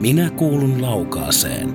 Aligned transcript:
Minä 0.00 0.30
kuulun 0.30 0.82
laukaaseen. 0.82 1.74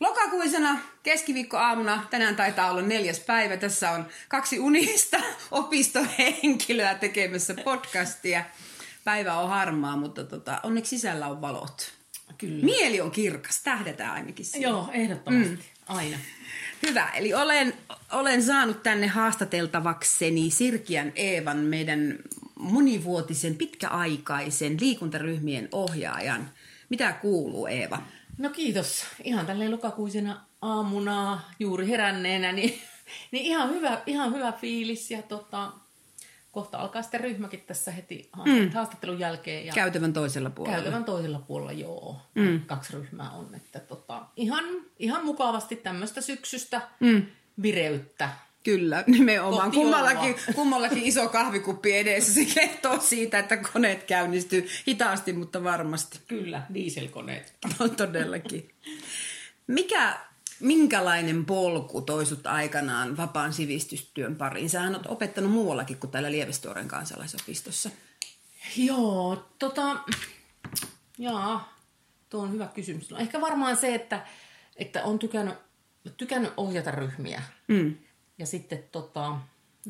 Lokakuisena 0.00 0.78
keskiviikkoaamuna, 1.02 2.06
tänään 2.10 2.36
taitaa 2.36 2.70
olla 2.70 2.82
neljäs 2.82 3.20
päivä, 3.20 3.56
tässä 3.56 3.90
on 3.90 4.06
kaksi 4.28 4.58
unista 4.58 5.16
opistohenkilöä 5.50 6.94
tekemässä 6.94 7.54
podcastia. 7.64 8.44
Päivä 9.04 9.38
on 9.38 9.48
harmaa, 9.48 9.96
mutta 9.96 10.24
tota, 10.24 10.60
onneksi 10.62 10.90
sisällä 10.90 11.26
on 11.26 11.40
valot. 11.40 11.92
Kyllä. 12.38 12.64
Mieli 12.64 13.00
on 13.00 13.10
kirkas, 13.10 13.62
tähdetään 13.62 14.12
ainakin 14.12 14.44
siihen. 14.44 14.70
Joo, 14.70 14.88
ehdottomasti. 14.92 15.54
Mm. 15.54 15.58
Aina. 15.86 16.18
Hyvä, 16.82 17.10
eli 17.10 17.34
olen, 17.34 17.74
olen 18.12 18.42
saanut 18.42 18.82
tänne 18.82 19.06
haastateltavakseni 19.06 20.50
Sirkian 20.50 21.12
Eevan, 21.14 21.56
meidän 21.56 22.18
monivuotisen, 22.54 23.54
pitkäaikaisen 23.54 24.76
liikuntaryhmien 24.80 25.68
ohjaajan. 25.72 26.50
Mitä 26.88 27.12
kuuluu 27.12 27.66
Eeva? 27.66 28.02
No 28.38 28.50
kiitos. 28.50 29.04
Ihan 29.24 29.46
tälleen 29.46 29.70
lokakuisena 29.70 30.40
aamuna 30.62 31.40
juuri 31.60 31.88
heränneenä, 31.88 32.52
niin, 32.52 32.78
niin 33.30 33.44
ihan, 33.44 33.70
hyvä, 33.70 34.02
ihan 34.06 34.34
hyvä 34.34 34.52
fiilis. 34.52 35.10
Ja 35.10 35.22
tota, 35.22 35.72
kohta 36.56 36.78
alkaa 36.78 37.02
sitten 37.02 37.20
ryhmäkin 37.20 37.60
tässä 37.60 37.90
heti 37.90 38.30
mm. 38.44 38.70
haastattelun 38.74 39.18
jälkeen. 39.18 39.66
Ja 39.66 39.72
Käytävän 39.72 40.12
toisella 40.12 40.50
puolella. 40.50 40.76
Käytävän 40.76 41.04
toisella 41.04 41.38
puolella, 41.38 41.72
joo. 41.72 42.16
Mm. 42.34 42.60
Kaksi 42.66 42.92
ryhmää 42.92 43.30
on. 43.30 43.54
Että 43.54 43.80
tota, 43.80 44.22
ihan, 44.36 44.64
ihan 44.98 45.24
mukavasti 45.24 45.76
tämmöistä 45.76 46.20
syksystä 46.20 46.80
mm. 47.00 47.22
vireyttä. 47.62 48.28
Kyllä, 48.62 49.04
nimenomaan. 49.06 49.70
Kummallakin, 49.70 50.34
kummallakin 50.54 51.02
iso 51.02 51.28
kahvikuppi 51.28 51.96
edessä. 51.96 52.32
Se 52.32 52.44
kertoo 52.54 53.00
siitä, 53.00 53.38
että 53.38 53.56
koneet 53.56 54.04
käynnistyy 54.04 54.68
hitaasti, 54.88 55.32
mutta 55.32 55.64
varmasti. 55.64 56.20
Kyllä, 56.28 56.62
dieselkoneet. 56.74 57.54
No, 57.78 57.88
todellakin. 57.88 58.70
Mikä, 59.66 60.18
minkälainen 60.60 61.44
polku 61.44 62.00
toisut 62.02 62.46
aikanaan 62.46 63.16
vapaan 63.16 63.52
sivistystyön 63.52 64.36
pariin? 64.36 64.70
Sähän 64.70 64.94
oot 64.94 65.06
opettanut 65.06 65.52
muuallakin 65.52 65.96
kuin 65.96 66.10
täällä 66.10 66.32
Lievestuoren 66.32 66.88
kansalaisopistossa. 66.88 67.90
Joo, 68.76 69.44
tota, 69.58 69.96
jaa, 71.18 71.76
tuo 72.30 72.42
on 72.42 72.52
hyvä 72.52 72.66
kysymys. 72.66 73.10
No, 73.10 73.18
ehkä 73.18 73.40
varmaan 73.40 73.76
se, 73.76 73.94
että, 73.94 74.26
että 74.76 75.04
on 75.04 75.18
tykännyt, 75.18 75.54
tykännyt 76.16 76.52
ohjata 76.56 76.90
ryhmiä. 76.90 77.42
Mm. 77.68 77.96
Ja 78.38 78.46
sitten 78.46 78.84
tota, 78.92 79.28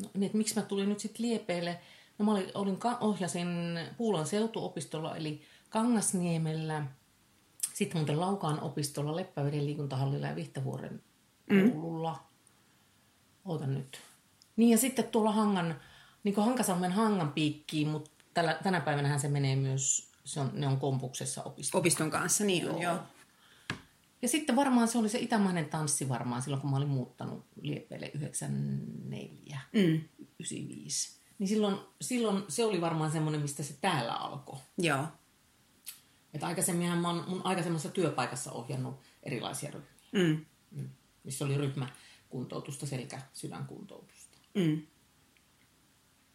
no, 0.01 0.09
niin, 0.13 0.23
että 0.23 0.37
miksi 0.37 0.55
mä 0.55 0.61
tulin 0.61 0.89
nyt 0.89 0.99
sitten 0.99 1.25
Liepeille. 1.25 1.79
No 2.17 2.25
mä 2.25 2.31
olin, 2.31 2.51
olin 2.53 2.79
ohjasin 2.99 3.47
Puulan 3.97 4.27
seutuopistolla, 4.27 5.17
eli 5.17 5.41
Kangasniemellä, 5.69 6.85
sitten 7.77 7.97
muuten 7.97 8.19
Laukaan 8.19 8.59
opistolla, 8.59 9.15
Leppäveden 9.15 9.65
liikuntahallilla 9.65 10.27
ja 10.27 10.35
Vihtavuoren 10.35 11.01
koululla. 11.47 12.13
Mm. 12.13 13.51
Ootan 13.51 13.73
nyt. 13.73 14.01
Niin 14.55 14.69
ja 14.69 14.77
sitten 14.77 15.05
tuolla 15.05 15.31
Hangan, 15.31 15.75
niin 16.23 16.35
kuin 16.35 16.45
Hankasalmen 16.45 16.91
Hangan 16.91 17.33
piikkiin, 17.33 17.87
mutta 17.87 18.11
tällä, 18.33 18.59
tänä 18.63 18.81
päivänä 18.81 19.17
se 19.17 19.27
menee 19.27 19.55
myös, 19.55 20.11
se 20.25 20.39
on, 20.39 20.49
ne 20.53 20.67
on 20.67 20.77
kompuksessa 20.77 21.43
opiston. 21.43 21.79
Opiston 21.79 22.11
kanssa, 22.11 22.43
niin 22.43 22.69
on, 22.69 22.81
joo. 22.81 22.93
joo. 22.93 23.03
Ja 24.21 24.27
sitten 24.27 24.55
varmaan 24.55 24.87
se 24.87 24.97
oli 24.97 25.09
se 25.09 25.19
itämainen 25.19 25.69
tanssi 25.69 26.09
varmaan 26.09 26.41
silloin, 26.41 26.61
kun 26.61 26.69
mä 26.69 26.77
olin 26.77 26.87
muuttanut 26.87 27.45
Liepeille 27.61 28.11
94, 28.13 29.59
mm. 29.73 30.01
95. 30.39 31.19
Niin 31.39 31.47
silloin, 31.47 31.77
silloin 32.01 32.43
se 32.47 32.65
oli 32.65 32.81
varmaan 32.81 33.11
semmoinen, 33.11 33.41
mistä 33.41 33.63
se 33.63 33.75
täällä 33.81 34.13
alkoi. 34.13 34.59
Joo. 34.77 35.07
Että 36.33 36.47
aikaisemminhan 36.47 36.97
mä 36.97 37.07
oon 37.07 37.23
mun 37.27 37.41
aikaisemmassa 37.43 37.89
työpaikassa 37.89 38.51
ohjannut 38.51 38.99
erilaisia 39.23 39.71
ryhmiä. 39.71 39.97
Mm. 40.11 40.45
Mm. 40.71 40.89
Missä 41.23 41.45
oli 41.45 41.57
ryhmäkuntoutusta, 41.57 42.85
selkä, 42.85 43.21
sydänkuntoutusta. 43.33 44.37
Mm. 44.53 44.81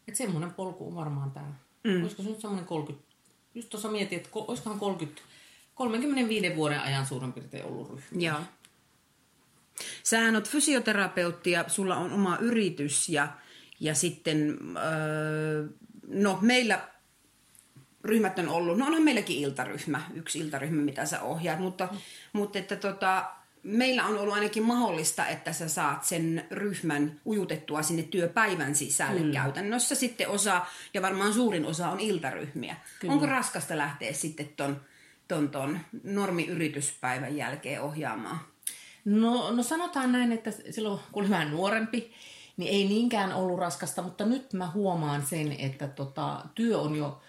Että 0.09 0.19
semmoinen 0.19 0.55
polku 0.55 0.87
on 0.89 0.95
varmaan 0.95 1.31
täällä. 1.31 1.55
Mm. 1.85 2.03
Olisiko 2.03 2.23
se 2.23 2.29
nyt 2.29 2.41
semmoinen 2.41 2.67
30, 2.67 3.13
just 3.55 3.71
tuossa 3.71 3.91
mietin, 3.91 4.19
että 4.19 4.31
olisikohan 4.35 4.79
30, 4.79 5.23
35 5.75 6.57
vuoden 6.57 6.81
ajan 6.81 7.07
suurin 7.07 7.33
piirtein 7.33 7.65
ollut 7.65 7.91
ryhmä. 7.91 8.23
Joo. 8.23 8.41
Sähän 10.03 10.35
oot 10.35 10.49
fysioterapeutti 10.49 11.51
ja 11.51 11.65
sulla 11.69 11.97
on 11.97 12.13
oma 12.13 12.39
yritys 12.41 13.09
ja, 13.09 13.29
ja 13.81 13.95
sitten, 13.95 14.59
öö, 14.77 15.69
no 16.09 16.39
meillä 16.41 16.89
ryhmät 18.05 18.39
on 18.39 18.49
ollut, 18.49 18.79
no 18.79 18.87
onhan 18.87 19.03
meilläkin 19.03 19.39
iltaryhmä, 19.39 20.03
yksi 20.15 20.39
iltaryhmä, 20.39 20.83
mitä 20.83 21.07
sä 21.07 21.23
ohjaat, 21.23 21.59
mutta, 21.59 21.89
mm. 21.93 21.99
mutta 22.33 22.59
että 22.59 22.77
tota, 22.77 23.25
meillä 23.63 24.07
on 24.07 24.19
ollut 24.19 24.35
ainakin 24.35 24.63
mahdollista, 24.63 25.27
että 25.27 25.53
sä 25.53 25.69
saat 25.69 26.05
sen 26.05 26.47
ryhmän 26.51 27.21
ujutettua 27.27 27.83
sinne 27.83 28.03
työpäivän 28.03 28.75
sisälle 28.75 29.21
mm. 29.21 29.33
käytännössä. 29.33 29.95
Sitten 29.95 30.29
osa, 30.29 30.67
ja 30.95 31.03
varmaan 31.03 31.33
suurin 31.33 31.67
osa 31.67 31.89
on 31.89 32.01
iltaryhmiä. 32.01 32.77
Kyllä. 33.01 33.15
Onko 33.15 33.27
raskasta 33.27 33.79
lähteä 33.79 34.13
sitten 34.13 34.49
ton, 34.57 34.81
ton, 35.29 35.49
ton 35.49 35.79
normiyrityspäivän 36.05 37.37
jälkeen 37.37 37.83
ohjaamaan? 37.83 38.41
No, 39.05 39.51
no 39.51 39.63
sanotaan 39.63 40.13
näin, 40.13 40.33
että 40.33 40.51
silloin 40.71 41.01
kun 41.13 41.23
olin 41.23 41.31
vähän 41.31 41.51
nuorempi, 41.51 42.13
niin 42.57 42.75
ei 42.75 42.85
niinkään 42.85 43.33
ollut 43.33 43.59
raskasta, 43.59 44.03
mutta 44.03 44.25
nyt 44.25 44.53
mä 44.53 44.71
huomaan 44.71 45.27
sen, 45.27 45.53
että 45.53 45.89
tota, 45.89 46.41
työ 46.55 46.79
on 46.79 46.97
jo 46.97 47.21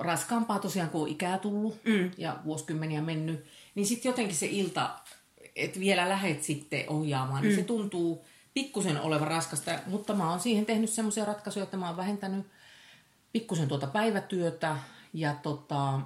raskaampaa 0.00 0.58
tosiaan, 0.58 0.90
kun 0.90 1.02
on 1.02 1.08
ikää 1.08 1.38
tullut 1.38 1.84
mm. 1.84 2.10
ja 2.18 2.36
vuosikymmeniä 2.44 3.02
mennyt. 3.02 3.44
Niin 3.74 3.86
sitten 3.86 4.10
jotenkin 4.10 4.36
se 4.36 4.46
ilta, 4.46 4.90
että 5.56 5.80
vielä 5.80 6.08
lähet 6.08 6.42
sitten 6.42 6.84
ohjaamaan, 6.88 7.42
mm. 7.42 7.48
niin 7.48 7.56
se 7.56 7.64
tuntuu 7.64 8.24
pikkusen 8.54 9.00
olevan 9.00 9.28
raskasta. 9.28 9.70
Mutta 9.86 10.14
mä 10.14 10.30
oon 10.30 10.40
siihen 10.40 10.66
tehnyt 10.66 10.90
semmoisia 10.90 11.24
ratkaisuja, 11.24 11.62
että 11.62 11.76
mä 11.76 11.86
oon 11.86 11.96
vähentänyt 11.96 12.46
pikkusen 13.32 13.68
tuota 13.68 13.86
päivätyötä 13.86 14.76
ja 15.12 15.34
tota, 15.34 16.00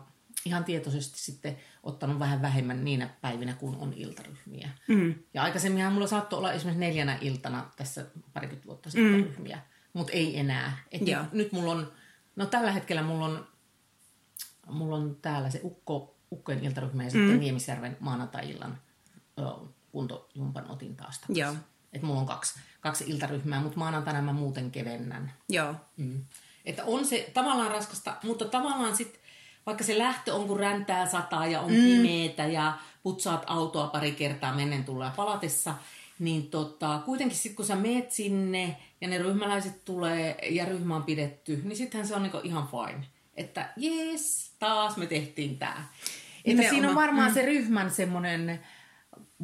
ihan 0.45 0.65
tietoisesti 0.65 1.19
sitten 1.19 1.57
ottanut 1.83 2.19
vähän 2.19 2.43
vähemmän 2.43 2.85
niinä 2.85 3.11
päivinä, 3.21 3.53
kun 3.53 3.77
on 3.77 3.93
iltaryhmiä. 3.97 4.69
Mm. 4.89 5.15
Ja 5.35 5.43
aikaisemminhan 5.43 5.93
mulla 5.93 6.07
saattoi 6.07 6.39
olla 6.39 6.53
esimerkiksi 6.53 6.81
neljänä 6.81 7.19
iltana 7.21 7.71
tässä 7.77 8.07
parikymmentä 8.33 8.67
vuotta 8.67 8.91
sitten 8.91 9.13
mm. 9.13 9.25
ryhmiä, 9.25 9.59
mutta 9.93 10.13
ei 10.13 10.39
enää. 10.39 10.79
Et 10.93 11.01
nyt, 11.01 11.33
nyt 11.33 11.53
mulla 11.53 11.73
on, 11.73 11.93
no 12.37 12.47
tällä 12.47 12.73
hetkellä 12.73 13.03
mulla 13.03 13.25
on, 13.25 13.47
mulla 14.69 14.97
on 14.97 15.17
täällä 15.23 15.51
se 15.51 15.61
Ukko, 15.65 16.15
Ukkojen 16.33 16.65
iltaryhmä 16.65 17.03
ja 17.03 17.09
mm. 17.09 17.13
sitten 17.13 17.41
Niemisjärven 17.41 17.97
maanantai-illan 18.01 18.79
kuntojumpan 19.93 20.71
otin 20.71 20.97
taas 20.97 21.21
Joo. 21.29 21.55
Et 21.93 22.03
mulla 22.03 22.21
on 22.21 22.27
kaksi, 22.27 22.61
kaksi 22.81 23.05
iltaryhmää, 23.07 23.61
mutta 23.61 23.79
maanantaina 23.79 24.23
mä 24.23 24.33
muuten 24.33 24.71
kevennän. 24.71 25.33
Joo. 25.49 25.75
Mm. 25.97 26.25
Että 26.65 26.85
on 26.85 27.07
se 27.07 27.31
tavallaan 27.35 27.71
raskasta, 27.71 28.17
mutta 28.23 28.45
tavallaan 28.45 28.97
sitten 28.97 29.21
vaikka 29.67 29.85
se 29.85 29.99
lähtö 29.99 30.35
on, 30.35 30.49
kun 30.49 30.61
räntää 30.61 31.07
sataa 31.07 31.47
ja 31.47 31.61
on 31.61 31.71
mm. 31.71 31.77
pimeetä 31.77 32.47
ja 32.47 32.79
putsaat 33.03 33.45
autoa 33.47 33.87
pari 33.87 34.13
kertaa 34.13 34.55
mennen 34.55 34.85
tulla 34.85 35.13
palatessa, 35.17 35.75
niin 36.19 36.51
tota, 36.51 37.03
kuitenkin 37.05 37.39
sitten 37.39 37.57
kun 37.57 37.67
sä 37.67 37.77
meet 37.77 38.13
sinne 38.13 38.77
ja 39.01 39.09
ne 39.09 39.19
ryhmäläiset 39.19 39.85
tulee 39.85 40.39
ja 40.51 40.65
ryhmä 40.65 40.97
on 40.97 41.03
pidetty, 41.03 41.61
niin 41.65 41.77
sittenhän 41.77 42.09
se 42.09 42.15
on 42.15 42.23
niinku 42.23 42.41
ihan 42.43 42.69
fine. 42.69 43.07
Että 43.37 43.73
jes, 43.77 44.55
taas 44.59 44.97
me 44.97 45.07
tehtiin 45.07 45.59
tää. 45.59 45.89
Että 46.45 46.69
siinä 46.71 46.89
on 46.89 46.95
varmaan 46.95 47.31
mm. 47.31 47.35
se 47.35 47.43
ryhmän 47.43 47.91
semmoinen 47.91 48.61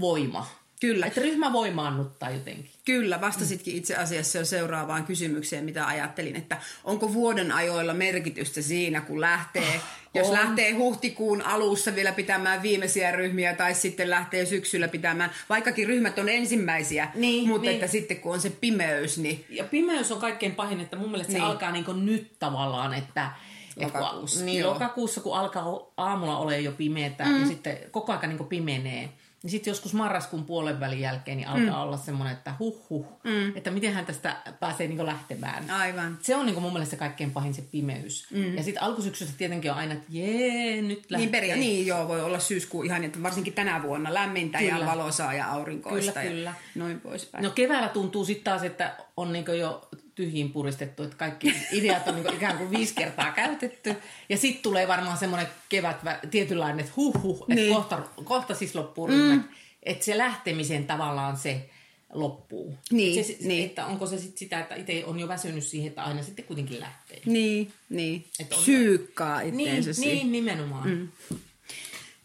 voima. 0.01 0.47
Kyllä. 0.81 1.07
Että 1.07 1.21
ryhmä 1.21 1.53
voimaannuttaa 1.53 2.31
jotenkin. 2.31 2.71
Kyllä, 2.85 3.21
vastasitkin 3.21 3.77
itse 3.77 3.97
asiassa 3.97 4.39
jo 4.39 4.45
seuraavaan 4.45 5.05
kysymykseen, 5.05 5.65
mitä 5.65 5.87
ajattelin, 5.87 6.37
että 6.37 6.57
onko 6.85 7.13
vuoden 7.13 7.53
ajoilla 7.53 7.95
merkitystä 7.95 8.63
siinä, 8.63 9.01
kun 9.01 9.21
lähtee, 9.21 9.69
oh, 9.69 9.83
jos 10.15 10.29
on. 10.29 10.33
lähtee 10.33 10.73
huhtikuun 10.73 11.43
alussa 11.43 11.95
vielä 11.95 12.13
pitämään 12.13 12.63
viimeisiä 12.63 13.13
ryhmiä 13.13 13.55
tai 13.55 13.75
sitten 13.75 14.11
lähtee 14.11 14.47
syksyllä 14.47 14.89
pitämään, 14.89 15.31
vaikkakin 15.49 15.89
ryhmät 15.89 16.19
on 16.19 16.29
ensimmäisiä, 16.29 17.09
niin, 17.15 17.49
mutta 17.49 17.67
niin. 17.67 17.75
että 17.75 17.87
sitten 17.87 18.17
kun 18.17 18.33
on 18.33 18.41
se 18.41 18.51
pimeys, 18.51 19.19
niin... 19.19 19.45
Ja 19.49 19.65
pimeys 19.65 20.13
on 20.13 20.21
kaikkein 20.21 20.55
pahin, 20.55 20.81
että 20.81 20.97
mun 20.97 21.11
mielestä 21.11 21.33
niin. 21.33 21.43
se 21.43 21.47
alkaa 21.47 21.73
niin 21.73 22.07
nyt 22.07 22.33
tavallaan, 22.39 22.95
että 22.95 23.31
Lokakuussa. 23.77 24.45
Niin, 24.45 24.67
lokakuussa, 24.67 25.21
kun 25.21 25.39
alkaa 25.39 25.79
aamulla 25.97 26.39
ole 26.39 26.61
jo 26.61 26.73
pimeätä 26.73 27.25
mm. 27.25 27.41
ja 27.41 27.47
sitten 27.47 27.79
koko 27.91 28.13
ajan 28.13 28.37
niin 28.37 28.47
pimenee, 28.47 29.09
Niin 29.43 29.51
sitten 29.51 29.71
joskus 29.71 29.95
marraskuun 29.95 30.45
puolen 30.45 30.81
välin 30.81 31.01
jälkeen 31.01 31.37
niin 31.37 31.49
alkaa 31.49 31.77
mm. 31.77 31.83
olla 31.83 31.97
semmoinen, 31.97 32.37
että 32.37 32.55
huh 32.59 32.89
huh, 32.91 33.07
mm. 33.25 33.57
että 33.57 33.71
miten 33.71 33.95
hän 33.95 34.07
tästä 34.07 34.37
pääsee 34.61 34.89
niin 34.89 35.07
lähtemään. 35.07 35.71
Aivan. 35.71 36.19
Se 36.23 36.37
on 36.37 36.47
niin 36.47 36.63
mun 36.63 36.73
mielestä 36.73 36.97
kaikkein 36.97 37.31
pahin 37.31 37.55
se 37.55 37.63
pimeys. 37.63 38.27
Mm. 38.31 38.57
Ja 38.57 38.63
sitten 38.63 38.83
alkusyksyssä 38.83 39.35
tietenkin 39.39 39.71
on 39.71 39.77
aina, 39.77 39.93
että 39.93 40.07
jee, 40.09 40.83
nyt 40.83 41.11
lähtee. 41.11 41.19
Niin, 41.19 41.31
peria- 41.31 41.57
niin 41.57 41.87
joo, 41.87 42.09
voi 42.09 42.21
olla 42.21 42.39
syyskuu 42.39 42.83
ihan, 42.83 43.05
että 43.05 43.23
varsinkin 43.23 43.53
tänä 43.53 43.83
vuonna 43.83 44.15
lämmintä 44.15 44.59
kyllä. 44.59 44.79
ja 44.79 44.87
valosaa 44.87 45.35
ja 45.35 45.51
aurinkoista 45.51 46.13
kyllä, 46.13 46.25
ja 46.25 46.31
kyllä. 46.31 46.55
noin 46.75 47.01
poispäin. 47.01 47.45
No 47.45 47.51
keväällä 47.51 47.89
tuntuu 47.89 48.25
sitten 48.25 48.45
taas, 48.45 48.63
että 48.63 48.97
on 49.17 49.33
niin 49.33 49.45
jo 49.59 49.89
tyhjiin 50.21 50.53
puristettu, 50.53 51.03
että 51.03 51.17
kaikki 51.17 51.55
ideat 51.73 52.09
on 52.09 52.15
niin 52.15 52.35
ikään 52.35 52.59
kuin 52.59 52.71
viisi 52.71 52.95
kertaa 52.95 53.33
käytetty. 53.33 53.97
Ja 54.29 54.37
sitten 54.37 54.63
tulee 54.63 54.89
varmaan 54.89 55.19
semmoinen 55.19 55.49
kevät, 55.69 55.97
tietynlainen, 56.31 56.81
että 56.81 56.93
huh 56.97 57.23
huh, 57.23 57.43
että 57.43 57.55
niin. 57.55 57.75
kohta, 57.75 58.03
kohta 58.25 58.55
siis 58.55 58.75
loppuu 58.75 59.09
mm. 59.09 59.45
Että 59.83 60.05
se 60.05 60.19
lähtemisen 60.19 60.87
tavallaan 60.87 61.37
se 61.37 61.71
loppuu. 62.13 62.75
Niin, 62.91 63.25
se, 63.25 63.37
niin. 63.41 63.67
Että 63.67 63.87
onko 63.87 64.07
se 64.07 64.19
sitten 64.19 64.39
sitä, 64.39 64.61
että 64.61 64.75
itse 64.75 65.05
on 65.07 65.21
jo 65.21 65.29
väsynyt 65.29 65.65
siihen, 65.65 65.89
että 65.89 66.05
aina 66.05 66.23
sitten 66.23 66.45
kuitenkin 66.45 66.81
lähtee. 66.81 67.21
Niin, 67.27 67.73
niin. 67.89 68.25
Että 68.41 68.57
on... 68.57 68.63
Syykkaa 68.63 69.41
itteensä 69.41 70.01
niin, 70.01 70.11
niin, 70.11 70.33
nimenomaan. 70.33 70.91
Mm. 70.91 71.09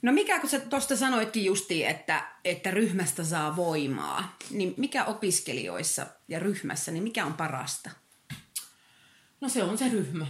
No 0.05 0.11
mikä, 0.11 0.39
kun 0.39 0.49
sä 0.49 0.59
tuosta 0.59 0.95
sanoitkin 0.95 1.45
justiin, 1.45 1.87
että, 1.87 2.23
että 2.43 2.71
ryhmästä 2.71 3.23
saa 3.23 3.55
voimaa, 3.55 4.35
niin 4.49 4.73
mikä 4.77 5.05
opiskelijoissa 5.05 6.05
ja 6.27 6.39
ryhmässä, 6.39 6.91
niin 6.91 7.03
mikä 7.03 7.25
on 7.25 7.33
parasta? 7.33 7.89
No 9.41 9.49
se 9.49 9.63
on 9.63 9.77
se 9.77 9.89
ryhmä. 9.89 10.27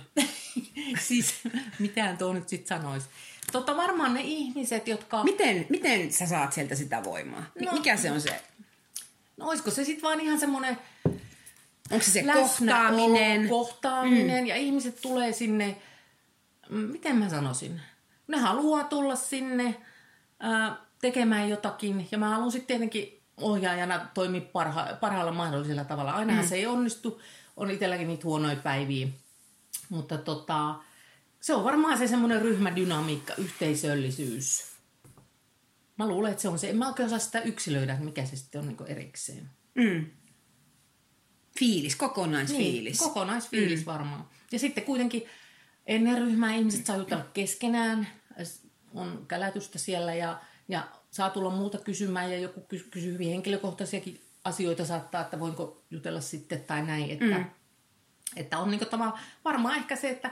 siis 1.07 1.35
mitään 1.79 2.17
tuo 2.17 2.33
nyt 2.33 2.49
sitten 2.49 2.77
sanoisi. 2.77 3.07
Totta 3.51 3.77
varmaan 3.77 4.13
ne 4.13 4.21
ihmiset, 4.21 4.87
jotka... 4.87 5.23
Miten, 5.23 5.65
miten 5.69 6.13
sä 6.13 6.25
saat 6.25 6.53
sieltä 6.53 6.75
sitä 6.75 7.03
voimaa? 7.03 7.43
No, 7.61 7.71
mikä 7.71 7.97
se 7.97 8.11
on 8.11 8.21
se? 8.21 8.41
No 9.37 9.47
olisiko 9.47 9.71
se 9.71 9.83
sitten 9.83 10.03
vaan 10.03 10.19
ihan 10.19 10.39
semmoinen... 10.39 10.77
Onko 11.91 12.05
se 12.05 12.11
se 12.11 12.23
kohtaaminen? 12.33 13.49
Kohtaaminen 13.49 14.43
mm. 14.43 14.47
ja 14.47 14.55
ihmiset 14.55 15.01
tulee 15.01 15.31
sinne... 15.31 15.77
Miten 16.69 17.15
mä 17.15 17.29
sanoisin? 17.29 17.81
Ne 18.27 18.37
haluaa 18.37 18.83
tulla 18.83 19.15
sinne 19.15 19.81
ää, 20.39 20.77
tekemään 21.01 21.49
jotakin. 21.49 22.07
Ja 22.11 22.17
mä 22.17 22.29
haluan 22.29 22.51
sitten 22.51 22.67
tietenkin 22.67 23.21
ohjaajana 23.37 24.07
toimia 24.13 24.41
parha, 24.41 24.87
parhaalla 25.01 25.31
mahdollisella 25.31 25.83
tavalla. 25.83 26.11
Ainahan 26.11 26.45
mm. 26.45 26.49
se 26.49 26.55
ei 26.55 26.65
onnistu. 26.65 27.21
On 27.57 27.71
itselläkin 27.71 28.07
niitä 28.07 28.23
huonoja 28.23 28.55
päiviä. 28.55 29.07
Mutta 29.89 30.17
tota, 30.17 30.75
se 31.41 31.53
on 31.53 31.63
varmaan 31.63 31.97
se 31.97 32.07
semmoinen 32.07 32.41
ryhmädynamiikka, 32.41 33.33
yhteisöllisyys. 33.37 34.65
Mä 35.97 36.07
luulen, 36.07 36.31
että 36.31 36.41
se 36.41 36.49
on 36.49 36.59
se. 36.59 36.69
En 36.69 36.77
mä 36.77 36.87
oikein 36.87 37.07
osaa 37.07 37.19
sitä 37.19 37.41
yksilöidä, 37.41 37.97
mikä 37.99 38.25
se 38.25 38.35
sitten 38.35 38.61
on 38.61 38.67
niin 38.67 38.87
erikseen. 38.87 39.49
Mm. 39.75 40.05
Fiilis, 41.59 41.95
kokonaisfiilis. 41.95 42.99
Niin, 42.99 43.09
kokonaisfiilis 43.09 43.79
mm. 43.79 43.85
varmaan. 43.85 44.29
Ja 44.51 44.59
sitten 44.59 44.83
kuitenkin 44.83 45.23
ennen 45.85 46.17
ryhmää 46.17 46.55
ihmiset 46.55 46.85
saa 46.85 46.97
jutella 46.97 47.25
keskenään, 47.33 48.07
on 48.93 49.25
kälätystä 49.27 49.79
siellä 49.79 50.13
ja, 50.13 50.39
ja 50.67 50.87
saa 51.11 51.29
tulla 51.29 51.49
muuta 51.49 51.77
kysymään 51.77 52.31
ja 52.31 52.39
joku 52.39 52.67
kysyy 52.91 53.13
hyvin 53.13 53.29
henkilökohtaisiakin 53.29 54.21
asioita 54.43 54.85
saattaa, 54.85 55.21
että 55.21 55.39
voinko 55.39 55.83
jutella 55.91 56.21
sitten 56.21 56.63
tai 56.63 56.85
näin. 56.85 57.09
Että, 57.09 57.37
mm. 57.37 57.45
että 58.35 58.59
on 58.59 58.71
niin 58.71 58.87
tämä, 58.89 59.11
varmaan 59.45 59.75
ehkä 59.75 59.95
se, 59.95 60.09
että 60.09 60.31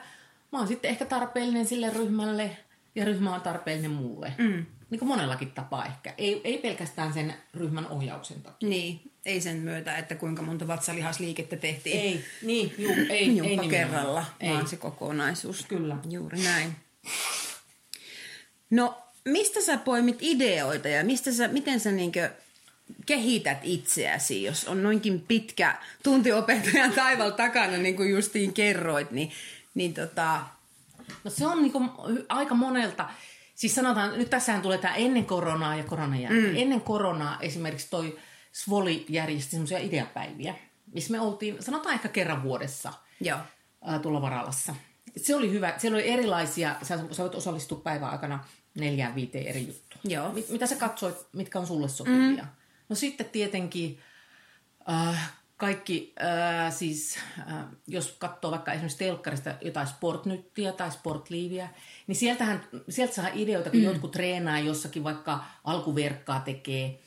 mä 0.51 0.59
oon 0.59 0.67
sitten 0.67 0.91
ehkä 0.91 1.05
tarpeellinen 1.05 1.65
sille 1.65 1.89
ryhmälle 1.89 2.57
ja 2.95 3.05
ryhmä 3.05 3.35
on 3.35 3.41
tarpeellinen 3.41 3.91
mulle. 3.91 4.33
Mm. 4.37 4.65
Niin 4.89 4.99
kuin 4.99 5.09
monellakin 5.09 5.51
tapaa 5.51 5.85
ehkä. 5.85 6.13
Ei, 6.17 6.41
ei 6.43 6.57
pelkästään 6.57 7.13
sen 7.13 7.33
ryhmän 7.53 7.87
ohjauksen 7.87 8.41
takia. 8.41 8.69
Niin, 8.69 9.11
ei 9.25 9.41
sen 9.41 9.57
myötä, 9.57 9.97
että 9.97 10.15
kuinka 10.15 10.41
monta 10.41 10.67
vatsalihasliikettä 10.67 11.55
tehtiin. 11.55 11.99
Ei, 11.99 12.25
niin, 12.41 12.73
juu, 12.77 12.95
ei, 13.09 13.39
ei 13.39 13.69
kerralla, 13.69 14.25
ei. 14.39 14.49
vaan 14.49 14.67
se 14.67 14.75
kokonaisuus. 14.75 15.65
Kyllä. 15.65 15.97
Juuri 16.09 16.39
näin. 16.43 16.75
No, 18.69 18.97
mistä 19.25 19.61
sä 19.61 19.77
poimit 19.77 20.17
ideoita 20.21 20.87
ja 20.87 21.03
mistä 21.03 21.31
sä, 21.31 21.47
miten 21.47 21.79
sä 21.79 21.91
niinkö 21.91 22.29
kehität 23.05 23.57
itseäsi, 23.63 24.43
jos 24.43 24.67
on 24.67 24.83
noinkin 24.83 25.21
pitkä 25.21 25.77
tuntiopettajan 26.03 26.91
taival 26.93 27.31
takana, 27.31 27.77
niin 27.77 27.95
kuin 27.95 28.09
justiin 28.09 28.53
kerroit, 28.53 29.11
niin, 29.11 29.31
niin 29.73 29.93
tota... 29.93 30.41
No 31.23 31.31
se 31.31 31.47
on 31.47 31.61
niinku 31.61 31.81
aika 32.29 32.55
monelta. 32.55 33.09
Siis 33.55 33.75
sanotaan, 33.75 34.17
nyt 34.17 34.29
tässähän 34.29 34.61
tulee 34.61 34.77
tämä 34.77 34.95
ennen 34.95 35.25
koronaa 35.25 35.75
ja 35.75 35.83
koronan 35.83 36.21
jälkeen. 36.21 36.49
Mm. 36.49 36.57
Ennen 36.57 36.81
koronaa 36.81 37.37
esimerkiksi 37.41 37.87
toi 37.89 38.19
Svoli 38.53 39.05
järjesti 39.09 39.51
semmoisia 39.51 39.79
ideapäiviä, 39.79 40.55
missä 40.93 41.11
me 41.11 41.19
oltiin, 41.19 41.63
sanotaan 41.63 41.95
ehkä 41.95 42.07
kerran 42.07 42.43
vuodessa 42.43 42.93
Joo. 43.21 43.39
Ää, 43.81 43.99
tuolla 43.99 44.21
Varalassa. 44.21 44.75
Se 45.17 45.35
oli 45.35 45.51
hyvä. 45.51 45.73
Siellä 45.77 45.95
oli 45.95 46.09
erilaisia, 46.09 46.75
sä, 46.81 46.99
sä 47.11 47.23
voit 47.23 47.35
osallistua 47.35 47.81
päivän 47.83 48.09
aikana 48.09 48.45
neljään 48.75 49.15
viiteen 49.15 49.47
eri 49.47 49.67
juttuun. 49.67 50.01
Joo. 50.03 50.31
Mit, 50.31 50.49
mitä 50.49 50.67
sä 50.67 50.75
katsoit, 50.75 51.15
mitkä 51.33 51.59
on 51.59 51.67
sulle 51.67 51.89
sopivia? 51.89 52.43
Mm. 52.43 52.49
No 52.89 52.95
sitten 52.95 53.29
tietenkin 53.29 53.99
äh, 54.89 55.33
kaikki, 55.57 56.13
äh, 56.21 56.73
siis 56.73 57.17
äh, 57.39 57.65
jos 57.87 58.15
katsoo 58.19 58.51
vaikka 58.51 58.71
esimerkiksi 58.71 58.97
telkkarista 58.97 59.55
jotain 59.61 59.87
sportnyttiä 59.87 60.71
tai 60.71 60.91
sportliiviä, 60.91 61.69
niin 62.07 62.15
sieltähän, 62.15 62.63
sieltä 62.89 63.13
saa 63.13 63.29
ideoita, 63.33 63.69
kun 63.69 63.79
mm. 63.79 63.85
jotkut 63.85 64.11
treenaa 64.11 64.59
jossakin 64.59 65.03
vaikka 65.03 65.43
alkuverkkaa 65.63 66.39
tekee, 66.39 66.99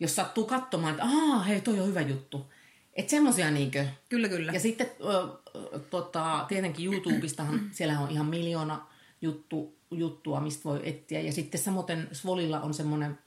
jos 0.00 0.16
sattuu 0.16 0.44
katsomaan, 0.44 0.94
että 0.94 1.04
aah, 1.04 1.46
hei, 1.46 1.60
toi 1.60 1.80
on 1.80 1.86
hyvä 1.86 2.00
juttu. 2.00 2.52
Että 2.98 3.10
semmoisia 3.10 3.50
niinkö. 3.50 3.86
Kyllä, 4.08 4.28
kyllä. 4.28 4.52
Ja 4.52 4.60
sitten 4.60 4.86
äh, 4.86 5.80
tota, 5.90 6.44
tietenkin 6.48 6.86
YouTubestahan 6.86 7.60
siellä 7.72 8.00
on 8.00 8.10
ihan 8.10 8.26
miljoona 8.26 8.86
juttu, 9.22 9.78
juttua, 9.90 10.40
mistä 10.40 10.64
voi 10.64 10.80
etsiä. 10.84 11.20
Ja 11.20 11.32
sitten 11.32 11.60
samoin 11.60 12.08
Svolilla 12.12 12.60
on 12.60 12.74
semmoinen, 12.74 13.18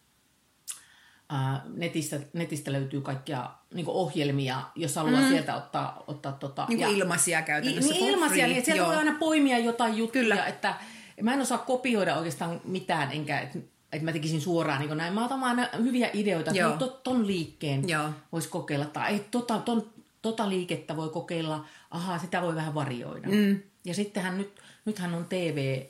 ää, 1.29 1.63
netistä, 1.73 2.19
netistä 2.33 2.71
löytyy 2.71 3.01
kaikkia 3.01 3.49
niin 3.73 3.85
ohjelmia, 3.87 4.61
jos 4.75 4.95
haluaa 4.95 5.21
mm. 5.21 5.29
sieltä 5.29 5.55
ottaa... 5.55 6.03
ottaa 6.07 6.31
tota, 6.31 6.65
niin 6.69 6.79
ja, 6.79 6.87
ilmaisia 6.87 7.41
käytännössä. 7.41 7.93
Niin 7.93 8.09
ilmaisia, 8.09 8.47
niin 8.47 8.65
sieltä 8.65 8.79
Joo. 8.79 8.87
voi 8.87 8.95
aina 8.95 9.15
poimia 9.19 9.59
jotain 9.59 9.97
juttuja, 9.97 10.23
Kyllä. 10.23 10.45
että 10.45 10.75
mä 11.21 11.33
en 11.33 11.41
osaa 11.41 11.57
kopioida 11.57 12.17
oikeastaan 12.17 12.61
mitään, 12.63 13.11
enkä 13.11 13.39
että 13.39 13.59
että 13.91 14.05
mä 14.05 14.11
tekisin 14.11 14.41
suoraan 14.41 14.81
niin 14.81 14.97
näin. 14.97 15.13
Mä 15.13 15.25
otan 15.25 15.43
aina 15.43 15.69
hyviä 15.83 16.09
ideoita, 16.13 16.51
että 16.51 16.77
to, 16.77 16.87
ton 16.87 17.27
liikkeen 17.27 17.83
voisi 18.31 18.49
kokeilla. 18.49 18.85
Tai 18.85 19.13
ei, 19.13 19.25
tota, 19.31 19.57
ton, 19.57 19.89
tota 20.21 20.49
liikettä 20.49 20.95
voi 20.95 21.09
kokeilla, 21.09 21.65
ahaa, 21.91 22.19
sitä 22.19 22.41
voi 22.41 22.55
vähän 22.55 22.73
varioida. 22.73 23.27
Mm. 23.27 23.59
Ja 23.85 23.93
sittenhän 23.93 24.37
nyt, 24.37 24.59
nythän 24.85 25.13
on 25.13 25.25
TV, 25.25 25.81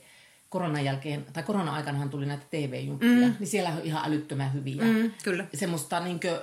koronan 0.48 0.84
jälkeen, 0.84 1.26
tai 1.32 1.42
korona-aikanahan 1.42 2.10
tuli 2.10 2.26
näitä 2.26 2.44
TV-juttuja, 2.50 3.28
mm. 3.28 3.34
niin 3.38 3.46
siellä 3.46 3.70
on 3.70 3.80
ihan 3.82 4.04
älyttömän 4.04 4.52
hyviä. 4.52 4.82
Mm, 4.82 5.10
kyllä. 5.22 5.46
Semmoista 5.54 6.00
niinkö, 6.00 6.42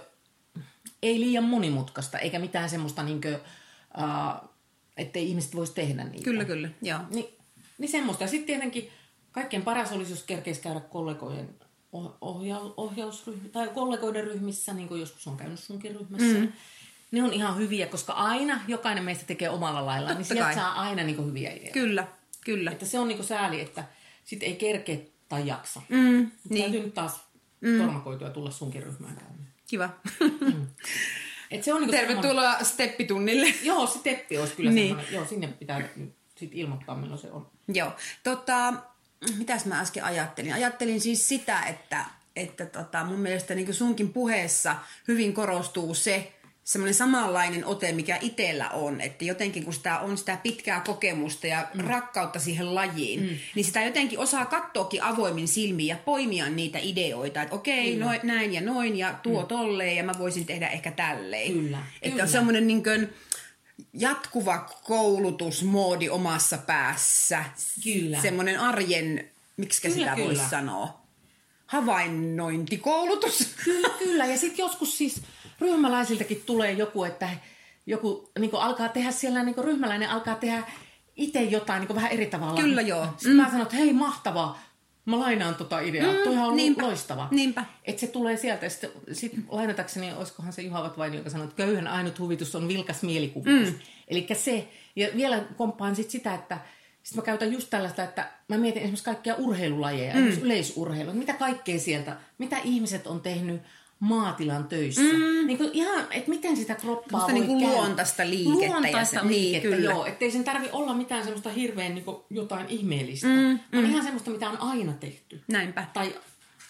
ei 1.04 1.20
liian 1.20 1.44
monimutkaista, 1.44 2.20
eikä 2.20 2.40
mitään 2.40 2.70
semmoista 2.70 3.04
niinkö, 3.04 3.40
uh, 3.98 4.50
ettei 4.98 5.30
ihmiset 5.30 5.56
voisi 5.56 5.74
tehdä 5.74 6.04
niitä. 6.04 6.24
Kyllä, 6.24 6.46
kyllä, 6.46 6.70
joo. 6.82 7.00
Ni, 7.10 7.34
niin 7.78 7.92
semmoista. 7.92 8.24
Ja 8.24 8.28
sitten 8.28 8.48
tietenkin 8.48 8.90
kaikkein 9.32 9.64
paras 9.64 9.92
olisi, 9.92 10.12
jos 10.12 10.24
kerkeisi 10.24 10.62
käydä 10.62 10.80
kollegojen 10.80 11.56
ohja, 12.22 12.60
ohjausryhmissä, 12.78 13.50
tai 13.52 13.68
kollegoiden 13.68 14.24
ryhmissä, 14.24 14.74
niin 14.74 14.88
kuin 14.88 15.00
joskus 15.00 15.28
on 15.28 15.38
käynyt 15.38 15.60
sunkin 15.60 15.96
ryhmässä. 15.96 16.40
Mm. 16.40 16.52
Ne 17.12 17.24
on 17.24 17.34
ihan 17.34 17.58
hyviä, 17.58 17.88
koska 17.88 18.14
aina 18.14 18.62
jokainen 18.68 19.04
meistä 19.04 19.26
tekee 19.26 19.50
omalla 19.50 19.86
laillaan, 19.86 20.18
niin 20.18 20.26
sieltä 20.26 20.56
saa 20.56 20.82
aina 20.82 21.04
niin 21.04 21.26
hyviä 21.26 21.52
ideoita. 21.52 21.74
Kyllä, 21.74 22.08
kyllä. 22.46 22.72
Että 22.72 22.86
se 22.86 23.00
on 23.00 23.08
niin 23.08 23.24
sääli, 23.24 23.62
että 23.62 23.84
sitten 24.26 24.50
ei 24.50 24.56
kerkeä 24.56 24.98
tai 25.30 25.48
jaksa. 25.48 25.82
Mm, 25.90 26.32
niin. 26.50 26.64
Täytyy 26.64 26.84
nyt 26.84 26.94
taas 26.94 27.20
mm. 27.62 27.78
tormakoitua 27.78 28.30
tulla 28.30 28.52
sunkin 28.52 28.84
ryhmään 28.84 29.16
käymään. 29.16 29.48
Kiva. 29.68 29.90
mm. 30.42 30.68
Et 31.52 31.64
se 31.64 31.74
on 31.74 31.82
niin 31.82 31.92
Tervetuloa 31.92 32.44
semmoinen... 32.44 32.66
steppitunnille. 32.66 33.54
Joo, 33.64 33.88
steppi 33.88 34.38
olisi 34.38 34.56
kyllä 34.56 34.72
niin. 34.72 34.98
Joo, 35.12 35.26
sinne 35.26 35.48
pitää 35.48 35.82
sit 36.36 36.52
ilmoittaa, 36.54 36.96
milloin 36.96 37.22
se 37.22 37.32
on. 37.32 37.48
Joo. 37.68 37.92
Tota, 38.24 38.74
mitäs 39.38 39.66
mä 39.66 39.80
äsken 39.80 40.04
ajattelin? 40.04 40.54
Ajattelin 40.54 41.02
siis 41.02 41.28
sitä, 41.28 41.62
että, 41.62 42.06
että 42.36 42.66
tota, 42.66 43.04
mun 43.04 43.20
mielestä 43.20 43.56
niin 43.56 43.74
sunkin 43.74 44.14
puheessa 44.14 44.76
hyvin 45.08 45.34
korostuu 45.34 45.94
se, 45.94 46.34
semmoinen 46.70 46.94
samanlainen 46.94 47.66
ote, 47.66 47.92
mikä 47.92 48.18
itsellä 48.22 48.70
on. 48.70 49.02
Että 49.02 49.26
jotenkin 49.26 49.64
kun 49.64 49.74
sitä 49.74 50.00
on 50.00 50.18
sitä 50.18 50.38
pitkää 50.44 50.80
kokemusta 50.80 51.48
ja 51.48 51.68
mm. 51.74 51.82
rakkautta 51.82 52.40
siihen 52.40 52.76
lajiin, 52.76 53.20
mm. 53.20 53.30
niin 53.56 53.66
sitä 53.66 53.82
jotenkin 53.82 54.20
osaa 54.20 54.46
katsoakin 54.46 55.04
avoimin 55.04 55.48
silmiin 55.48 55.88
ja 55.88 55.98
poimia 56.06 56.50
niitä 56.50 56.80
ideoita. 56.82 57.42
Että 57.42 57.56
okei, 57.56 57.96
okay, 57.96 58.08
noin, 58.08 58.20
näin 58.24 58.54
ja 58.54 58.62
noin 58.62 58.96
ja 58.96 59.14
tuo 59.24 59.42
mm. 59.42 59.48
tolleen 59.48 59.96
ja 59.96 60.04
mä 60.04 60.14
voisin 60.20 60.46
tehdä 60.46 60.68
ehkä 60.68 60.92
tälleen. 60.92 61.54
Kyllä. 61.54 61.78
Että 61.78 62.10
Kyllä. 62.10 62.24
on 62.24 62.30
semmoinen 62.30 62.68
niin 62.68 62.84
kuin, 62.84 63.10
jatkuva 63.94 64.70
koulutusmoodi 64.84 66.10
omassa 66.10 66.58
päässä. 66.58 67.46
Kyllä. 67.84 68.22
Semmoinen 68.22 68.60
arjen, 68.60 69.30
miksi 69.58 69.92
sitä 69.92 70.16
voisi 70.18 70.50
sanoa? 70.50 71.00
havainnointikoulutus. 71.70 73.56
Kyllä, 73.64 73.90
kyllä. 74.04 74.26
Ja 74.26 74.38
sitten 74.38 74.64
joskus 74.64 74.98
siis 74.98 75.22
ryhmäläisiltäkin 75.60 76.44
tulee 76.46 76.72
joku, 76.72 77.04
että 77.04 77.30
joku 77.86 78.32
niin 78.40 78.52
alkaa 78.54 78.90
tehdä 78.90 79.12
siellä, 79.12 79.44
niin 79.44 79.56
ryhmäläinen 79.58 80.10
alkaa 80.10 80.36
tehdä 80.36 80.64
itse 81.16 81.42
jotain 81.42 81.80
niin 81.80 81.96
vähän 81.96 82.12
eri 82.12 82.26
tavalla. 82.26 82.62
Kyllä, 82.62 82.82
joo. 82.82 83.06
Sitten 83.18 83.36
mä 83.36 83.46
sanon, 83.46 83.62
että 83.62 83.76
hei 83.76 83.94
mahtavaa, 83.94 84.60
mä 85.10 85.20
lainaan 85.20 85.56
tota 85.56 85.80
ideaa. 85.80 86.14
Mm, 86.14 86.20
Toihan 86.24 86.50
on 86.50 86.56
niinpä. 86.56 86.84
loistava. 86.84 87.28
Niinpä. 87.32 87.66
Että 87.86 88.00
se 88.00 88.08
tulee 88.08 88.38
sieltä. 88.38 88.70
Sitten 88.70 88.92
sit 89.14 89.34
lainatakseni, 89.50 90.14
olisikohan 90.14 90.54
se 90.54 90.62
Juha 90.62 90.84
Vatvaini, 90.84 91.18
joka 91.18 91.30
sanoi, 91.30 91.46
että 91.48 91.58
köyhän 91.58 91.88
ainut 91.88 92.20
huvitus 92.20 92.56
on 92.56 92.68
vilkas 92.68 93.04
mielikuvitus. 93.04 93.74
Mm. 93.74 93.80
Eli 94.08 94.28
se, 94.34 94.68
ja 94.96 95.08
vielä 95.16 95.44
komppaan 95.58 95.96
sit 95.96 96.10
sitä, 96.10 96.34
että 96.34 96.58
sit 97.04 97.16
mä 97.16 97.22
käytän 97.22 97.54
just 97.54 97.70
tällaista, 97.70 98.04
että 98.04 98.32
mä 98.48 98.58
mietin 98.58 98.82
esimerkiksi 98.82 99.06
kaikkia 99.06 99.36
urheilulajeja, 99.36 100.16
mm. 100.16 100.28
yleisurheilua, 100.42 101.14
mitä 101.14 101.34
kaikkea 101.34 101.80
sieltä, 101.80 102.18
mitä 102.38 102.58
ihmiset 102.64 103.08
on 103.08 103.22
tehnyt 103.22 103.62
maatilan 104.00 104.68
töissä. 104.68 105.02
Mm. 105.02 105.48
Niin 105.48 105.58
kuin 105.58 105.70
ihan, 105.74 106.08
että 106.12 106.30
miten 106.30 106.58
sitä 106.58 106.76
kroppaa 106.76 107.22
voi 107.22 107.34
niinku 107.34 107.60
käydä. 107.60 107.74
luontaista 107.74 108.30
liikettä 108.30 108.66
ja 108.66 108.72
Luontaista 108.72 109.20
niin, 109.24 109.30
liikettä, 109.30 109.76
kyllä. 109.78 109.92
joo. 109.92 110.06
Ettei 110.06 110.32
sen 110.32 110.44
tarvi 110.44 110.70
olla 110.72 110.94
mitään 110.94 111.24
semmoista 111.24 111.50
hirveän 111.50 111.96
niin 111.96 112.06
jotain 112.30 112.68
ihmeellistä. 112.70 113.28
Mm, 113.28 113.60
mm. 113.72 113.86
ihan 113.90 114.04
semmoista, 114.04 114.32
mitä 114.32 114.50
on 114.50 114.62
aina 114.62 114.94
tehty. 114.94 115.42
Näinpä. 115.48 115.86
Tai 115.94 116.16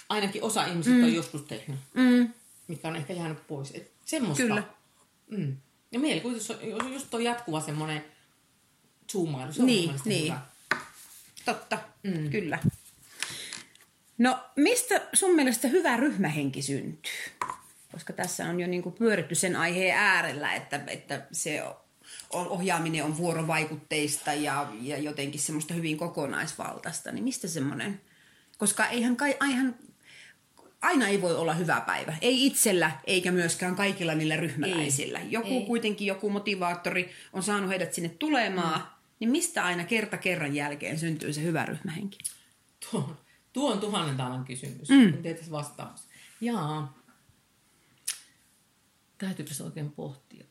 ainakin 0.10 0.44
osa 0.44 0.66
ihmisistä 0.66 0.98
mm. 0.98 1.04
on 1.04 1.14
joskus 1.14 1.42
tehnyt, 1.42 1.78
Mm. 1.94 2.30
mikä 2.68 2.88
on 2.88 2.96
ehkä 2.96 3.14
jäänyt 3.14 3.48
pois. 3.48 3.72
Et 3.76 3.92
semmoista. 4.06 4.44
Kyllä. 4.44 4.64
Mm. 5.30 5.56
Ja 5.92 6.00
mielikuvitus 6.00 6.52
on 6.52 6.94
just 6.94 7.08
tuo 7.10 7.20
jatkuva 7.20 7.62
semmoinen 7.62 8.04
zoomailu. 9.12 9.54
Se 9.54 9.62
on 9.62 9.66
Niin, 9.66 9.92
niin. 10.06 10.24
hyvä. 10.24 10.40
Totta, 11.46 11.78
mm. 12.04 12.30
kyllä. 12.30 12.60
No, 14.20 14.40
mistä 14.56 15.02
sun 15.14 15.36
mielestä 15.36 15.68
hyvä 15.68 15.98
ryhmähenki 15.98 16.62
syntyy? 16.62 17.12
Koska 17.92 18.14
tässä 18.14 18.50
on 18.50 18.60
jo 18.60 18.68
niin 18.68 18.82
kuin 18.84 18.96
pyöritty 18.96 19.36
sen 19.36 19.56
aiheen 19.56 19.98
äärellä, 19.98 20.54
että, 20.54 20.82
että 20.88 21.28
se 21.32 21.64
on, 22.34 22.48
ohjaaminen 22.48 23.04
on 23.04 23.18
vuorovaikutteista 23.18 24.34
ja, 24.34 24.74
ja 24.82 24.98
jotenkin 24.98 25.42
semmoista 25.42 25.74
hyvin 25.74 25.98
kokonaisvaltaista. 25.98 27.12
Niin 27.12 27.24
mistä 27.24 27.48
semmoinen? 27.48 28.02
Koska 28.58 28.86
eihän, 28.86 29.16
kai, 29.16 29.38
aihan, 29.40 29.76
aina 30.82 31.08
ei 31.08 31.22
voi 31.22 31.36
olla 31.36 31.54
hyvä 31.54 31.82
päivä. 31.82 32.16
Ei 32.22 32.46
itsellä 32.46 32.92
eikä 33.08 33.32
myöskään 33.32 33.76
kaikilla 33.76 34.16
niillä 34.16 34.38
ryhmäläisillä. 34.38 35.20
Ei, 35.20 35.32
Joku 35.32 35.60
ei. 35.60 35.66
kuitenkin, 35.66 36.08
joku 36.08 36.30
motivaattori 36.30 37.12
on 37.34 37.44
saanut 37.44 37.70
heidät 37.70 37.94
sinne 37.94 38.10
tulemaan. 38.10 38.80
Mm. 38.80 38.86
Niin 39.20 39.30
mistä 39.30 39.66
aina 39.66 39.84
kerta 39.84 40.18
kerran 40.18 40.56
jälkeen 40.56 41.00
syntyy 41.00 41.34
se 41.34 41.44
hyvä 41.44 41.66
ryhmähenki? 41.66 42.18
Tuo, 42.92 43.18
tuo 43.60 43.72
on 43.72 43.80
tuhannen 43.80 44.18
taalan 44.18 44.46
kysymys. 44.46 44.90
Mm. 44.90 45.08
En 45.08 45.22
tiedä 45.22 45.40
vastaus. 45.52 46.04
Jaa. 46.42 46.94
Täytyypäs 49.18 49.62
oikein 49.62 49.92
pohtia. 49.92 50.46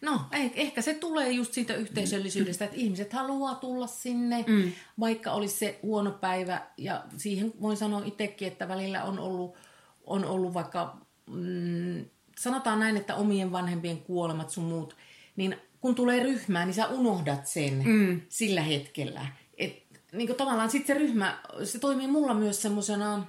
No, 0.00 0.20
eh- 0.32 0.52
ehkä 0.54 0.82
se 0.82 0.94
tulee 0.94 1.30
just 1.30 1.52
siitä 1.52 1.74
yhteisöllisyydestä, 1.74 2.64
että 2.64 2.76
ihmiset 2.76 3.12
haluaa 3.12 3.54
tulla 3.54 3.86
sinne, 3.86 4.44
mm. 4.46 4.72
vaikka 5.00 5.32
olisi 5.32 5.56
se 5.56 5.78
huono 5.82 6.10
päivä. 6.10 6.66
Ja 6.76 7.04
siihen 7.16 7.52
voin 7.60 7.76
sanoa 7.76 8.02
itsekin, 8.04 8.48
että 8.48 8.68
välillä 8.68 9.04
on 9.04 9.18
ollut, 9.18 9.56
on 10.04 10.24
ollut 10.24 10.54
vaikka, 10.54 10.96
mm, 11.26 12.04
sanotaan 12.38 12.80
näin, 12.80 12.96
että 12.96 13.14
omien 13.14 13.52
vanhempien 13.52 13.98
kuolemat 13.98 14.50
sun 14.50 14.64
muut, 14.64 14.96
niin 15.36 15.56
kun 15.80 15.94
tulee 15.94 16.22
ryhmään, 16.22 16.68
niin 16.68 16.74
sä 16.74 16.88
unohdat 16.88 17.46
sen 17.46 17.82
mm. 17.84 18.20
sillä 18.28 18.62
hetkellä. 18.62 19.26
Et, 19.58 19.85
niin 20.12 20.26
kuin 20.26 20.36
tavallaan 20.36 20.70
sitten 20.70 20.96
se 20.96 21.02
ryhmä, 21.02 21.38
se 21.64 21.78
toimii 21.78 22.06
mulla 22.06 22.34
myös 22.34 22.62
semmoisena, 22.62 23.26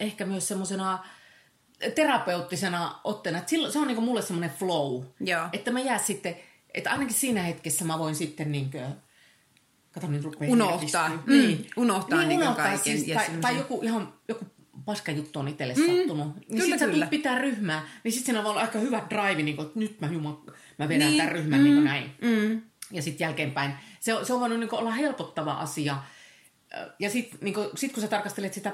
ehkä 0.00 0.26
myös 0.26 0.48
semmoisena 0.48 0.98
terapeuttisena 1.94 3.00
otteena. 3.04 3.38
Et 3.38 3.48
silloin, 3.48 3.72
se 3.72 3.78
on 3.78 3.86
niin 3.86 4.02
mulle 4.02 4.22
semmoinen 4.22 4.56
flow. 4.58 5.04
Joo. 5.20 5.48
Että 5.52 5.70
mä 5.70 5.80
jää 5.80 5.98
sitten, 5.98 6.36
että 6.74 6.90
ainakin 6.90 7.14
siinä 7.14 7.42
hetkessä 7.42 7.84
mä 7.84 7.98
voin 7.98 8.14
sitten 8.14 8.52
niin 8.52 8.70
kuin, 8.70 8.84
kato 9.92 10.06
nyt 10.06 10.24
rupeaa 10.24 10.52
Unohtaa. 10.52 11.08
Mm, 11.08 11.58
unohtaa 11.76 12.24
niin 12.24 12.40
kuin 12.40 12.54
kaiken 12.54 12.78
Siis, 12.78 13.08
ja 13.08 13.14
tai, 13.14 13.24
semmoisen- 13.24 13.40
tai 13.42 13.56
joku 13.56 13.80
ihan 13.82 14.14
joku 14.28 14.46
paska 14.84 15.12
juttu 15.12 15.38
on 15.38 15.48
itselle 15.48 15.74
mm, 15.74 15.86
sattunut. 15.86 16.36
Niin 16.36 16.62
kyllä, 16.62 16.78
sit 16.78 16.90
kyllä. 16.90 17.06
pitää 17.06 17.38
ryhmää, 17.38 17.88
niin 18.04 18.12
sitten 18.12 18.26
siinä 18.26 18.42
voi 18.42 18.50
olla 18.50 18.60
aika 18.60 18.78
hyvä 18.78 19.02
drive, 19.10 19.42
niin 19.42 19.56
kuin, 19.56 19.66
että 19.66 19.78
nyt 19.78 20.00
mä, 20.00 20.06
jumal, 20.06 20.34
mä 20.78 20.88
vedän 20.88 21.08
Niin, 21.08 21.18
tämän 21.18 21.32
ryhmän 21.32 21.64
niin 21.64 21.74
kuin 21.74 21.84
näin. 21.84 22.10
Mm. 22.22 22.62
Ja 22.90 23.02
sitten 23.02 23.24
jälkeenpäin. 23.24 23.72
Se 24.06 24.14
on, 24.14 24.26
se 24.26 24.32
on 24.32 24.40
voinut 24.40 24.60
niin 24.60 24.74
olla 24.74 24.90
helpottava 24.90 25.52
asia. 25.52 25.96
Ja 26.98 27.10
sitten 27.10 27.38
niin 27.42 27.54
sit 27.74 27.92
kun 27.92 28.02
sä 28.02 28.08
tarkastelet 28.08 28.54
sitä 28.54 28.72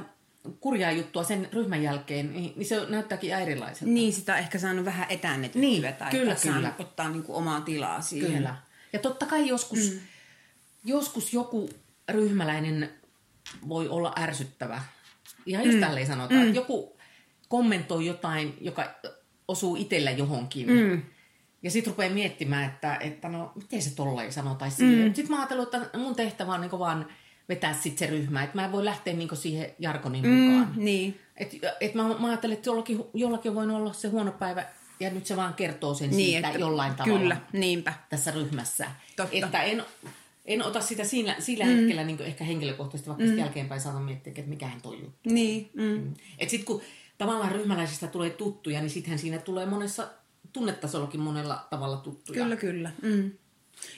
kurjaa 0.60 0.90
juttua 0.92 1.24
sen 1.24 1.48
ryhmän 1.52 1.82
jälkeen, 1.82 2.32
niin, 2.32 2.52
niin 2.56 2.66
se 2.66 2.86
näyttääkin 2.88 3.34
erilaiselta. 3.34 3.92
Niin, 3.92 4.12
sitä 4.12 4.32
on 4.32 4.38
ehkä 4.38 4.58
saanut 4.58 4.84
vähän 4.84 5.06
etäännetyttyä 5.08 5.60
Niin, 5.60 5.94
tai 5.98 6.10
kyllä, 6.10 6.36
saanut 6.36 6.60
kyllä. 6.60 6.74
ottaa 6.78 7.08
niin 7.08 7.22
kuin 7.22 7.36
omaa 7.36 7.60
tilaa 7.60 8.00
siihen. 8.00 8.32
Kyllä. 8.32 8.56
Ja 8.92 8.98
totta 8.98 9.26
kai 9.26 9.48
joskus, 9.48 9.92
mm. 9.92 10.00
joskus 10.84 11.32
joku 11.32 11.70
ryhmäläinen 12.08 12.90
voi 13.68 13.88
olla 13.88 14.12
ärsyttävä. 14.18 14.82
Ihan 15.46 15.64
just 15.64 15.76
mm. 15.76 15.80
tälleen 15.80 16.06
sanotaan. 16.06 16.40
Mm. 16.40 16.46
Että 16.46 16.58
joku 16.58 16.96
kommentoi 17.48 18.06
jotain, 18.06 18.56
joka 18.60 18.94
osuu 19.48 19.76
itsellä 19.76 20.10
johonkin. 20.10 20.70
Mm. 20.70 21.02
Ja 21.62 21.70
sitten 21.70 21.90
rupeaa 21.92 22.14
miettimään, 22.14 22.64
että, 22.64 22.96
että 22.96 23.28
no, 23.28 23.52
miten 23.54 23.82
se 23.82 23.94
tollain 23.94 24.32
sanoo 24.32 24.54
tai 24.54 24.70
silleen. 24.70 25.08
Mm. 25.08 25.14
Sitten 25.14 25.30
mä 25.30 25.36
ajattelin, 25.36 25.62
että 25.62 25.98
mun 25.98 26.14
tehtävä 26.16 26.54
on 26.54 26.60
niinku 26.60 26.78
vaan 26.78 27.06
vetää 27.48 27.74
sit 27.74 27.98
se 27.98 28.06
ryhmä. 28.06 28.42
Että 28.42 28.56
mä 28.56 28.64
en 28.64 28.72
voi 28.72 28.84
lähteä 28.84 29.14
niinku 29.14 29.36
siihen 29.36 29.70
jargonin 29.78 30.28
mukaan. 30.28 30.72
Mm, 30.76 30.84
niin. 30.84 31.20
Et, 31.36 31.50
et 31.80 31.94
mä, 31.94 32.02
mä 32.08 32.26
ajattelin, 32.28 32.56
että 32.56 32.68
jollakin, 32.68 33.04
jollakin 33.14 33.54
voinut 33.54 33.76
olla 33.76 33.92
se 33.92 34.08
huono 34.08 34.32
päivä, 34.32 34.64
ja 35.00 35.10
nyt 35.10 35.26
se 35.26 35.36
vaan 35.36 35.54
kertoo 35.54 35.94
sen 35.94 36.10
Niin, 36.10 36.30
siitä 36.30 36.48
että- 36.48 36.60
jollain 36.60 36.94
tavalla 36.94 37.18
Kyllä, 37.18 37.36
niinpä. 37.52 37.94
tässä 38.08 38.30
ryhmässä. 38.30 38.86
Totta. 39.16 39.36
Että 39.36 39.62
en, 39.62 39.84
en 40.46 40.62
ota 40.62 40.80
sitä 40.80 41.04
siinä, 41.04 41.36
sillä 41.38 41.64
mm. 41.64 41.70
hetkellä 41.70 42.04
niin 42.04 42.22
ehkä 42.22 42.44
henkilökohtaisesti, 42.44 43.08
vaikka 43.08 43.24
mm. 43.24 43.38
jälkeenpäin 43.38 43.80
saatan 43.80 44.02
miettiä, 44.02 44.32
että 44.36 44.50
mikähän 44.50 44.80
toi 44.80 45.00
juttu. 45.00 45.30
Niin, 45.30 45.70
mm. 45.74 46.14
Et 46.38 46.50
sit 46.50 46.64
kun 46.64 46.82
tavallaan 47.18 47.52
ryhmäläisistä 47.52 48.06
tulee 48.06 48.30
tuttuja, 48.30 48.80
niin 48.80 48.90
sittenhän 48.90 49.18
siinä 49.18 49.38
tulee 49.38 49.66
monessa 49.66 50.08
tunnetasollakin 50.52 51.20
monella 51.20 51.66
tavalla 51.70 51.96
tuttuja. 51.96 52.42
Kyllä, 52.42 52.56
kyllä. 52.56 52.90
Mm. 53.02 53.30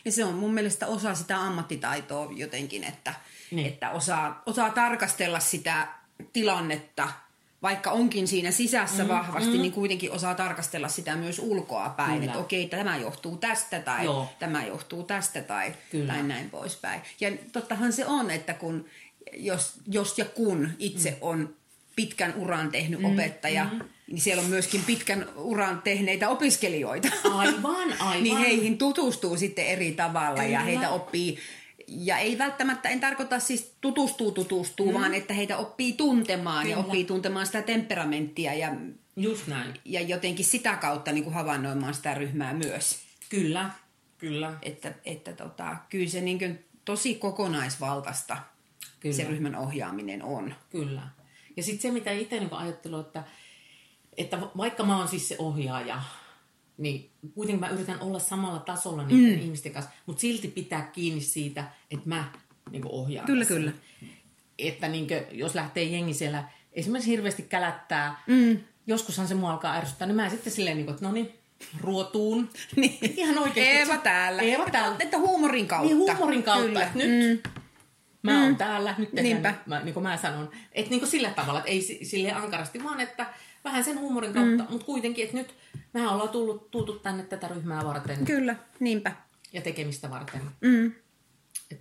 Ja 0.04 0.12
se 0.12 0.24
on 0.24 0.34
mun 0.34 0.54
mielestä 0.54 0.86
osa 0.86 1.14
sitä 1.14 1.40
ammattitaitoa 1.40 2.32
jotenkin, 2.36 2.84
että, 2.84 3.14
Niin. 3.50 3.66
että 3.66 3.90
osaa, 3.90 4.42
osaa 4.46 4.70
tarkastella 4.70 5.40
sitä 5.40 5.88
tilannetta, 6.32 7.08
vaikka 7.62 7.90
onkin 7.90 8.28
siinä 8.28 8.50
sisässä 8.50 9.02
mm, 9.02 9.08
vahvasti, 9.08 9.50
mm. 9.56 9.60
niin 9.60 9.72
kuitenkin 9.72 10.12
osaa 10.12 10.34
tarkastella 10.34 10.88
sitä 10.88 11.16
myös 11.16 11.38
ulkoa 11.38 11.88
päin. 11.88 12.22
Että 12.22 12.38
okei, 12.38 12.68
tämä 12.68 12.96
johtuu 12.96 13.36
tästä 13.36 13.80
tai 13.80 14.04
Joo. 14.04 14.28
tämä 14.38 14.66
johtuu 14.66 15.02
tästä 15.02 15.42
tai, 15.42 15.74
Kyllä. 15.90 16.12
tai 16.12 16.22
näin 16.22 16.50
poispäin. 16.50 17.00
Ja 17.20 17.32
tottahan 17.52 17.92
se 17.92 18.06
on, 18.06 18.30
että 18.30 18.54
kun, 18.54 18.84
jos, 19.32 19.80
jos 19.86 20.18
ja 20.18 20.24
kun 20.24 20.70
itse 20.78 21.10
mm. 21.10 21.16
on 21.20 21.56
pitkän 21.96 22.34
uran 22.36 22.70
tehnyt 22.70 23.00
mm, 23.00 23.12
opettaja, 23.12 23.64
mm. 23.72 23.80
Niin 24.06 24.20
siellä 24.20 24.42
on 24.42 24.50
myöskin 24.50 24.82
pitkän 24.86 25.28
uran 25.36 25.82
tehneitä 25.82 26.28
opiskelijoita. 26.28 27.08
Aivan, 27.34 27.92
aivan. 28.00 28.22
niin 28.22 28.36
heihin 28.36 28.78
tutustuu 28.78 29.36
sitten 29.36 29.66
eri 29.66 29.92
tavalla 29.92 30.42
ja 30.42 30.58
Kyllä. 30.58 30.60
heitä 30.60 30.90
oppii, 30.90 31.38
ja 31.88 32.18
ei 32.18 32.38
välttämättä, 32.38 32.88
en 32.88 33.00
tarkoita 33.00 33.40
siis 33.40 33.74
tutustuu 33.80 34.32
tutustuu, 34.32 34.92
mm. 34.92 34.94
vaan 34.94 35.14
että 35.14 35.34
heitä 35.34 35.56
oppii 35.56 35.92
tuntemaan 35.92 36.62
Kyllä. 36.62 36.76
ja 36.76 36.80
oppii 36.80 37.04
tuntemaan 37.04 37.46
sitä 37.46 37.62
temperamenttia 37.62 38.54
ja, 38.54 38.74
Just 39.16 39.46
näin. 39.46 39.74
ja 39.84 40.00
jotenkin 40.00 40.44
sitä 40.44 40.76
kautta 40.76 41.12
niin 41.12 41.24
kuin 41.24 41.34
havainnoimaan 41.34 41.94
sitä 41.94 42.14
ryhmää 42.14 42.52
myös. 42.54 42.98
Kyllä, 43.28 43.70
kyllä. 44.18 44.54
Että, 44.62 44.94
että 45.04 45.32
tota, 45.32 45.76
kyllä 45.90 46.08
se 46.08 46.20
niin 46.20 46.38
kuin 46.38 46.64
tosi 46.84 47.14
kokonaisvaltaista 47.14 48.36
Kyllä. 49.00 49.16
se 49.16 49.24
ryhmän 49.24 49.56
ohjaaminen 49.56 50.22
on. 50.22 50.54
Kyllä. 50.70 51.02
Ja 51.56 51.62
sitten 51.62 51.82
se, 51.82 51.90
mitä 51.90 52.10
itse 52.10 52.40
niin 52.40 52.52
ajattelen, 52.52 53.00
että, 53.00 53.24
että 54.16 54.38
vaikka 54.56 54.82
mä 54.84 54.98
oon 54.98 55.08
siis 55.08 55.28
se 55.28 55.36
ohjaaja, 55.38 56.02
niin 56.78 57.10
kuitenkin 57.34 57.60
mä 57.60 57.68
yritän 57.68 58.00
olla 58.00 58.18
samalla 58.18 58.58
tasolla 58.58 59.06
niiden 59.06 59.38
mm. 59.38 59.44
ihmisten 59.44 59.72
kanssa, 59.72 59.92
mutta 60.06 60.20
silti 60.20 60.48
pitää 60.48 60.82
kiinni 60.82 61.20
siitä, 61.20 61.64
että 61.90 62.08
mä 62.08 62.24
niin 62.70 62.86
ohjaan. 62.88 63.26
Kyllä, 63.26 63.44
kyllä. 63.44 63.72
Että 64.58 64.88
niin 64.88 65.06
jos 65.32 65.54
lähtee 65.54 65.84
jengi 65.84 66.14
siellä 66.14 66.44
esimerkiksi 66.72 67.10
hirveästi 67.10 67.42
kälättää, 67.42 68.22
mm. 68.26 68.58
joskushan 68.86 69.28
se 69.28 69.34
mua 69.34 69.52
alkaa 69.52 69.74
ärsyttää, 69.74 70.06
niin 70.06 70.16
mä 70.16 70.30
sitten 70.30 70.52
silleen, 70.52 70.76
niin 70.76 70.84
kuin, 70.86 70.94
että 70.94 71.06
no 71.06 71.12
niin, 71.12 71.34
ruotuun. 71.80 72.50
Niin. 72.76 72.98
Ihan 73.16 73.38
oikeasti. 73.38 73.70
Eeva 73.70 73.96
täällä. 73.96 74.42
Eeva 74.42 74.70
täällä. 74.70 74.96
Että, 75.00 75.18
huumorin 75.18 75.68
kautta. 75.68 75.86
Niin 75.86 75.96
huumorin 75.96 76.42
kautta, 76.42 76.66
Kyllä. 76.66 76.82
että 76.82 76.98
nyt 76.98 77.42
mm. 77.44 77.50
mä 78.22 78.42
oon 78.44 78.56
täällä, 78.56 78.94
nyt 78.98 79.10
tehdään, 79.14 79.42
Niinpä. 79.42 79.54
mä, 79.66 79.80
niin 79.80 79.94
kuin 79.94 80.02
mä 80.02 80.16
sanon. 80.16 80.50
Että 80.72 80.90
niin 80.90 81.00
kuin 81.00 81.10
sillä 81.10 81.30
tavalla, 81.30 81.58
että 81.58 81.70
ei 81.70 81.82
si- 81.82 82.04
silleen 82.04 82.36
ankarasti, 82.36 82.84
vaan 82.84 83.00
että 83.00 83.26
vähän 83.64 83.84
sen 83.84 84.00
huumorin 84.00 84.32
kautta, 84.32 84.64
mm. 84.64 84.70
mutta 84.70 84.86
kuitenkin, 84.86 85.24
että 85.24 85.36
nyt 85.36 85.54
mehän 85.92 86.10
ollaan 86.10 86.28
tullut, 86.28 86.70
tultu 86.70 86.98
tänne 86.98 87.22
tätä 87.22 87.48
ryhmää 87.48 87.84
varten 87.84 88.24
Kyllä, 88.24 88.56
niinpä. 88.80 89.12
ja 89.52 89.60
tekemistä 89.60 90.10
varten. 90.10 90.40
Mm. 90.60 90.92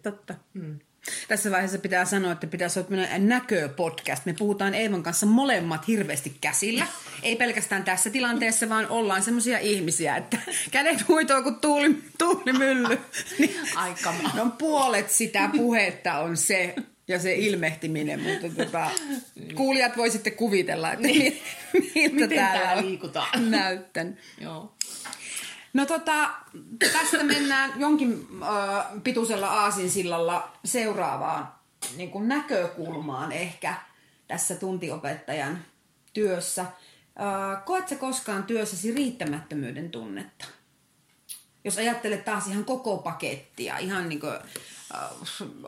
Totta. 0.04 0.36
Mm. 0.54 0.80
Tässä 1.28 1.52
vaiheessa 1.52 1.78
pitää 1.78 2.06
sanoa, 2.06 2.32
että 2.32 2.48
pitäisi 2.48 2.80
olla 2.80 2.90
tämmöinen 2.90 3.28
näköpodcast. 3.28 4.26
Me 4.26 4.34
puhutaan 4.40 4.74
Eevan 4.74 5.04
kanssa 5.04 5.26
molemmat 5.26 5.88
hirveästi 5.88 6.38
käsillä. 6.42 6.88
Ei 7.24 7.36
pelkästään 7.36 7.84
tässä 7.84 8.10
tilanteessa, 8.10 8.70
vaan 8.70 8.90
ollaan 8.90 9.24
semmoisia 9.24 9.60
ihmisiä, 9.60 10.18
että 10.18 10.38
kädet 10.72 11.08
huitoo 11.08 11.44
kuin 11.44 11.56
tuuli, 11.56 12.04
tuulimylly. 12.18 12.98
Niin, 13.40 13.56
Aika 13.76 14.14
no 14.34 14.50
puolet 14.58 15.12
sitä 15.12 15.50
puhetta 15.56 16.18
on 16.18 16.38
se 16.38 16.76
ja 17.08 17.20
se 17.20 17.34
ilmehtiminen, 17.36 18.20
mutta 18.20 18.64
tota, 18.64 18.90
kuulijat 19.56 19.98
voi 19.98 20.10
sitten 20.10 20.34
kuvitella, 20.34 20.92
että 20.92 21.08
niin. 21.08 21.42
miltä 21.96 22.14
Miten 22.16 22.30
täällä 22.30 22.82
liikutaan. 22.82 23.52
näyttänyt. 23.52 24.18
Joo. 24.42 24.74
No 25.74 25.86
tota, 25.86 26.30
tästä 26.80 27.24
mennään 27.24 27.74
jonkin 27.78 28.28
äh, 28.42 28.86
pituisella 29.04 29.48
aasinsillalla 29.48 30.58
seuraavaan 30.66 31.48
niin 31.98 32.12
kuin 32.12 32.28
näkökulmaan 32.28 33.32
ehkä 33.32 33.76
tässä 34.28 34.56
tuntiopettajan 34.56 35.66
työssä. 36.14 36.62
Äh, 36.62 37.66
koet 37.66 37.88
sä 37.88 37.96
koskaan 37.96 38.44
työssäsi 38.44 38.92
riittämättömyyden 38.92 39.92
tunnetta? 39.92 40.46
Jos 41.64 41.78
ajattelet 41.78 42.26
taas 42.26 42.48
ihan 42.48 42.66
koko 42.66 42.98
pakettia, 42.98 43.78
ihan 43.78 44.10
niin 44.10 44.20
kuin, 44.20 44.34
äh, 44.34 45.10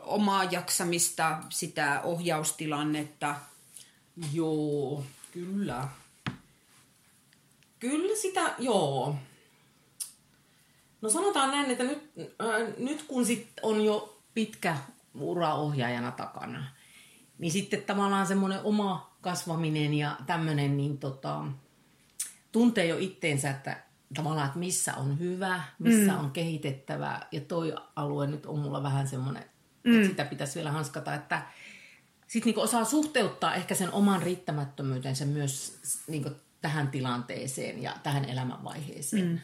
omaa 0.02 0.44
jaksamista, 0.44 1.38
sitä 1.50 2.00
ohjaustilannetta. 2.04 3.34
Joo, 4.32 5.04
kyllä. 5.32 5.88
Kyllä 7.78 8.16
sitä, 8.16 8.54
joo. 8.58 9.16
No 11.00 11.10
sanotaan 11.10 11.50
näin, 11.50 11.70
että 11.70 11.84
nyt, 11.84 12.12
äh, 12.18 12.74
nyt 12.78 13.02
kun 13.02 13.26
sit 13.26 13.48
on 13.62 13.84
jo 13.84 14.18
pitkä 14.34 14.76
ura 15.14 15.54
ohjaajana 15.54 16.10
takana, 16.10 16.64
niin 17.38 17.52
sitten 17.52 17.82
tavallaan 17.82 18.26
semmoinen 18.26 18.60
oma 18.64 19.16
kasvaminen 19.20 19.94
ja 19.94 20.16
tämmöinen, 20.26 20.76
niin 20.76 20.98
tota, 20.98 21.44
tuntee 22.52 22.86
jo 22.86 22.98
itteensä, 22.98 23.50
että 23.50 23.85
tavallaan, 24.14 24.46
että 24.46 24.58
missä 24.58 24.94
on 24.94 25.18
hyvä, 25.18 25.62
missä 25.78 26.12
mm. 26.12 26.18
on 26.18 26.30
kehitettävä. 26.30 27.20
Ja 27.32 27.40
toi 27.40 27.74
alue 27.96 28.26
nyt 28.26 28.46
on 28.46 28.58
mulla 28.58 28.82
vähän 28.82 29.08
semmoinen, 29.08 29.44
mm. 29.84 29.96
että 29.96 30.08
sitä 30.08 30.24
pitäisi 30.24 30.54
vielä 30.54 30.72
hanskata, 30.72 31.14
että 31.14 31.42
sitten 32.26 32.46
niinku 32.46 32.60
osaa 32.60 32.84
suhteuttaa 32.84 33.54
ehkä 33.54 33.74
sen 33.74 33.92
oman 33.92 34.22
riittämättömyytensä 34.22 35.24
myös 35.24 35.78
niinku 36.06 36.30
tähän 36.60 36.88
tilanteeseen 36.88 37.82
ja 37.82 37.96
tähän 38.02 38.24
elämänvaiheeseen. 38.24 39.28
Mm. 39.28 39.38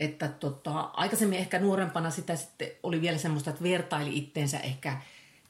Että 0.00 0.28
tota, 0.28 0.80
aikaisemmin 0.80 1.38
ehkä 1.38 1.58
nuorempana 1.58 2.10
sitä 2.10 2.36
sitten 2.36 2.68
oli 2.82 3.00
vielä 3.00 3.18
semmoista, 3.18 3.50
että 3.50 3.62
vertaili 3.62 4.18
itteensä 4.18 4.58
ehkä, 4.58 5.00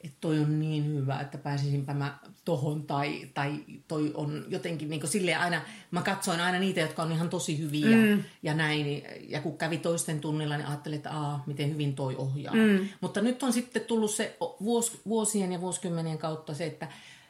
että 0.03 0.17
toi 0.21 0.39
on 0.39 0.59
niin 0.59 0.85
hyvä, 0.85 1.19
että 1.19 1.37
pääsisinpä 1.37 1.93
mä 1.93 2.17
tohon 2.45 2.83
tai, 2.83 3.29
tai 3.33 3.59
toi 3.87 4.11
on 4.13 4.45
jotenkin 4.47 4.89
niin 4.89 5.07
silleen 5.07 5.39
aina, 5.39 5.61
mä 5.91 6.01
katsoin 6.01 6.39
aina 6.39 6.59
niitä, 6.59 6.79
jotka 6.79 7.03
on 7.03 7.11
ihan 7.11 7.29
tosi 7.29 7.59
hyviä 7.59 7.97
mm. 7.97 8.23
ja 8.43 8.53
näin. 8.53 9.03
Ja 9.29 9.41
kun 9.41 9.57
kävi 9.57 9.77
toisten 9.77 10.19
tunnilla, 10.19 10.57
niin 10.57 10.67
ajattelin, 10.67 10.97
että 10.97 11.11
aa, 11.11 11.43
miten 11.45 11.69
hyvin 11.69 11.95
toi 11.95 12.15
ohjaa. 12.15 12.53
Mm. 12.53 12.87
Mutta 13.01 13.21
nyt 13.21 13.43
on 13.43 13.53
sitten 13.53 13.81
tullut 13.81 14.11
se 14.11 14.37
vuos, 14.61 15.01
vuosien 15.07 15.51
ja 15.51 15.61
vuosikymmenien 15.61 16.17
kautta 16.17 16.53
se, 16.53 16.65
että, 16.65 16.87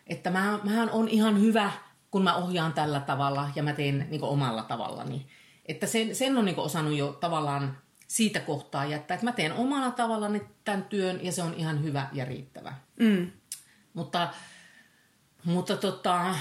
että 0.07 0.29
mä, 0.29 0.59
mähän 0.63 0.89
on 0.89 1.07
ihan 1.07 1.41
hyvä, 1.41 1.71
kun 2.11 2.23
mä 2.23 2.35
ohjaan 2.35 2.73
tällä 2.73 2.99
tavalla 2.99 3.49
ja 3.55 3.63
mä 3.63 3.73
teen 3.73 4.07
niin 4.09 4.23
omalla 4.23 4.63
tavallani. 4.63 5.25
Että 5.65 5.87
sen, 5.87 6.15
sen 6.15 6.37
on 6.37 6.45
niin 6.45 6.59
osannut 6.59 6.97
jo 6.97 7.17
tavallaan 7.19 7.77
siitä 8.13 8.39
kohtaa 8.39 8.85
jättää, 8.85 9.15
että 9.15 9.25
mä 9.25 9.31
teen 9.31 9.53
omalla 9.53 9.91
tavallani 9.91 10.41
tämän 10.63 10.83
työn 10.83 11.25
ja 11.25 11.31
se 11.31 11.43
on 11.43 11.53
ihan 11.53 11.83
hyvä 11.83 12.09
ja 12.11 12.25
riittävä. 12.25 12.73
Mm. 12.99 13.31
Mutta, 13.93 14.33
mutta 15.43 15.77
tota, 15.77 16.35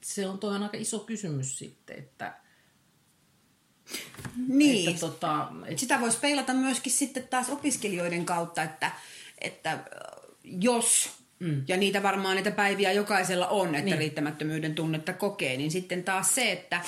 se 0.00 0.26
on 0.26 0.38
toi 0.38 0.54
on 0.54 0.62
aika 0.62 0.76
iso 0.76 0.98
kysymys 0.98 1.58
sitten, 1.58 1.98
että, 1.98 2.34
Niin. 4.48 4.88
että 4.88 5.00
tota, 5.00 5.48
et, 5.66 5.78
Sitä 5.78 6.00
voisi 6.00 6.18
peilata 6.18 6.54
myöskin 6.54 6.92
sitten 6.92 7.28
taas 7.28 7.50
opiskelijoiden 7.50 8.26
kautta, 8.26 8.62
että, 8.62 8.90
että 9.40 9.72
äh, 9.72 9.80
jos, 10.42 11.10
mm. 11.38 11.64
ja 11.68 11.76
niitä 11.76 12.02
varmaan 12.02 12.36
niitä 12.36 12.50
päiviä 12.50 12.92
jokaisella 12.92 13.48
on, 13.48 13.74
että 13.74 13.84
niin. 13.84 13.98
riittämättömyyden 13.98 14.74
tunnetta 14.74 15.12
kokee, 15.12 15.56
niin 15.56 15.70
sitten 15.70 16.04
taas 16.04 16.34
se, 16.34 16.52
että 16.52 16.80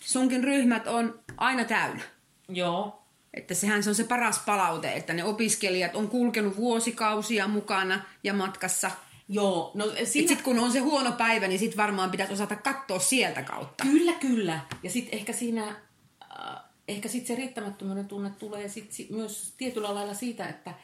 sunkin 0.00 0.44
ryhmät 0.44 0.86
on 0.86 1.20
aina 1.36 1.64
täynnä. 1.64 2.15
Joo, 2.48 3.02
Että 3.34 3.54
sehän 3.54 3.82
se 3.82 3.90
on 3.90 3.94
se 3.94 4.04
paras 4.04 4.38
palaute, 4.46 4.92
että 4.92 5.12
ne 5.12 5.24
opiskelijat 5.24 5.96
on 5.96 6.08
kulkenut 6.08 6.56
vuosikausia 6.56 7.48
mukana 7.48 8.00
ja 8.24 8.34
matkassa. 8.34 8.90
joo, 9.28 9.70
no 9.74 9.84
Siinä... 9.84 10.04
siinä, 10.06 10.28
Sitten 10.28 10.44
kun 10.44 10.58
on 10.58 10.72
se 10.72 10.78
huono 10.78 11.12
päivä, 11.12 11.48
niin 11.48 11.58
sitten 11.58 11.76
varmaan 11.76 12.10
pitäisi 12.10 12.32
osata 12.32 12.56
katsoa 12.56 12.98
sieltä 12.98 13.42
kautta. 13.42 13.84
Kyllä, 13.84 14.12
kyllä. 14.12 14.60
Ja 14.82 14.90
sitten 14.90 15.18
ehkä 15.18 15.32
siinä, 15.32 15.66
äh, 15.68 16.56
ehkä 16.88 17.08
sitten 17.08 17.26
se 17.26 17.34
riittämättömyyden 17.34 18.08
tunne 18.08 18.30
tulee 18.30 18.68
sit 18.68 18.92
si- 18.92 19.08
myös 19.10 19.54
tietyllä 19.56 19.94
lailla 19.94 20.14
siitä, 20.14 20.48
että, 20.48 20.74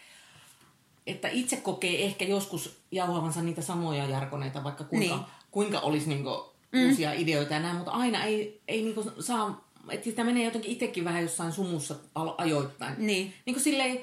että 1.06 1.28
itse 1.28 1.56
kokee 1.56 2.04
ehkä 2.04 2.24
joskus 2.24 2.80
jauhavansa 2.90 3.42
niitä 3.42 3.62
samoja 3.62 4.06
jarkoneita, 4.06 4.64
vaikka 4.64 4.84
kuinka, 4.84 5.16
niin. 5.16 5.26
kuinka 5.50 5.80
olisi 5.80 6.08
niinku 6.08 6.52
mm. 6.72 6.88
uusia 6.88 7.12
ideoita 7.12 7.54
ja 7.54 7.60
näin, 7.60 7.76
mutta 7.76 7.90
aina 7.90 8.24
ei, 8.24 8.60
ei 8.68 8.82
niinku 8.82 9.12
saa, 9.20 9.64
että 9.90 10.04
sitä 10.04 10.24
menee 10.24 10.44
jotenkin 10.44 10.72
itsekin 10.72 11.04
vähän 11.04 11.22
jossain 11.22 11.52
sumussa 11.52 11.94
ajoittain. 12.38 12.94
Niin. 12.98 13.34
Niin 13.46 13.54
kuin 13.54 13.64
silleen, 13.64 14.00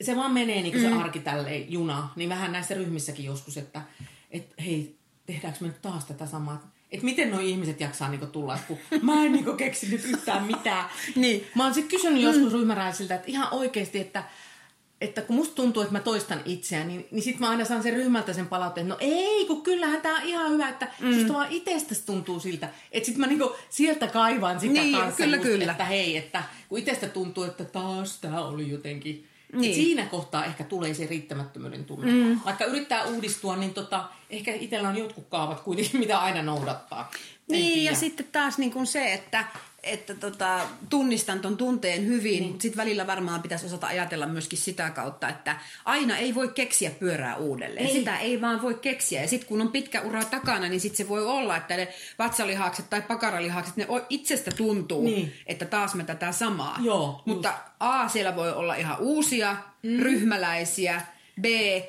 se 0.00 0.16
vaan 0.16 0.32
menee 0.32 0.62
niin 0.62 0.72
kuin 0.72 0.84
mm. 0.84 0.90
se 0.90 1.02
arki 1.02 1.20
tälleen 1.20 1.72
juna, 1.72 2.08
niin 2.16 2.28
vähän 2.28 2.52
näissä 2.52 2.74
ryhmissäkin 2.74 3.24
joskus, 3.24 3.56
että 3.56 3.82
et, 4.30 4.54
hei, 4.64 4.96
tehdäänkö 5.26 5.58
me 5.60 5.66
nyt 5.66 5.82
taas 5.82 6.04
tätä 6.04 6.26
samaa? 6.26 6.70
Että 6.92 7.04
miten 7.04 7.30
nuo 7.30 7.40
ihmiset 7.40 7.80
jaksaa 7.80 8.08
niinku 8.08 8.26
tulla, 8.26 8.58
kun 8.68 8.78
mä 9.02 9.24
en 9.24 9.32
niinku 9.32 9.52
keksi 9.52 9.88
nyt 9.88 10.04
yhtään 10.04 10.44
mitään. 10.44 10.88
Niin. 11.16 11.46
Mä 11.54 11.64
oon 11.64 11.74
sitten 11.74 11.90
kysynyt 11.90 12.22
joskus 12.22 12.52
ryhmäräisiltä, 12.52 13.14
että 13.14 13.30
ihan 13.30 13.48
oikeasti, 13.50 13.98
että, 13.98 14.24
että 15.00 15.22
kun 15.22 15.36
musta 15.36 15.54
tuntuu, 15.54 15.82
että 15.82 15.92
mä 15.92 16.00
toistan 16.00 16.40
itseään, 16.44 16.88
niin, 16.88 17.06
niin 17.10 17.22
sit 17.22 17.38
mä 17.38 17.50
aina 17.50 17.64
saan 17.64 17.82
sen 17.82 17.92
ryhmältä 17.92 18.32
sen 18.32 18.46
palautteen, 18.46 18.92
että 18.92 19.06
no 19.06 19.12
ei, 19.12 19.46
kun 19.46 19.62
kyllähän 19.62 20.02
tää 20.02 20.14
on 20.14 20.22
ihan 20.22 20.50
hyvä, 20.50 20.68
että 20.68 20.88
mm. 21.00 21.14
susta 21.14 21.32
vaan 21.32 21.46
itsestäsi 21.50 22.06
tuntuu 22.06 22.40
siltä. 22.40 22.68
Että 22.92 23.06
sit 23.06 23.16
mä 23.16 23.26
niinku 23.26 23.56
sieltä 23.70 24.06
kaivan 24.06 24.60
sitä 24.60 24.72
Niin, 24.72 24.96
kanssa 24.96 25.16
kyllä, 25.22 25.36
just, 25.36 25.48
kyllä. 25.48 25.72
että 25.72 25.84
hei, 25.84 26.16
että 26.16 26.42
kun 26.68 26.78
itsestä 26.78 27.08
tuntuu, 27.08 27.44
että 27.44 27.64
taas 27.64 28.18
tää 28.20 28.44
oli 28.44 28.70
jotenkin... 28.70 29.26
Niin. 29.52 29.74
Siinä 29.74 30.06
kohtaa 30.06 30.44
ehkä 30.44 30.64
tulee 30.64 30.94
se 30.94 31.06
riittämättömyyden 31.06 31.84
tunne. 31.84 32.12
Mm. 32.12 32.40
Vaikka 32.44 32.64
yrittää 32.64 33.04
uudistua, 33.04 33.56
niin 33.56 33.74
tota, 33.74 34.04
ehkä 34.30 34.54
itsellä 34.54 34.88
on 34.88 34.96
jotkut 34.96 35.24
kaavat 35.28 35.60
kuitenkin, 35.60 36.00
mitä 36.04 36.18
aina 36.18 36.42
noudattaa. 36.42 37.10
En 37.12 37.18
Niin, 37.48 37.84
ja 37.84 37.94
sitten 37.94 38.26
taas 38.32 38.58
niin 38.58 38.72
kuin 38.72 38.86
se, 38.86 39.12
että, 39.12 39.44
että 39.86 40.14
tota, 40.14 40.60
tunnistan 40.90 41.40
ton 41.40 41.56
tunteen 41.56 42.06
hyvin, 42.06 42.32
niin. 42.32 42.48
mutta 42.48 42.62
sitten 42.62 42.82
välillä 42.82 43.06
varmaan 43.06 43.42
pitäisi 43.42 43.66
osata 43.66 43.86
ajatella 43.86 44.26
myöskin 44.26 44.58
sitä 44.58 44.90
kautta, 44.90 45.28
että 45.28 45.56
aina 45.84 46.16
ei 46.16 46.34
voi 46.34 46.48
keksiä 46.48 46.90
pyörää 46.90 47.36
uudelleen. 47.36 47.86
Ei. 47.86 47.92
Sitä 47.92 48.18
ei 48.18 48.40
vaan 48.40 48.62
voi 48.62 48.74
keksiä. 48.74 49.22
Ja 49.22 49.28
sitten 49.28 49.48
kun 49.48 49.60
on 49.60 49.72
pitkä 49.72 50.02
ura 50.02 50.24
takana, 50.24 50.68
niin 50.68 50.80
sitten 50.80 50.96
se 50.96 51.08
voi 51.08 51.26
olla, 51.26 51.56
että 51.56 51.76
ne 51.76 51.88
vatsalihakset 52.18 52.90
tai 52.90 53.02
pakaralihakset, 53.02 53.76
ne 53.76 53.86
itsestä 54.10 54.50
tuntuu, 54.50 55.04
Niin. 55.04 55.32
että 55.46 55.64
taas 55.64 55.94
me 55.94 56.04
tätä 56.04 56.32
samaa. 56.32 56.78
Joo, 56.82 57.22
Mutta 57.24 57.54
A, 57.80 58.08
siellä 58.08 58.36
voi 58.36 58.52
olla 58.52 58.74
ihan 58.74 58.96
uusia 59.00 59.56
mm. 59.82 59.98
ryhmäläisiä, 59.98 61.02
B, 61.40 61.44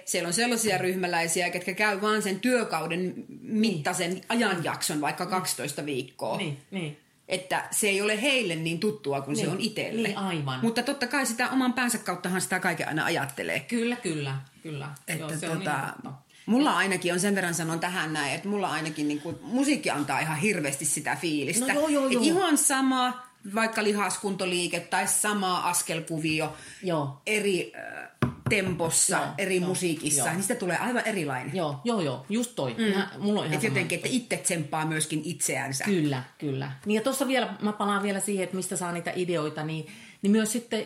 siellä 0.06 0.28
on 0.28 0.34
sellaisia 0.34 0.78
ryhmäläisiä, 0.78 1.50
ketkä 1.50 1.74
käy 1.74 2.02
vaan 2.02 2.22
sen 2.22 2.40
työkauden 2.40 3.14
mittaisen 3.42 4.22
ajanjakson, 4.30 5.02
vaikka 5.02 5.26
12 5.26 5.86
viikkoa. 5.86 6.38
Niin, 6.38 6.58
niin. 6.72 6.98
Että 7.28 7.68
se 7.72 7.88
ei 7.90 8.02
ole 8.02 8.22
heille 8.22 8.56
niin 8.56 8.80
tuttua 8.80 9.22
kuin 9.22 9.36
se 9.36 9.42
Niin, 9.42 9.52
on 9.52 9.60
itselle. 9.60 10.08
niin, 10.08 10.18
aivan. 10.18 10.60
Mutta 10.62 10.84
totta 10.84 11.08
kai 11.08 11.26
sitä 11.26 11.50
oman 11.50 11.74
päänsä 11.74 11.98
kauttahan 11.98 12.42
sitä 12.42 12.60
kaiken 12.60 12.88
aina 12.88 13.06
ajattelee. 13.06 13.60
Kyllä, 13.60 13.96
kyllä, 13.96 14.36
kyllä. 14.64 14.90
Että 15.08 15.14
Joo, 15.14 15.40
se 15.40 15.50
on 15.50 15.58
tota, 15.58 15.72
ihan 15.72 15.94
totta. 15.94 16.14
mulla 16.46 16.78
ainakin 16.78 17.14
on 17.14 17.20
sen 17.20 17.36
verran 17.36 17.54
sanon 17.54 17.80
tähän 17.80 18.14
näin, 18.14 18.36
että 18.36 18.48
mulla 18.48 18.68
ainakin 18.72 19.08
niin 19.08 19.22
kuin, 19.22 19.36
musiikki 19.42 19.90
antaa 19.90 20.20
ihan 20.20 20.38
hirveästi 20.38 20.86
sitä 20.86 21.16
fiilistä. 21.22 21.74
No 21.74 21.80
joo, 21.80 21.88
joo, 21.90 22.06
Et 22.08 22.12
joo. 22.14 22.24
ihan 22.24 22.58
sama, 22.58 23.27
vaikka 23.56 23.84
lihaskuntoliike 23.84 24.80
tai 24.80 25.08
sama 25.08 25.58
askelkuvio 25.58 26.54
Joo. 26.84 27.22
eri 27.26 27.74
äh, 27.76 28.10
tempossa, 28.50 29.18
Joo, 29.18 29.26
eri 29.38 29.58
joo, 29.58 29.68
musiikissa, 29.68 30.20
joo. 30.20 30.34
niin 30.34 30.42
sitä 30.42 30.56
tulee 30.56 30.78
aivan 30.78 31.04
erilainen. 31.06 31.56
Joo, 31.56 31.80
joo, 31.84 32.02
joo, 32.02 32.26
just 32.30 32.52
toi. 32.56 32.76
Mm. 32.78 32.88
Ihan, 32.88 33.08
mulla 33.20 33.40
on 33.40 33.46
ihan 33.46 33.58
Et 33.58 33.64
jotenkin, 33.64 33.96
että 33.96 34.10
itse 34.12 34.38
tsemppaa 34.38 34.86
myöskin 34.86 35.22
itseänsä. 35.24 35.84
Kyllä, 35.84 36.24
kyllä. 36.38 36.72
Niin 36.86 36.96
ja 36.96 37.02
tuossa 37.02 37.28
vielä, 37.28 37.54
mä 37.62 37.74
palaan 37.74 38.04
vielä 38.04 38.20
siihen, 38.20 38.44
että 38.44 38.56
mistä 38.56 38.76
saa 38.76 38.92
niitä 38.92 39.12
ideoita, 39.16 39.64
niin, 39.64 39.88
niin 40.22 40.32
myös 40.32 40.52
sitten, 40.52 40.86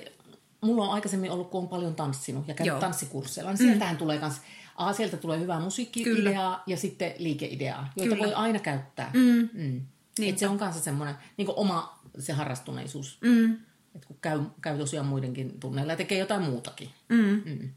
mulla 0.62 0.84
on 0.84 0.94
aikaisemmin 0.94 1.32
ollut, 1.32 1.50
kun 1.50 1.62
on 1.62 1.68
paljon 1.68 1.96
tanssinut 1.96 2.48
ja 2.48 2.54
käynyt 2.54 2.72
Joo. 2.72 2.80
tanssikursseilla, 2.80 3.52
niin 3.52 3.58
sieltähän 3.58 3.98
tulee 3.98 4.18
kans, 4.18 4.42
A, 4.76 4.94
sieltä 4.94 5.18
tulee 5.18 5.40
hyvää 5.40 5.60
musiikki-ideaa 5.60 6.64
ja 6.68 6.78
sitten 6.78 7.14
liikeideaa, 7.18 7.92
joita 7.96 8.16
Kyllä. 8.16 8.28
voi 8.28 8.34
aina 8.34 8.60
käyttää. 8.60 9.12
Mm. 9.14 9.50
Mm. 9.54 9.82
Niinpä. 10.20 10.34
Et 10.34 10.38
se 10.38 10.48
on 10.48 10.58
kanssa 10.58 10.82
semmoinen 10.82 11.16
niin 11.38 11.48
oma 11.56 12.01
se 12.20 12.34
harrastuneisuus. 12.34 13.18
Mm. 13.22 13.54
Et 13.96 14.06
kun 14.06 14.18
käy, 14.22 14.40
käy 14.62 14.78
tosiaan 14.78 15.06
muidenkin 15.08 15.60
tunneilla 15.60 15.94
ja 15.94 15.98
tekee 15.98 16.18
jotain 16.18 16.42
muutakin. 16.42 16.90
Mm. 17.10 17.42
Mm. 17.46 17.70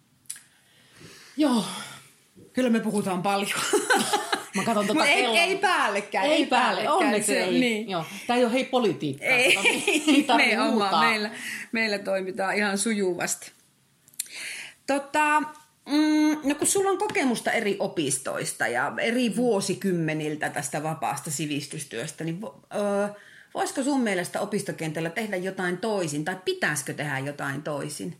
Joo. 1.36 1.64
Kyllä 2.52 2.70
me 2.70 2.80
puhutaan 2.80 3.22
paljon. 3.22 3.60
Mä 4.54 4.64
katson 4.64 4.86
tota 4.86 5.06
ei, 5.06 5.22
kelloa. 5.22 5.38
ei 5.40 5.58
päällekään. 5.58 6.26
Ei 6.26 6.46
päälle, 6.46 6.90
onneksi 6.90 7.26
se, 7.26 7.42
ei. 7.44 7.60
Niin. 7.60 7.90
Joo. 7.90 8.04
Tää 8.26 8.36
ei 8.36 8.44
ole 8.44 8.52
hei 8.52 8.64
politiikkaa. 8.64 9.28
Ei, 9.28 9.58
ei 9.58 10.04
nimenomaan. 10.16 10.70
huutaa. 10.72 11.00
meillä, 11.00 11.30
meillä 11.72 11.98
toimitaan 11.98 12.56
ihan 12.56 12.78
sujuvasti. 12.78 13.52
Tota, 14.86 15.40
mm, 15.86 16.38
no 16.48 16.54
kun 16.54 16.66
sulla 16.66 16.90
on 16.90 16.98
kokemusta 16.98 17.52
eri 17.52 17.76
opistoista 17.78 18.66
ja 18.68 18.92
eri 19.00 19.36
vuosikymmeniltä 19.36 20.50
tästä 20.50 20.82
vapaasta 20.82 21.30
sivistystyöstä, 21.30 22.24
niin 22.24 22.40
vo, 22.40 22.60
ö, 22.74 23.08
voisiko 23.54 23.82
sun 23.82 24.00
mielestä 24.00 24.40
opistokentällä 24.40 25.10
tehdä 25.10 25.36
jotain 25.36 25.78
toisin 25.78 26.24
tai 26.24 26.36
pitäisikö 26.44 26.94
tehdä 26.94 27.18
jotain 27.18 27.62
toisin? 27.62 28.16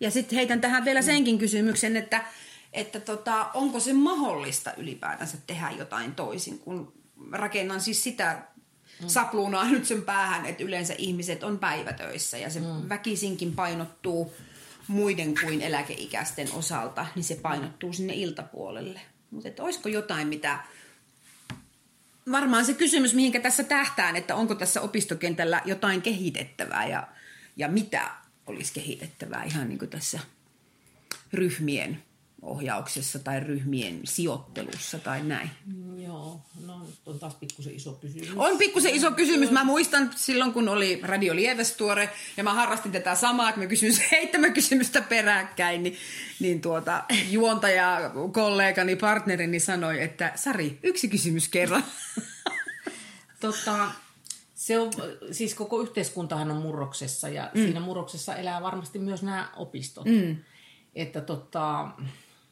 Ja 0.00 0.10
sitten 0.10 0.36
heitän 0.36 0.60
tähän 0.60 0.84
vielä 0.84 1.02
senkin 1.02 1.38
kysymyksen, 1.38 1.96
että, 1.96 2.24
että 2.72 3.00
tota, 3.00 3.50
onko 3.54 3.80
se 3.80 3.92
mahdollista 3.92 4.74
ylipäätänsä 4.76 5.36
tehdä 5.46 5.70
jotain 5.70 6.14
toisin, 6.14 6.58
kun 6.58 6.92
rakennan 7.32 7.80
siis 7.80 8.02
sitä 8.02 8.42
sapluunaa 9.06 9.68
nyt 9.70 9.86
sen 9.86 10.02
päähän, 10.02 10.46
että 10.46 10.64
yleensä 10.64 10.94
ihmiset 10.98 11.42
on 11.42 11.58
päivätöissä 11.58 12.38
ja 12.38 12.50
se 12.50 12.60
mm. 12.60 12.88
väkisinkin 12.88 13.52
painottuu 13.52 14.34
muiden 14.88 15.34
kuin 15.44 15.62
eläkeikäisten 15.62 16.52
osalta, 16.52 17.06
niin 17.14 17.24
se 17.24 17.34
painottuu 17.34 17.92
sinne 17.92 18.14
iltapuolelle. 18.14 19.00
Mutta 19.30 19.62
olisiko 19.62 19.88
jotain, 19.88 20.28
mitä... 20.28 20.58
Varmaan 22.30 22.64
se 22.64 22.74
kysymys, 22.74 23.14
mihinkä 23.14 23.40
tässä 23.40 23.64
tähtään, 23.64 24.16
että 24.16 24.34
onko 24.34 24.54
tässä 24.54 24.80
opistokentällä 24.80 25.62
jotain 25.64 26.02
kehitettävää 26.02 26.86
ja, 26.86 27.08
ja 27.56 27.68
mitä 27.68 28.10
olisi 28.46 28.72
kehitettävää 28.74 29.44
ihan 29.44 29.68
niin 29.68 29.78
kuin 29.78 29.90
tässä 29.90 30.20
ryhmien 31.32 32.02
ohjauksessa 32.42 33.18
tai 33.18 33.40
ryhmien 33.40 34.00
sijoittelussa 34.04 34.98
tai 34.98 35.22
näin. 35.22 35.50
Joo, 35.96 36.40
no 36.66 36.78
nyt 36.86 36.98
on 37.06 37.18
taas 37.18 37.34
pikkusen 37.34 37.74
iso 37.74 37.92
kysymys. 37.92 38.30
On 38.36 38.58
pikkusen 38.58 38.94
iso 38.94 39.10
kysymys. 39.12 39.50
Mä 39.50 39.64
muistan 39.64 40.10
silloin, 40.16 40.52
kun 40.52 40.68
oli 40.68 41.00
Radio 41.02 41.34
Lievestuore 41.34 42.10
ja 42.36 42.44
mä 42.44 42.54
harrastin 42.54 42.92
tätä 42.92 43.14
samaa, 43.14 43.48
että 43.48 43.60
mä 43.60 43.66
kysyin 43.66 43.94
seitsemän 44.10 44.52
kysymystä 44.52 45.00
peräkkäin, 45.00 45.82
niin, 45.82 45.96
niin 46.40 46.60
tuota, 46.60 47.04
juontaja, 47.30 48.10
kollegani, 48.32 48.96
partnerini 48.96 49.60
sanoi, 49.60 50.02
että 50.02 50.32
Sari, 50.34 50.78
yksi 50.82 51.08
kysymys 51.08 51.48
kerran. 51.48 51.84
Tota, 53.40 53.90
se 54.54 54.78
on, 54.78 54.90
siis 55.30 55.54
koko 55.54 55.80
yhteiskuntahan 55.80 56.50
on 56.50 56.56
murroksessa 56.56 57.28
ja 57.28 57.50
mm. 57.54 57.62
siinä 57.62 57.80
murroksessa 57.80 58.36
elää 58.36 58.62
varmasti 58.62 58.98
myös 58.98 59.22
nämä 59.22 59.48
opistot. 59.56 60.04
Mm. 60.04 60.36
Että 60.94 61.20
tota, 61.20 61.88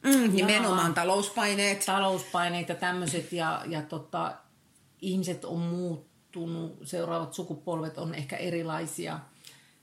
Mm, 0.03 0.35
nimenomaan 0.35 0.93
talouspaineet. 0.93 1.85
talouspaineet 1.85 2.69
ja 2.69 2.75
tämmöiset 2.75 3.31
ja, 3.31 3.63
ja 3.67 3.81
tota, 3.81 4.33
ihmiset 5.01 5.45
on 5.45 5.59
muuttunut, 5.59 6.79
seuraavat 6.83 7.33
sukupolvet 7.33 7.97
on 7.97 8.15
ehkä 8.15 8.37
erilaisia. 8.37 9.19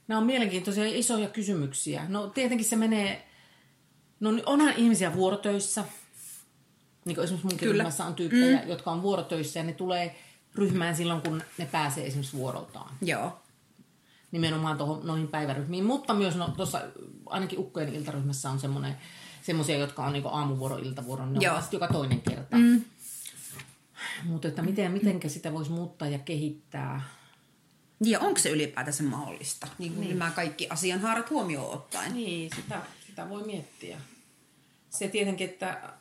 Nämä 0.08 0.18
on 0.18 0.26
mielenkiintoisia 0.26 0.86
ja 0.86 0.98
isoja 0.98 1.28
kysymyksiä. 1.28 2.04
No 2.08 2.26
tietenkin 2.26 2.66
se 2.66 2.76
menee, 2.76 3.28
no 4.20 4.30
onhan 4.46 4.74
ihmisiä 4.76 5.14
vuorotöissä, 5.14 5.84
niin 7.04 7.14
kuin 7.14 7.24
esimerkiksi 7.24 7.46
munkin 7.46 7.68
Kyllä. 7.68 7.82
ryhmässä 7.82 8.04
on 8.04 8.14
tyyppejä, 8.14 8.62
mm. 8.62 8.68
jotka 8.68 8.90
on 8.90 9.02
vuorotöissä 9.02 9.60
ja 9.60 9.64
ne 9.64 9.72
tulee 9.72 10.16
ryhmään 10.54 10.96
silloin, 10.96 11.22
kun 11.22 11.42
ne 11.58 11.66
pääsee 11.66 12.06
esimerkiksi 12.06 12.36
vuoroltaan. 12.36 12.94
Joo. 13.02 13.38
Nimenomaan 14.30 14.78
tohon, 14.78 15.06
noihin 15.06 15.28
päiväryhmiin, 15.28 15.84
mutta 15.84 16.14
myös 16.14 16.36
no, 16.36 16.48
tuossa 16.56 16.80
ainakin 17.26 17.58
ukkojen 17.58 17.94
iltaryhmässä 17.94 18.50
on 18.50 18.60
semmoinen, 18.60 18.96
semmoisia, 19.48 19.78
jotka 19.78 20.04
on 20.04 20.12
niinku 20.12 20.28
aamuvuoro, 20.28 20.76
iltavuoro, 20.76 21.26
ne 21.26 21.38
Joo. 21.40 21.56
on 21.56 21.62
joka 21.72 21.88
toinen 21.88 22.20
kerta. 22.20 22.56
Mm. 22.56 22.84
Mutta 24.24 24.48
että 24.48 24.62
miten, 24.62 24.92
mitenkä 24.92 25.28
sitä 25.28 25.52
voisi 25.52 25.70
muuttaa 25.70 26.08
ja 26.08 26.18
kehittää. 26.18 27.02
Ja 28.04 28.20
onko 28.20 28.38
se 28.38 28.50
ylipäätänsä 28.50 29.02
mahdollista? 29.02 29.66
Niin 29.78 29.94
kuin 29.94 30.08
nämä 30.08 30.30
kaikki 30.30 30.68
asianhaarat 30.70 31.30
huomioon 31.30 31.74
ottaen. 31.74 32.14
Niin, 32.14 32.50
sitä, 32.56 32.80
sitä 33.06 33.28
voi 33.28 33.46
miettiä. 33.46 34.00
Se 34.90 35.08
tietenkin, 35.08 35.48
että 35.48 35.92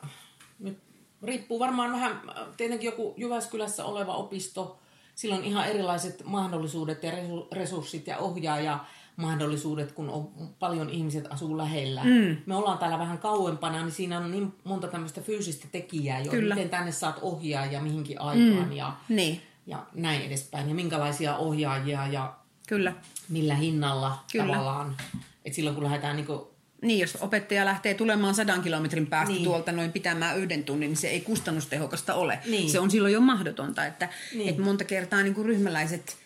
nyt 0.58 0.78
riippuu 1.22 1.58
varmaan 1.58 1.92
vähän, 1.92 2.20
tietenkin 2.56 2.86
joku 2.86 3.14
Jyväskylässä 3.16 3.84
oleva 3.84 4.14
opisto, 4.14 4.78
sillä 5.14 5.36
on 5.36 5.44
ihan 5.44 5.68
erilaiset 5.68 6.22
mahdollisuudet 6.24 7.02
ja 7.02 7.10
resu- 7.10 7.48
resurssit 7.52 8.06
ja 8.06 8.18
ohjaaja 8.18 8.84
mahdollisuudet, 9.18 9.92
kun 9.92 10.10
on 10.10 10.30
paljon 10.58 10.90
ihmiset 10.90 11.24
asuu 11.30 11.58
lähellä. 11.58 12.04
Mm. 12.04 12.36
Me 12.46 12.54
ollaan 12.54 12.78
täällä 12.78 12.98
vähän 12.98 13.18
kauempana, 13.18 13.82
niin 13.82 13.92
siinä 13.92 14.18
on 14.18 14.30
niin 14.30 14.52
monta 14.64 14.88
tämmöistä 14.88 15.20
fyysistä 15.20 15.66
tekijää 15.72 16.20
jo. 16.20 16.30
Kyllä. 16.30 16.54
Miten 16.54 16.70
tänne 16.70 16.92
saat 16.92 17.18
ohjaajia 17.22 17.80
mihinkin 17.80 18.20
aikaan 18.20 18.68
mm. 18.68 18.72
ja, 18.72 18.92
Niin, 19.08 19.40
ja 19.66 19.86
näin 19.94 20.22
edespäin. 20.22 20.68
Ja 20.68 20.74
minkälaisia 20.74 21.36
ohjaajia 21.36 22.06
ja 22.06 22.34
kyllä. 22.68 22.92
millä 23.28 23.54
hinnalla 23.54 24.24
Kyllä. 24.32 24.52
tavallaan. 24.54 24.96
Et 25.44 25.54
silloin 25.54 25.74
kun 25.74 25.84
lähdetään 25.84 26.16
niinku 26.16 26.50
Niin, 26.82 26.98
jos 27.00 27.18
opettaja 27.20 27.64
lähtee 27.64 27.94
tulemaan 27.94 28.34
sadan 28.34 28.62
kilometrin 28.62 29.06
päästä 29.06 29.28
Niin. 29.28 29.34
niin. 29.36 29.44
tuolta 29.44 29.72
noin 29.72 29.92
pitämään 29.92 30.38
yhden 30.38 30.64
tunnin, 30.64 30.88
niin 30.88 30.96
se 30.96 31.08
ei 31.08 31.20
kustannustehokasta 31.20 32.14
ole. 32.14 32.38
Niin. 32.46 32.70
Se 32.70 32.80
on 32.80 32.90
silloin 32.90 33.14
jo 33.14 33.20
mahdotonta, 33.20 33.86
että, 33.86 34.06
Niin. 34.06 34.38
niin. 34.38 34.48
että 34.50 34.62
monta 34.62 34.84
kertaa 34.84 35.22
niin 35.22 35.34
kuin 35.34 35.46
ryhmäläiset, 35.46 36.16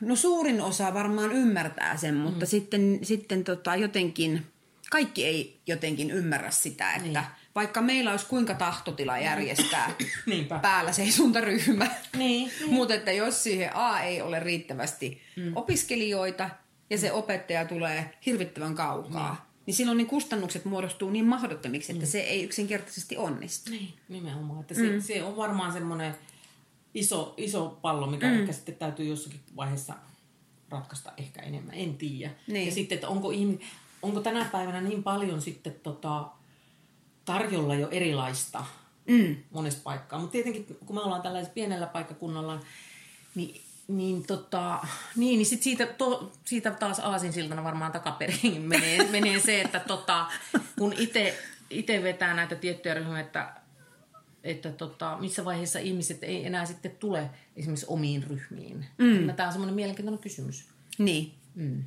no 0.00 0.16
suurin 0.16 0.60
osa 0.60 0.94
varmaan 0.94 1.32
ymmärtää 1.32 1.96
sen, 1.96 2.14
mutta 2.14 2.44
mm. 2.44 2.48
sitten, 2.48 2.98
sitten 3.02 3.44
tota 3.44 3.76
jotenkin, 3.76 4.46
kaikki 4.90 5.24
ei 5.26 5.60
jotenkin 5.66 6.10
ymmärrä 6.10 6.50
sitä, 6.50 6.90
että 6.90 7.02
Niin. 7.02 7.12
niin. 7.12 7.24
vaikka 7.54 7.80
meillä 7.82 8.10
olisi 8.10 8.26
kuinka 8.26 8.54
tahtotila 8.54 9.18
järjestää 9.18 9.90
Niinpä. 10.26 10.58
päällä 10.58 10.92
seisontaryhmä, 10.92 11.86
Niin, 12.16 12.50
mutta 12.66 12.94
että 12.94 13.12
jos 13.12 13.42
siihen 13.42 13.76
A 13.76 14.00
ei 14.00 14.22
ole 14.22 14.40
riittävästi 14.40 15.20
mm. 15.36 15.52
opiskelijoita 15.56 16.50
ja 16.90 16.98
se 16.98 17.12
opettaja 17.12 17.64
tulee 17.64 18.10
hirvittävän 18.26 18.74
kaukaa, 18.74 19.32
niin, 19.32 19.62
niin 19.66 19.74
silloin 19.74 19.96
niin 19.98 20.06
kustannukset 20.06 20.64
muodostuu 20.64 21.10
niin 21.10 21.24
mahdottomiksi, 21.24 21.92
että 21.92 22.06
se 22.06 22.20
ei 22.20 22.44
yksinkertaisesti 22.44 23.16
onnistu. 23.16 23.70
Niin, 23.70 23.94
nimenomaan. 24.08 24.60
Että 24.60 24.74
se, 24.74 24.82
mm. 24.90 25.00
se 25.00 25.22
on 25.22 25.36
varmaan 25.36 25.72
semmoinen 25.72 26.14
iso, 26.94 27.34
iso 27.36 27.78
pallo, 27.82 28.06
mikä 28.06 28.26
mm. 28.26 28.40
ehkä 28.40 28.52
sitten 28.52 28.74
täytyy 28.74 29.06
jossakin 29.06 29.40
vaiheessa 29.56 29.94
ratkaista 30.68 31.12
ehkä 31.16 31.42
enemmän. 31.42 31.74
En 31.74 31.96
tiedä. 31.96 32.34
Niin. 32.46 32.66
Ja 32.66 32.72
sitten, 32.72 32.96
että 32.96 33.08
onko, 33.08 33.30
ihmi, 33.30 33.60
onko 34.02 34.20
tänä 34.20 34.44
päivänä 34.44 34.80
niin 34.80 35.02
paljon 35.02 35.42
sitten 35.42 35.74
tota, 35.82 36.28
tarjolla 37.24 37.74
jo 37.74 37.88
erilaista 37.90 38.64
Mm. 39.06 39.36
monesta 39.50 39.80
paikkaa. 39.84 40.18
Mutta 40.18 40.32
tietenkin, 40.32 40.66
kun 40.86 40.96
me 40.96 41.02
ollaan 41.02 41.22
tällaisella 41.22 41.54
pienellä 41.54 41.86
paikkakunnalla, 41.86 42.60
niin 43.34 43.60
niin, 43.88 44.26
tota, 44.26 44.86
niin, 45.16 45.38
niin 45.38 45.46
sit 45.46 45.62
siitä, 45.62 45.86
to, 45.86 46.32
siitä 46.44 46.70
taas 46.70 47.00
aasinsiltana 47.00 47.64
varmaan 47.64 47.92
takaperin 47.92 48.62
menee, 48.62 49.08
menee 49.10 49.40
se, 49.40 49.60
että 49.60 49.80
tota, 49.80 50.26
kun 50.78 50.94
itse 51.70 52.02
vetää 52.02 52.34
näitä 52.34 52.54
tiettyjä 52.54 52.94
ryhmiä, 52.94 53.20
että, 53.20 53.52
että 54.44 54.72
tota, 54.72 55.16
missä 55.20 55.44
vaiheessa 55.44 55.78
ihmiset 55.78 56.24
ei 56.24 56.46
enää 56.46 56.66
sitten 56.66 56.90
tule 56.90 57.30
esimerkiksi 57.56 57.86
omiin 57.88 58.22
ryhmiin. 58.22 58.86
Mm. 58.98 59.34
Tämä 59.34 59.46
on 59.46 59.52
semmoinen 59.52 59.74
mielenkiintoinen 59.74 60.22
kysymys. 60.22 60.64
Niin. 60.98 61.34
Mm. 61.54 61.84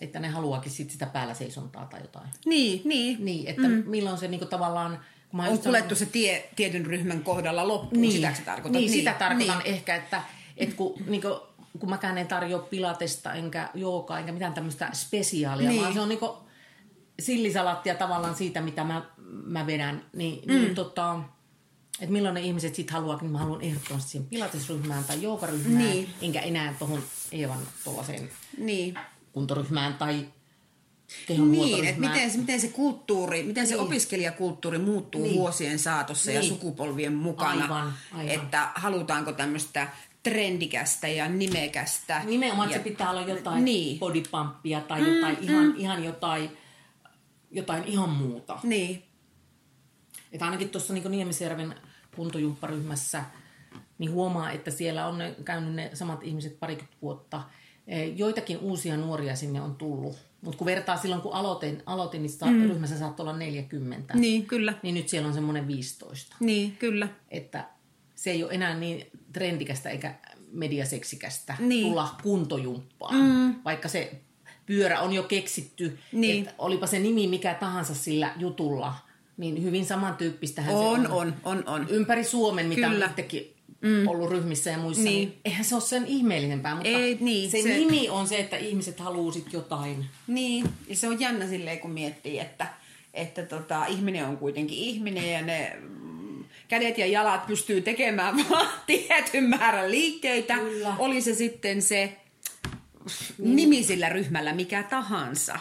Että 0.00 0.20
ne 0.20 0.28
haluakin 0.28 0.72
sit 0.72 0.90
sitä 0.90 1.06
päällä 1.06 1.34
seisontaa 1.34 1.86
tai 1.86 2.00
jotain. 2.00 2.28
Niin, 2.46 2.82
niin. 2.84 3.24
Niin, 3.24 3.46
että 3.46 3.68
mm. 3.68 3.82
milloin 3.86 4.18
se 4.18 4.28
niinku 4.28 4.46
tavallaan... 4.46 5.00
Kun 5.28 5.40
mä 5.40 5.48
On 5.48 5.58
kuljettu 5.58 5.94
se 5.94 6.06
tie 6.06 6.48
tietyn 6.56 6.86
ryhmän 6.86 7.24
kohdalla 7.24 7.68
loppuun, 7.68 8.02
niin, 8.02 8.12
sitä 8.12 8.34
sä 8.34 8.42
tarkoitat? 8.42 8.80
Niin, 8.80 8.90
sitä 8.90 9.12
tarkoitan 9.12 9.58
niin. 9.58 9.74
ehkä, 9.74 9.96
että, 9.96 10.22
että 10.56 10.76
kun, 10.76 10.94
niin 11.06 11.22
kuin, 11.22 11.34
kun 11.78 11.90
mäkään 11.90 12.18
en 12.18 12.26
tarjoa 12.26 12.62
pilatesta 12.62 13.34
enkä 13.34 13.68
jookaa 13.74 14.18
enkä 14.18 14.32
mitään 14.32 14.54
tämmöistä 14.54 14.90
spesiaalia, 14.92 15.68
Niin. 15.68 15.82
vaan 15.82 15.94
se 15.94 16.00
on 16.00 16.08
niin 16.08 16.18
sillisalattia 17.20 17.94
tavallaan 17.94 18.34
siitä, 18.34 18.60
mitä 18.60 18.84
mä, 18.84 19.02
mä 19.44 19.66
vedän. 19.66 20.02
Niin, 20.12 20.44
mm. 20.48 20.54
niin 20.54 20.74
tota, 20.74 21.20
että 22.00 22.12
milloin 22.12 22.34
ne 22.34 22.40
ihmiset 22.40 22.74
sitten 22.74 22.94
haluaa, 22.94 23.18
niin 23.20 23.30
mä 23.30 23.38
haluan 23.38 23.60
ehdottomasti 23.62 24.10
siihen 24.10 24.28
pilatesryhmään 24.28 25.04
tai 25.04 25.22
joogaryhmään, 25.22 25.78
Niin. 25.78 26.08
enkä 26.22 26.40
enää 26.40 26.74
tuohon 26.78 27.02
Eevan 27.32 27.58
tuollaiseen 27.84 28.30
Niin. 28.58 28.98
kuntoryhmään 29.32 29.94
tai 29.94 30.26
Niin, 31.28 31.84
että 31.84 32.00
miten, 32.00 32.30
se- 32.30 32.38
miten 32.38 32.60
se 32.60 32.68
kulttuuri, 32.68 33.42
miten 33.42 33.66
se 33.66 33.74
Niin. 33.74 33.82
opiskelijakulttuuri 33.84 34.78
muuttuu 34.78 35.22
Niin. 35.22 35.34
vuosien 35.34 35.78
saatossa 35.78 36.30
ja 36.30 36.40
Niin. 36.40 36.48
sukupolvien 36.48 37.14
mukana. 37.14 37.62
Aivan, 37.64 37.92
aivan. 38.12 38.28
Että 38.34 38.68
halutaanko 38.74 39.32
tämmöistä 39.32 39.88
trendikästä 40.22 41.08
ja 41.08 41.28
nimekästä. 41.28 42.22
Nimenomaan, 42.24 42.70
ja, 42.70 42.76
se 42.76 42.82
pitää 42.82 43.10
olla 43.10 43.20
jotain 43.22 43.64
Niin. 43.64 43.98
bodypumppia 43.98 44.80
tai 44.80 45.14
jotain, 45.14 45.36
ihan, 45.40 45.74
ihan 45.76 46.04
jotain, 46.04 46.50
jotain 47.50 47.84
ihan 47.84 48.08
muuta. 48.10 48.58
Niin, 48.62 49.02
Että 50.34 50.44
ainakin 50.44 50.68
tuossa 50.70 50.92
niin 50.92 51.10
Niemisjärven 51.10 51.74
kuntojumpparyhmässä 52.16 53.24
niin 53.98 54.10
huomaa, 54.10 54.50
että 54.50 54.70
siellä 54.70 55.06
on 55.06 55.18
ne, 55.18 55.34
käynyt 55.44 55.74
ne 55.74 55.90
samat 55.94 56.22
ihmiset 56.22 56.60
parikymmentä 56.60 56.96
vuotta. 57.02 57.42
Eh, 57.86 58.16
Joitakin 58.16 58.58
uusia 58.58 58.96
nuoria 58.96 59.36
sinne 59.36 59.60
on 59.60 59.76
tullut 59.76 60.16
Mutta 60.40 60.58
kun 60.58 60.64
vertaa 60.66 60.96
silloin, 60.96 61.22
kun 61.22 61.32
aloitin, 61.32 61.82
aloitin 61.86 62.22
niin 62.22 62.54
mm. 62.54 62.62
ryhmässä 62.62 62.98
saattoi 62.98 63.24
olla 63.24 63.36
40. 63.38 64.14
Niin, 64.14 64.46
kyllä. 64.46 64.74
Niin 64.82 64.94
nyt 64.94 65.08
siellä 65.08 65.28
on 65.28 65.34
semmoinen 65.34 65.68
15. 65.68 66.36
Niin, 66.40 66.76
kyllä. 66.76 67.08
Että 67.30 67.68
se 68.14 68.30
ei 68.30 68.44
ole 68.44 68.52
enää 68.52 68.74
niin 68.78 69.06
trendikästä 69.32 69.90
eikä 69.90 70.14
mediaseksikästä 70.52 71.56
Niin. 71.58 71.86
tulla 71.86 72.14
kuntojumppaan. 72.22 73.14
Mm. 73.14 73.54
Vaikka 73.64 73.88
se 73.88 74.20
pyörä 74.66 75.00
on 75.00 75.12
jo 75.12 75.22
keksitty, 75.22 75.98
Niin. 76.12 76.42
että 76.42 76.54
olipa 76.58 76.86
se 76.86 76.98
nimi 76.98 77.26
mikä 77.26 77.54
tahansa 77.54 77.94
sillä 77.94 78.32
jutulla, 78.38 78.94
niin 79.36 79.62
hyvin 79.62 79.86
samantyyppistähän 79.86 80.74
On, 80.74 81.02
se 81.02 81.08
on. 81.08 81.12
on, 81.12 81.34
on, 81.44 81.64
on. 81.68 81.86
Ympäri 81.88 82.24
Suomen, 82.24 82.66
mitä 82.66 82.88
Kyllä. 82.88 83.06
itsekin 83.06 83.54
mm. 83.80 84.08
ollut 84.08 84.30
ryhmissä 84.30 84.70
ja 84.70 84.78
muissa, 84.78 85.02
niin. 85.02 85.14
Niin. 85.14 85.28
niin 85.28 85.40
eihän 85.44 85.64
se 85.64 85.74
ole 85.74 85.82
sen 85.82 86.06
ihmeellisempää, 86.06 86.74
mutta 86.74 86.88
Ei, 86.88 87.18
niin, 87.20 87.50
se, 87.50 87.62
se- 87.62 87.68
nimi 87.68 88.08
on 88.08 88.28
se, 88.28 88.38
että 88.38 88.56
ihmiset 88.56 89.00
haluaa 89.00 89.32
sit 89.32 89.52
jotain. 89.52 90.04
Niin, 90.26 90.68
ja 90.88 90.96
se 90.96 91.08
on 91.08 91.20
jännä 91.20 91.46
silleen, 91.48 91.78
kun 91.78 91.90
miettii, 91.90 92.38
että, 92.38 92.66
että 93.14 93.42
tota, 93.42 93.86
ihminen 93.86 94.26
on 94.26 94.36
kuitenkin 94.36 94.78
ihminen 94.78 95.32
ja 95.32 95.42
ne 95.42 95.76
mm, 95.80 96.44
kädet 96.68 96.98
ja 96.98 97.06
jalat 97.06 97.46
pystyy 97.46 97.80
tekemään 97.80 98.36
vaan 98.50 98.68
tietyn 98.86 99.44
määrän 99.44 99.90
liikkeitä. 99.90 100.58
Kyllä. 100.58 100.94
Oli 100.98 101.20
se 101.20 101.34
sitten 101.34 101.82
se 101.82 102.16
nimi 103.38 103.82
sillä 103.82 104.08
ryhmällä 104.08 104.52
mikä 104.52 104.82
tahansa. 104.82 105.58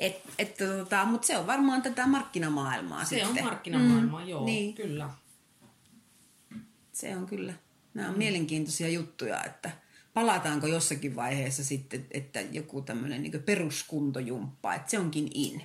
Et, 0.00 0.22
et, 0.38 0.56
tota, 0.56 1.04
Mutta 1.04 1.26
se 1.26 1.38
on 1.38 1.46
varmaan 1.46 1.82
tätä 1.82 2.06
markkinamaailmaa 2.06 3.04
Se 3.04 3.08
sitten. 3.08 3.28
on 3.28 3.44
markkinamaailma, 3.44 4.20
mm. 4.20 4.28
joo, 4.28 4.44
niin. 4.44 4.74
kyllä. 4.74 5.10
Se 6.92 7.16
on 7.16 7.26
kyllä. 7.26 7.54
Nämä 7.94 8.08
on 8.08 8.18
mielenkiintoisia 8.18 8.88
juttuja, 8.88 9.44
että 9.44 9.70
palataanko 10.14 10.66
jossakin 10.66 11.16
vaiheessa 11.16 11.64
sitten, 11.64 12.06
että 12.10 12.40
joku 12.40 12.82
tämmöinen 12.82 13.22
niin 13.22 13.42
peruskuntojumppa, 13.42 14.74
että 14.74 14.90
se 14.90 14.98
onkin 14.98 15.30
in. 15.34 15.62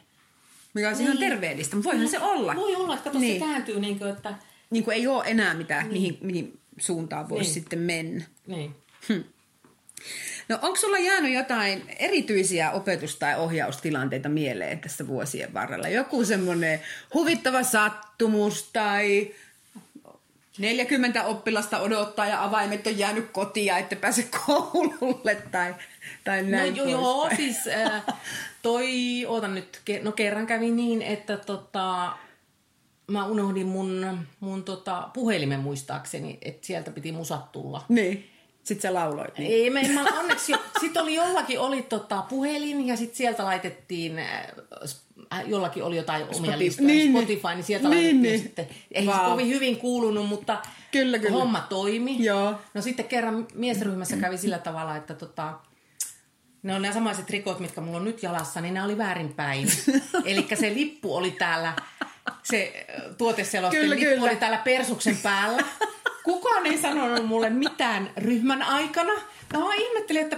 Mikä 0.73 0.89
on 0.89 0.93
niin. 0.93 1.03
ihan 1.05 1.17
terveellistä, 1.17 1.75
mutta 1.75 1.89
voihan 1.89 2.09
se 2.09 2.19
olla. 2.19 2.55
Voi 2.55 2.75
olla, 2.75 2.93
että 2.93 3.03
kato, 3.03 3.19
Niin. 3.19 3.39
se 3.39 3.45
kääntyy 3.45 3.79
niin 3.79 3.99
kuin, 3.99 4.09
että... 4.09 4.35
Niin 4.69 4.83
kuin 4.83 4.95
ei 4.95 5.07
ole 5.07 5.23
enää 5.27 5.53
mitään, 5.53 5.83
niin. 5.89 5.93
mihin, 5.93 6.17
mihin 6.21 6.59
suuntaan 6.77 7.29
voisi 7.29 7.43
Niin. 7.43 7.53
sitten 7.53 7.79
mennä. 7.79 8.25
Niin. 8.47 8.75
No 10.49 10.59
onko 10.61 10.75
sulla 10.75 10.97
jäänyt 10.97 11.33
jotain 11.33 11.83
erityisiä 11.99 12.71
opetus- 12.71 13.15
tai 13.15 13.39
ohjaustilanteita 13.39 14.29
mieleen 14.29 14.79
tässä 14.79 15.07
vuosien 15.07 15.53
varrella? 15.53 15.87
Joku 15.87 16.25
semmoinen 16.25 16.79
huvittava 17.13 17.63
sattumus 17.63 18.69
tai 18.73 19.31
40 20.57 21.23
oppilasta 21.23 21.79
odottaa 21.79 22.27
ja 22.27 22.43
avaimet 22.43 22.87
on 22.87 22.97
jäänyt 22.97 23.29
kotiin, 23.31 23.77
että 23.77 23.95
pääse 23.95 24.27
koululle 24.45 25.35
tai, 25.51 25.75
tai 26.23 26.43
No 26.43 26.49
näin 26.49 26.75
joo, 26.75 26.87
joo 26.87 27.01
poispäin. 27.21 27.37
siis 27.37 27.67
äh, 27.67 28.03
toi, 28.61 28.85
ootan 29.27 29.55
nyt, 29.55 29.81
no 30.03 30.11
kerran 30.11 30.47
kävi 30.47 30.71
niin, 30.71 31.01
että 31.01 31.37
tota, 31.37 32.11
mä 33.07 33.25
unohdin 33.25 33.67
mun, 33.67 34.19
mun 34.39 34.63
tota, 34.63 35.09
puhelimen 35.13 35.59
muistaakseni, 35.59 36.37
että 36.41 36.67
sieltä 36.67 36.91
piti 36.91 37.11
musat 37.11 37.51
tulla. 37.51 37.85
Niin, 37.89 38.29
sit 38.65 38.81
sä 38.81 38.93
lauloit. 38.93 39.37
Niin. 39.37 39.51
Ei, 39.51 39.69
me, 39.69 39.87
mä 39.93 40.03
onneksi 40.19 40.51
jo, 40.51 40.57
sit 40.79 40.97
oli 40.97 41.15
jollakin 41.15 41.59
oli 41.59 41.81
tota, 41.81 42.21
puhelin 42.29 42.87
ja 42.87 42.97
sit 42.97 43.15
sieltä 43.15 43.45
laitettiin, 43.45 44.19
äh, 44.19 44.47
jollakin 45.45 45.83
oli 45.83 45.97
jotain 45.97 46.23
omia 46.23 46.33
Spotify. 46.35 46.57
listoja, 46.59 46.87
Niin, 46.87 47.13
niin. 47.13 47.23
Spotify, 47.25 47.47
niin 47.55 47.63
sieltä 47.63 47.89
Niin, 47.89 47.97
laitettiin 47.97 48.21
niin. 48.21 48.39
sitten. 48.41 48.67
Ei 48.91 49.05
Vau. 49.05 49.19
se 49.19 49.25
kovin 49.25 49.47
hyvin 49.47 49.77
kuulunut, 49.77 50.27
mutta 50.27 50.61
Kyllä, 50.91 51.19
kyllä. 51.19 51.31
homma 51.31 51.65
toimi. 51.69 52.23
Joo. 52.23 52.53
No 52.73 52.81
sitten 52.81 53.05
kerran 53.05 53.47
miesryhmässä 53.53 54.17
kävi 54.17 54.37
sillä 54.37 54.57
tavalla, 54.59 54.95
että 54.95 55.13
tota, 55.13 55.53
ne 56.63 56.75
on 56.75 56.81
nämä 56.81 56.93
samaiset 56.93 57.29
rikot, 57.29 57.59
mitkä 57.59 57.81
mulla 57.81 57.97
on 57.97 58.05
nyt 58.05 58.23
jalassa, 58.23 58.61
niin 58.61 58.73
nämä 58.73 58.85
oli 58.85 58.97
väärinpäin. 58.97 59.67
Eli 60.25 60.47
se 60.53 60.69
lippu 60.73 61.15
oli 61.15 61.31
täällä, 61.31 61.73
se 62.43 62.85
äh, 62.89 63.15
tuoteselosteen 63.17 63.81
Kyllä, 63.83 63.95
lippu 63.95 64.09
kyllä. 64.09 64.23
oli 64.29 64.35
täällä 64.35 64.57
persuksen 64.57 65.17
päällä. 65.23 65.63
Kukaan 66.25 66.65
ei 66.65 66.77
sanonut 66.77 67.25
mulle 67.25 67.49
mitään 67.49 68.09
ryhmän 68.17 68.61
aikana. 68.61 69.13
Mä 69.53 69.59
vaan 69.59 69.81
ihmettelin, 69.81 70.21
että 70.21 70.37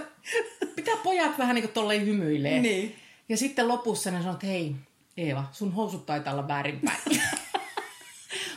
pitää 0.76 0.96
pojat 0.96 1.38
vähän 1.38 1.54
niin 1.54 1.62
kuin 1.62 1.72
tolleen 1.72 2.06
hymyilee. 2.06 2.60
Niin. 2.60 2.96
Ja 3.28 3.36
sitten 3.36 3.68
lopussa 3.68 4.10
ne 4.10 4.18
sanoi, 4.18 4.34
että 4.34 4.46
hei 4.46 4.74
Eeva, 5.16 5.44
sun 5.52 5.72
housut 5.72 6.06
taitaa 6.06 6.32
olla 6.32 6.48
väärinpäin. 6.48 6.98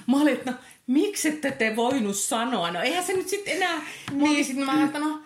mä 0.08 0.22
olin, 0.22 0.34
että 0.34 0.52
no, 0.52 0.58
miksi 0.88 1.28
ette 1.28 1.52
te 1.52 1.76
voinut 1.76 2.16
sanoa? 2.16 2.72
No 2.72 2.82
eihän 2.82 3.04
se 3.04 3.14
nyt 3.14 3.30
sitten 3.30 3.56
enää... 3.56 3.82
Niin. 4.12 4.46
Sitten 4.46 4.66
mä 4.66 4.72
ajattelin, 4.72 5.08
no, 5.08 5.22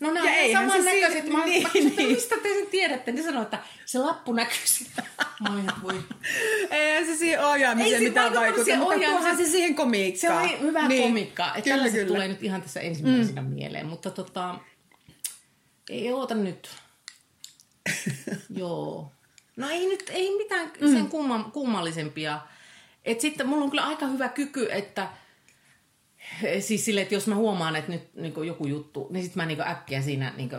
no 0.00 0.10
nämä 0.12 0.26
Ja 0.26 0.32
on 0.32 0.38
eihän 0.38 0.70
se 0.70 0.76
samannäköiset. 0.76 1.24
si- 1.24 1.30
Mä, 1.30 1.44
niin, 1.44 1.62
mä 1.62 1.68
kysyin, 1.68 1.88
että 1.88 2.02
niin. 2.02 2.14
mistä 2.14 2.36
te 2.36 2.48
sen 2.54 2.66
tiedätte? 2.66 3.12
Ne 3.12 3.22
sanoi, 3.22 3.42
että 3.42 3.58
se 3.86 3.98
lappu 3.98 4.32
näkyy 4.32 4.56
sitä. 4.64 5.02
Mä 5.40 5.60
että 5.60 5.72
voi. 5.82 6.00
Eihän 6.70 7.06
se 7.06 7.16
siihen 7.16 7.44
ohjaamiseen 7.46 7.92
Ei 7.94 7.98
se 7.98 8.04
mitään 8.08 8.24
vaikuta 8.24 8.40
vaikuta, 8.40 8.64
siihen 8.64 8.78
mutta 8.80 8.94
ohjaamiseen. 8.94 9.22
tuohan 9.22 9.36
se 9.46 9.50
siihen 9.52 9.70
Se 9.70 9.74
komiikkaan. 9.74 10.44
oli 10.44 10.60
hyvä 10.60 10.88
niin. 10.88 11.02
komikka. 11.02 11.54
Että 11.54 11.70
Kyllä, 11.70 11.90
kyllä. 11.90 12.06
tulee 12.06 12.28
nyt 12.28 12.42
ihan 12.42 12.62
tässä 12.62 12.80
ensimmäisenä 12.80 13.42
mm. 13.42 13.48
mieleen. 13.48 13.86
Mutta 13.86 14.10
tota, 14.10 14.54
ei 15.90 16.12
oota 16.12 16.34
nyt. 16.34 16.68
Joo. 18.56 19.12
No 19.56 19.68
ei 19.70 19.86
nyt, 19.86 20.10
ei 20.14 20.36
mitään 20.36 20.70
sen 20.80 21.08
kumma, 21.08 21.50
kummallisempia. 21.52 22.40
Et 23.04 23.20
sitten 23.20 23.48
mulla 23.48 23.64
on 23.64 23.70
kyllä 23.70 23.86
aika 23.86 24.06
hyvä 24.06 24.28
kyky, 24.28 24.68
että 24.72 25.08
siis 26.60 26.84
sille, 26.84 27.02
että 27.02 27.14
jos 27.14 27.26
mä 27.26 27.34
huomaan, 27.34 27.76
että 27.76 27.92
nyt 27.92 28.14
niin 28.14 28.46
joku 28.46 28.66
juttu, 28.66 29.08
niin 29.10 29.24
sitten 29.24 29.42
mä 29.42 29.46
niin 29.46 29.60
äkkiä 29.60 30.02
siinä 30.02 30.32
niin 30.36 30.50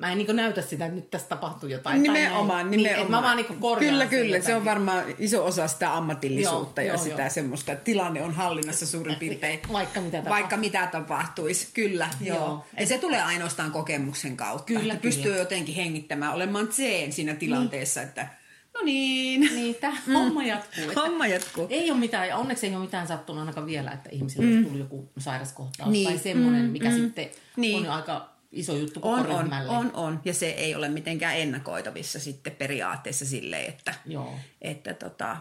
Mä 0.00 0.12
en 0.12 0.18
niin 0.18 0.36
näytä 0.36 0.62
sitä, 0.62 0.84
että 0.86 0.96
nyt 0.96 1.10
tässä 1.10 1.28
tapahtuu 1.28 1.68
jotain. 1.68 2.02
tai 2.02 2.02
Nimenomaan, 2.02 2.70
nimenomaan. 2.70 3.00
Niin, 3.00 3.10
mä 3.10 3.22
vaan 3.22 3.36
niin 3.36 3.60
korjaan 3.60 3.92
Kyllä, 3.92 4.06
kyllä. 4.06 4.40
Se 4.40 4.54
on 4.54 4.64
varmaan 4.64 5.04
iso 5.18 5.44
osa 5.44 5.68
sitä 5.68 5.96
ammatillisuutta 5.96 6.82
Joo, 6.82 6.86
ja 6.88 6.94
joo, 6.94 7.04
sitä 7.04 7.22
joo. 7.22 7.30
semmoista, 7.30 7.72
että 7.72 7.84
tilanne 7.84 8.22
on 8.22 8.34
hallinnassa 8.34 8.86
suurin 8.86 9.16
piirtein. 9.16 9.60
Vaikka 9.72 10.00
mitä 10.00 10.16
tapahtuu. 10.16 10.30
Vaikka 10.30 10.56
mitä 10.56 10.88
tapahtuisi, 10.92 11.68
kyllä. 11.74 12.08
Joo. 12.20 12.36
Joo. 12.36 12.66
Ja 12.80 12.86
se 12.86 12.98
tulee 12.98 13.22
ainoastaan 13.22 13.70
kokemuksen 13.70 14.36
kautta. 14.36 14.64
Kyllä, 14.64 14.80
että 14.80 14.88
kyllä. 14.96 15.00
pystyy 15.02 15.38
jotenkin 15.38 15.74
hengittämään, 15.74 16.34
olemaan 16.34 16.68
tseen 16.68 17.12
siinä 17.12 17.34
tilanteessa, 17.34 18.02
että 18.02 18.39
no 18.80 18.84
niin. 18.84 19.40
Niin, 19.40 19.74
tämä 19.74 19.96
homma 20.14 20.44
jatkuu. 20.44 20.84
Että 20.88 21.00
Homma 21.00 21.26
jatkuu. 21.26 21.66
Ei 21.70 21.90
ole 21.90 21.98
mitään, 21.98 22.28
ja 22.28 22.36
onneksi 22.36 22.66
ei 22.66 22.74
ole 22.74 22.84
mitään 22.84 23.06
sattunut 23.06 23.40
ainakaan 23.40 23.66
vielä, 23.66 23.90
että 23.90 24.08
ihmisillä 24.12 24.44
mm. 24.46 24.50
olisi 24.52 24.64
tullut 24.64 24.78
joku 24.80 25.10
sairaskohtaus 25.18 25.90
Niin. 25.90 26.08
tai 26.08 26.18
semmoinen, 26.18 26.64
mikä 26.64 26.88
Mm, 26.88 26.94
mm. 26.94 27.00
sitten 27.00 27.30
Niin. 27.56 27.78
on 27.78 27.90
aika 27.90 28.30
iso 28.52 28.76
juttu 28.76 29.00
koko 29.00 29.14
On, 29.14 29.30
on, 29.30 29.52
on, 29.68 29.90
on. 29.94 30.20
Ja 30.24 30.34
se 30.34 30.46
ei 30.50 30.74
ole 30.74 30.88
mitenkään 30.88 31.36
ennakoitavissa 31.36 32.20
sitten 32.20 32.52
periaatteessa 32.56 33.24
silleen, 33.26 33.66
että, 33.68 33.94
Joo. 34.06 34.34
että, 34.62 34.94
tota, 34.94 35.36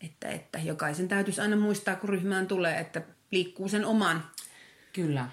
että, 0.00 0.28
että 0.28 0.58
jokaisen 0.58 1.08
täytyisi 1.08 1.40
aina 1.40 1.56
muistaa, 1.56 1.96
kun 1.96 2.08
ryhmään 2.08 2.46
tulee, 2.46 2.78
että 2.80 3.02
liikkuu 3.30 3.68
sen 3.68 3.84
oman 3.84 4.24
Kyllä. 4.92 5.28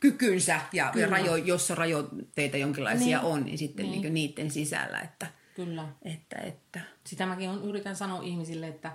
kykynsä 0.00 0.52
ja, 0.72 0.84
ja 0.84 0.90
Kyllä. 0.92 1.06
rajo, 1.06 1.36
jos 1.36 1.70
rajoitteita 1.70 2.56
jonkinlaisia 2.56 3.18
Niin. 3.18 3.26
on, 3.32 3.44
niin 3.44 3.58
sitten 3.58 3.90
Niin. 3.90 4.02
niin. 4.02 4.14
niiden 4.14 4.50
sisällä, 4.50 5.00
että, 5.00 5.26
Kyllä. 5.54 5.88
että, 6.02 6.36
että 6.36 6.80
Sitä 7.04 7.26
mäkin 7.26 7.50
on, 7.50 7.64
yritän 7.64 7.96
sanoa 7.96 8.22
ihmisille, 8.22 8.68
että 8.68 8.92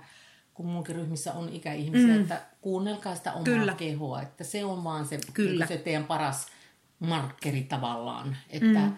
kun 0.54 0.66
munkin 0.66 0.96
ryhmissä 0.96 1.32
on 1.32 1.48
ikäihmisiä, 1.48 2.14
mm. 2.14 2.20
että 2.20 2.42
kuunnelkaa 2.60 3.14
sitä 3.14 3.32
omaa 3.32 3.44
Kyllä. 3.44 3.74
kehoa, 3.74 4.22
että 4.22 4.44
se 4.44 4.64
on 4.64 4.84
vaan 4.84 5.06
se, 5.06 5.20
Kyllä. 5.32 5.66
se 5.66 5.76
teidän 5.76 6.04
paras 6.04 6.46
markkeri 6.98 7.62
tavallaan, 7.62 8.36
että, 8.50 8.80
mm. 8.80 8.96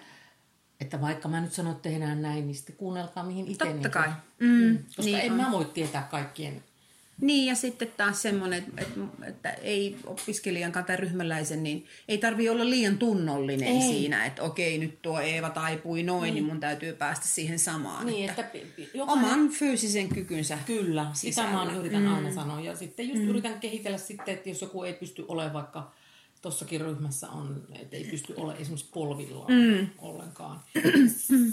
että 0.80 1.00
vaikka 1.00 1.28
mä 1.28 1.40
nyt 1.40 1.52
sanon, 1.52 1.72
että 1.72 1.82
tehdään 1.82 2.22
näin, 2.22 2.46
niin 2.46 2.54
sitten 2.54 2.76
kuunnelkaa 2.76 3.24
mihin 3.24 3.46
itse. 3.46 3.64
Totta 3.64 3.74
niin 3.74 3.90
kai. 3.90 4.08
Mm. 4.38 4.78
Koska 4.78 5.02
niin 5.02 5.18
en 5.18 5.32
on. 5.32 5.36
mä 5.36 5.50
voi 5.50 5.64
tietää 5.64 6.02
kaikkien 6.02 6.62
Niin, 7.20 7.46
ja 7.46 7.54
sitten 7.54 7.92
taas 7.96 8.22
semmoinen, 8.22 8.64
että, 8.78 9.00
että 9.26 9.50
ei 9.50 9.96
opiskelijan 10.06 10.72
tai 10.72 10.96
ryhmäläisen, 10.96 11.62
niin 11.62 11.86
ei 12.08 12.18
tarvi 12.18 12.48
olla 12.48 12.70
liian 12.70 12.98
tunnollinen 12.98 13.68
Ei. 13.68 13.80
siinä, 13.80 14.24
että 14.26 14.42
okei, 14.42 14.78
nyt 14.78 15.02
tuo 15.02 15.20
Eeva 15.20 15.50
taipui 15.50 16.02
noin, 16.02 16.22
niin, 16.22 16.34
niin 16.34 16.44
mun 16.44 16.60
täytyy 16.60 16.92
päästä 16.92 17.26
siihen 17.26 17.58
samaan. 17.58 18.06
Niin, 18.06 18.30
että 18.30 18.42
että 18.42 18.82
jokainen... 18.94 19.24
oman 19.24 19.48
fyysisen 19.48 20.08
kykynsä. 20.08 20.58
Kyllä, 20.66 21.06
sitä 21.12 21.42
sisällä. 21.42 21.64
mä 21.64 21.76
yritän 21.76 22.02
mm. 22.02 22.14
aina 22.14 22.32
sanoa. 22.34 22.60
Ja 22.60 22.76
sitten 22.76 23.08
just 23.08 23.22
mm. 23.22 23.28
yritän 23.28 23.60
kehitellä 23.60 23.98
sitten, 23.98 24.34
että 24.34 24.48
jos 24.48 24.62
joku 24.62 24.82
ei 24.82 24.92
pysty 24.92 25.24
olemaan 25.28 25.52
vaikka 25.52 25.92
tossakin 26.42 26.80
ryhmässä 26.80 27.28
on, 27.28 27.66
että 27.80 27.96
ei 27.96 28.04
pysty 28.04 28.34
olemaan 28.36 28.60
esimerkiksi 28.60 28.90
polvillaan 28.94 29.52
mm. 29.52 29.86
ollenkaan. 29.98 30.60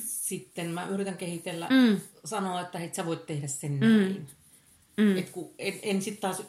Sitten 0.05 0.69
mä 0.69 0.87
yritän 0.87 1.17
kehitellä, 1.17 1.67
mm. 1.69 1.99
sanoa, 2.25 2.61
että 2.61 2.79
hei, 2.79 2.89
sä 2.93 3.05
voit 3.05 3.25
tehdä 3.25 3.47
sen 3.47 3.79
näin. 3.79 4.27
Mm. 4.99 5.17
Et 5.17 5.29
kun, 5.29 5.53
en, 5.57 5.73
en 5.81 6.01
sitten 6.01 6.21
taas 6.21 6.43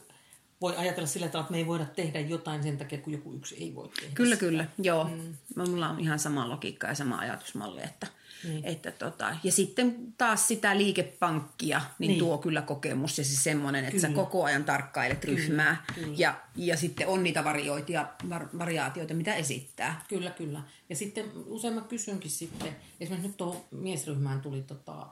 voi 0.61 0.77
ajatella 0.77 1.07
sillä 1.07 1.29
tavalla, 1.29 1.45
että 1.45 1.53
me 1.53 1.59
ei 1.59 1.67
voida 1.67 1.85
tehdä 1.85 2.21
jotain 2.21 2.63
sen 2.63 2.79
takia, 2.79 2.99
kun 2.99 3.13
joku 3.13 3.35
yksi 3.35 3.57
ei 3.61 3.75
voi 3.75 3.89
tehdä 3.89 4.15
Kyllä, 4.15 4.37
kyllä. 4.37 4.67
Joo. 4.79 5.05
Mm. 5.05 5.35
Mulla 5.57 5.89
on 5.89 6.01
ihan 6.01 6.19
sama 6.19 6.49
logiikka 6.49 6.87
ja 6.87 6.95
sama 6.95 7.19
ajatusmalli, 7.19 7.83
että 7.83 8.07
Niin. 8.45 8.65
Että 8.65 8.91
tota, 8.91 9.37
ja 9.45 9.53
sitten 9.53 10.15
taas 10.19 10.49
sitä 10.49 10.79
liikepankkia, 10.79 11.81
niin, 11.99 12.09
niin. 12.09 12.19
tuo 12.19 12.39
kyllä 12.39 12.63
kokemus 12.63 13.19
ja 13.19 13.25
siis 13.25 13.45
semmoinen, 13.45 13.85
että 13.85 13.97
kyllä. 13.97 14.09
sä 14.09 14.15
koko 14.15 14.45
ajan 14.45 14.65
tarkkailet 14.65 15.25
ryhmää 15.25 15.85
kyllä, 15.87 16.07
kyllä. 16.07 16.17
Ja, 16.19 16.41
ja 16.57 16.77
sitten 16.77 17.09
on 17.09 17.23
niitä 17.23 17.45
varioitia, 17.45 18.07
var, 18.31 18.49
variaatioita, 18.59 19.15
mitä 19.15 19.35
esittää. 19.35 20.05
Kyllä, 20.09 20.31
kyllä. 20.31 20.63
Ja 20.89 20.97
sitten 20.97 21.25
usein 21.47 21.75
mä 21.75 21.81
kysynkin 21.81 22.31
sitten, 22.31 22.77
esimerkiksi 23.01 23.29
nyt 23.29 23.37
tuohon 23.37 23.65
miesryhmään 23.71 24.41
tuli, 24.41 24.63
tota, 24.63 25.07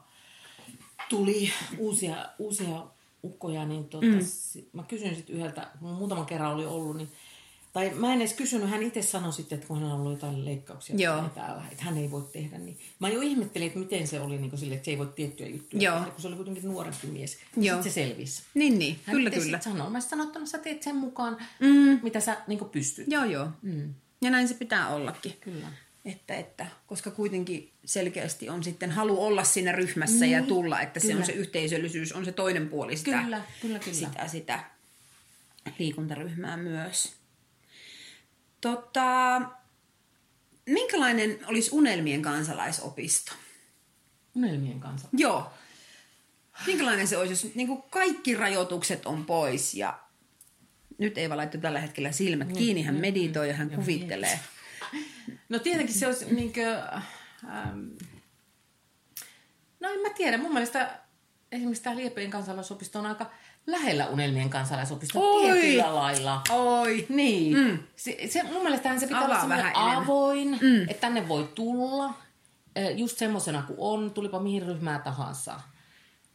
tuli 1.08 1.52
uusia, 1.78 2.26
uusia 2.38 2.86
ukkoja, 3.24 3.64
niin 3.64 3.84
tota, 3.84 4.06
mm. 4.06 4.62
mä 4.72 4.82
kysyin 4.82 5.16
sitten 5.16 5.36
yhdeltä, 5.36 5.70
muutaman 5.80 6.26
kerran 6.26 6.54
oli 6.54 6.66
ollut, 6.66 6.96
niin 6.96 7.08
tai 7.72 7.90
mä 7.94 8.12
en 8.12 8.20
edes 8.20 8.32
kysynyt, 8.32 8.70
hän 8.70 8.82
itse 8.82 9.02
sanoi 9.02 9.32
sitten, 9.32 9.56
että 9.56 9.68
kun 9.68 9.76
hänellä 9.76 9.94
on 9.94 10.00
ollut 10.00 10.12
jotain 10.12 10.44
leikkauksia 10.44 10.96
Joo. 10.98 11.24
täällä, 11.34 11.62
että 11.72 11.84
hän 11.84 11.98
ei 11.98 12.10
voi 12.10 12.24
tehdä. 12.32 12.58
Niin. 12.58 12.78
Mä 12.98 13.08
jo 13.08 13.20
ihmettelin, 13.20 13.66
että 13.66 13.78
miten 13.78 14.06
se 14.06 14.20
oli 14.20 14.38
niin 14.38 14.58
sille, 14.58 14.74
että 14.74 14.84
se 14.84 14.90
ei 14.90 14.98
voi 14.98 15.06
tiettyjä 15.06 15.48
juttuja 15.48 15.82
Joo. 15.82 15.96
tehdä, 15.96 16.10
kun 16.10 16.22
se 16.22 16.28
oli 16.28 16.36
kuitenkin 16.36 16.64
nuorempi 16.64 17.06
mies. 17.06 17.38
Joo. 17.56 17.76
Sitten 17.76 17.92
se 17.92 17.94
selvisi. 17.94 18.42
Niin, 18.54 18.78
niin. 18.78 18.98
Hän 19.04 19.16
kyllä, 19.16 19.30
kyllä. 19.30 19.60
Sanoi. 19.60 19.90
Mä 19.90 20.00
sanoin, 20.00 20.26
että 20.26 20.46
sä 20.46 20.58
teet 20.58 20.82
sen 20.82 20.96
mukaan, 20.96 21.36
mm. 21.60 22.00
mitä 22.02 22.20
sä 22.20 22.36
niin 22.46 22.58
pystyt. 22.72 23.06
Joo, 23.08 23.24
joo. 23.24 23.48
Mm. 23.62 23.94
Ja 24.20 24.30
näin 24.30 24.48
se 24.48 24.54
pitää 24.54 24.88
ollakin. 24.88 25.32
Kyllä. 25.40 25.66
Että, 26.08 26.34
että, 26.34 26.66
koska 26.86 27.10
kuitenkin 27.10 27.72
selkeästi 27.84 28.48
on 28.48 28.64
sitten 28.64 28.90
halu 28.90 29.24
olla 29.24 29.44
siinä 29.44 29.72
ryhmässä 29.72 30.24
niin, 30.24 30.30
ja 30.30 30.42
tulla, 30.42 30.80
että 30.80 31.00
kyllä. 31.00 31.14
se 31.14 31.18
on 31.20 31.26
se 31.26 31.32
yhteisöllisyys, 31.32 32.12
on 32.12 32.24
se 32.24 32.32
toinen 32.32 32.68
puoli 32.68 32.96
sitä, 32.96 33.22
kyllä, 33.22 33.42
kyllä, 33.60 33.78
kyllä. 33.78 33.96
sitä, 33.96 34.28
sitä 34.28 34.64
liikuntaryhmää 35.78 36.56
myös. 36.56 37.12
Tota, 38.60 39.40
minkälainen 40.66 41.38
olisi 41.46 41.70
unelmien 41.72 42.22
kansalaisopisto? 42.22 43.32
Unelmien 44.34 44.80
kansalaisopisto? 44.80 45.28
Joo. 45.28 45.50
Minkälainen 46.66 47.08
se 47.08 47.16
olisi, 47.16 47.32
jos 47.46 47.54
niin 47.54 47.68
kuin 47.68 47.82
kaikki 47.90 48.34
rajoitukset 48.34 49.06
on 49.06 49.24
pois 49.24 49.74
ja 49.74 49.98
nyt 50.98 51.18
Eeva 51.18 51.36
laittoi 51.36 51.60
tällä 51.60 51.80
hetkellä 51.80 52.12
silmät 52.12 52.48
niin, 52.48 52.58
kiinni, 52.58 52.82
hän 52.82 52.94
meditoi 52.94 53.48
ja 53.48 53.54
hän 53.54 53.70
kuvittelee. 53.70 54.40
No 55.48 55.58
tietenkin 55.58 55.94
se 55.94 56.06
olisi 56.06 56.34
niin 56.34 56.52
kuin, 56.52 56.66
ähm, 56.66 57.88
no 59.80 59.88
en 59.90 60.00
mä 60.00 60.10
tiedä, 60.16 60.38
mun 60.38 60.52
mielestä 60.52 60.98
esimerkiksi 61.52 61.82
tämä 61.82 61.96
Liepeen 61.96 62.30
kansalaisopisto 62.30 62.98
on 62.98 63.06
aika 63.06 63.30
lähellä 63.66 64.06
unelmien 64.06 64.50
kansalaisopisto 64.50 65.20
Oi. 65.20 65.42
tietyllä 65.42 65.94
lailla. 65.94 66.42
Oi. 66.50 67.06
Niin. 67.08 67.56
Mm. 67.58 67.78
Se, 67.96 68.16
se, 68.28 68.42
mun 68.42 68.62
mielestähän 68.62 69.00
se 69.00 69.06
pitää 69.06 69.24
Avaa 69.24 69.44
olla 69.44 69.48
vähän 69.48 69.76
avoin, 69.76 70.58
mm. 70.60 70.82
että 70.82 71.00
tänne 71.00 71.28
voi 71.28 71.48
tulla 71.54 72.14
just 72.96 73.18
semmoisena 73.18 73.62
kuin 73.62 73.76
on, 73.80 74.10
tulipa 74.10 74.40
mihin 74.40 74.66
ryhmää 74.66 74.98
tahansa. 74.98 75.60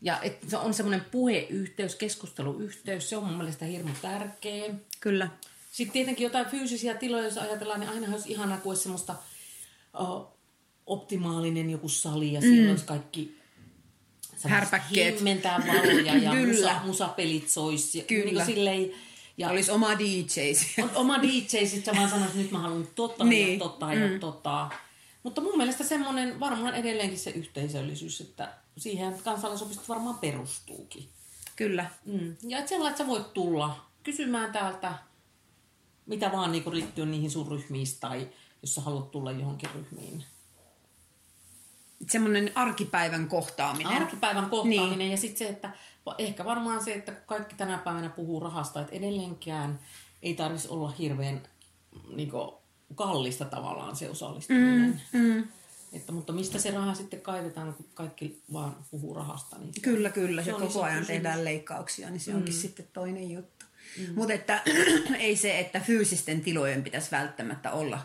Ja 0.01 0.19
että 0.21 0.49
se 0.49 0.57
on 0.57 0.73
semmoinen 0.73 1.05
puheyhteys, 1.11 1.95
keskusteluyhteys, 1.95 3.09
se 3.09 3.17
on 3.17 3.23
mun 3.23 3.37
mielestä 3.37 3.65
hirmu 3.65 3.91
tärkeä. 4.01 4.73
Kyllä. 4.99 5.29
Sitten 5.73 5.93
tietenkin 5.93 6.23
jotain 6.23 6.45
fyysisiä 6.45 6.95
tiloja, 6.95 7.23
jos 7.23 7.37
ajatellaan, 7.37 7.79
niin 7.79 7.89
aina 7.89 8.07
olisi 8.11 8.31
ihanaa, 8.31 8.57
kuin 8.57 8.71
olisi 8.71 8.83
semmoista 8.83 9.15
oh, 9.93 10.37
optimaalinen 10.85 11.69
joku 11.69 11.89
sali 11.89 12.33
ja 12.33 12.41
mm. 12.41 12.47
siellä 12.47 12.71
olisi 12.71 12.85
kaikki 12.85 13.37
härpäkkeet. 14.43 15.15
Himmentää 15.15 15.63
valoja 15.67 16.17
ja 16.17 16.33
musa, 16.47 16.81
musapelit 16.85 17.49
sois. 17.49 17.97
Kyllä. 18.07 18.31
Niin 18.31 18.45
silleen, 18.45 18.91
ja 19.37 19.49
Olisi 19.49 19.71
oma 19.71 19.99
DJ. 19.99 20.39
oma 20.95 21.21
DJ, 21.21 21.65
sitten 21.65 21.83
sä 21.85 21.95
vaan 21.95 22.09
sanoit, 22.09 22.27
että 22.27 22.41
nyt 22.41 22.51
mä 22.51 22.59
haluan 22.59 22.87
tota 22.95 23.23
niin. 23.23 23.53
ja 23.53 23.59
tota 23.59 23.85
mm. 23.85 24.01
ja 24.01 24.19
tota. 24.19 24.69
Mutta 25.23 25.41
mun 25.41 25.57
mielestä 25.57 25.83
semmoinen 25.83 26.39
varmaan 26.39 26.75
edelleenkin 26.75 27.19
se 27.19 27.29
yhteisöllisyys, 27.29 28.21
että 28.21 28.53
siihen 28.77 29.15
kansalaisopistot 29.23 29.89
varmaan 29.89 30.17
perustuukin. 30.17 31.09
Kyllä. 31.55 31.85
Mm. 32.05 32.35
Ja 32.47 32.57
että 32.57 32.69
sellainen, 32.69 32.91
että 32.91 33.03
sä 33.03 33.09
voit 33.09 33.33
tulla 33.33 33.85
kysymään 34.03 34.51
täältä, 34.51 34.93
mitä 36.05 36.31
vaan 36.31 36.51
niinku 36.51 36.71
liittyy 36.71 37.05
niihin 37.05 37.31
sun 37.31 37.47
ryhmiin 37.47 37.87
tai 37.99 38.29
jos 38.61 38.75
sä 38.75 38.81
haluat 38.81 39.11
tulla 39.11 39.31
johonkin 39.31 39.69
ryhmiin 39.75 40.23
semmoinen 42.09 42.51
arkipäivän 42.55 43.27
kohtaaminen. 43.27 44.01
Arkipäivän 44.01 44.49
kohtaaminen 44.49 44.97
niin. 44.97 45.11
ja 45.11 45.17
sitten 45.17 45.37
se, 45.37 45.49
että 45.49 45.71
ehkä 46.17 46.45
varmaan 46.45 46.83
se, 46.83 46.93
että 46.93 47.11
kaikki 47.11 47.55
tänä 47.55 47.77
päivänä 47.77 48.09
puhuu 48.09 48.39
rahasta, 48.39 48.81
että 48.81 48.95
edelleenkään 48.95 49.79
ei 50.21 50.33
tarvitsisi 50.33 50.73
olla 50.73 50.89
hirveän 50.89 51.41
niin 52.15 52.31
kuin, 52.31 52.51
kallista 52.95 53.45
tavallaan 53.45 53.95
se 53.95 54.09
osallistuminen. 54.09 55.01
Mm, 55.13 55.19
mm. 55.19 55.47
Että, 55.93 56.11
mutta 56.11 56.33
mistä 56.33 56.59
se 56.59 56.71
raha 56.71 56.93
sitten 56.93 57.21
kaivetaan, 57.21 57.73
kun 57.73 57.85
kaikki 57.93 58.41
vaan 58.53 58.75
puhuu 58.91 59.13
rahasta? 59.13 59.57
Niin 59.57 59.81
kyllä, 59.81 60.09
kyllä. 60.09 60.43
Se, 60.43 60.51
se 60.51 60.57
koko 60.59 60.83
ajan 60.83 60.99
kysymys. 60.99 61.07
tehdään 61.07 61.45
leikkauksia, 61.45 62.09
niin 62.09 62.19
se 62.19 62.31
mm. 62.31 62.37
onkin 62.37 62.53
sitten 62.53 62.87
toinen 62.93 63.31
juttu. 63.31 63.62
Mm. 63.97 64.13
Mutta 64.15 64.33
että 64.33 64.61
ei 65.19 65.35
se, 65.35 65.59
että 65.59 65.79
fyysisten 65.79 66.41
tilojen 66.41 66.83
pitäisi 66.83 67.11
välttämättä 67.11 67.71
olla 67.71 67.99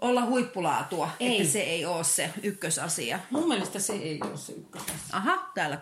olla 0.00 0.26
huippulaatua, 0.26 1.10
ei. 1.20 1.40
että 1.40 1.52
se 1.52 1.60
ei 1.60 1.86
ole 1.86 2.04
se 2.04 2.30
ykkösasia. 2.42 3.20
Mun 3.30 3.48
mielestä 3.48 3.78
se 3.78 3.92
ei 3.92 4.20
ole 4.22 4.36
se 4.36 4.52
ykkösasia. 4.52 4.94
Aha, 5.12 5.50
täällä 5.54 5.76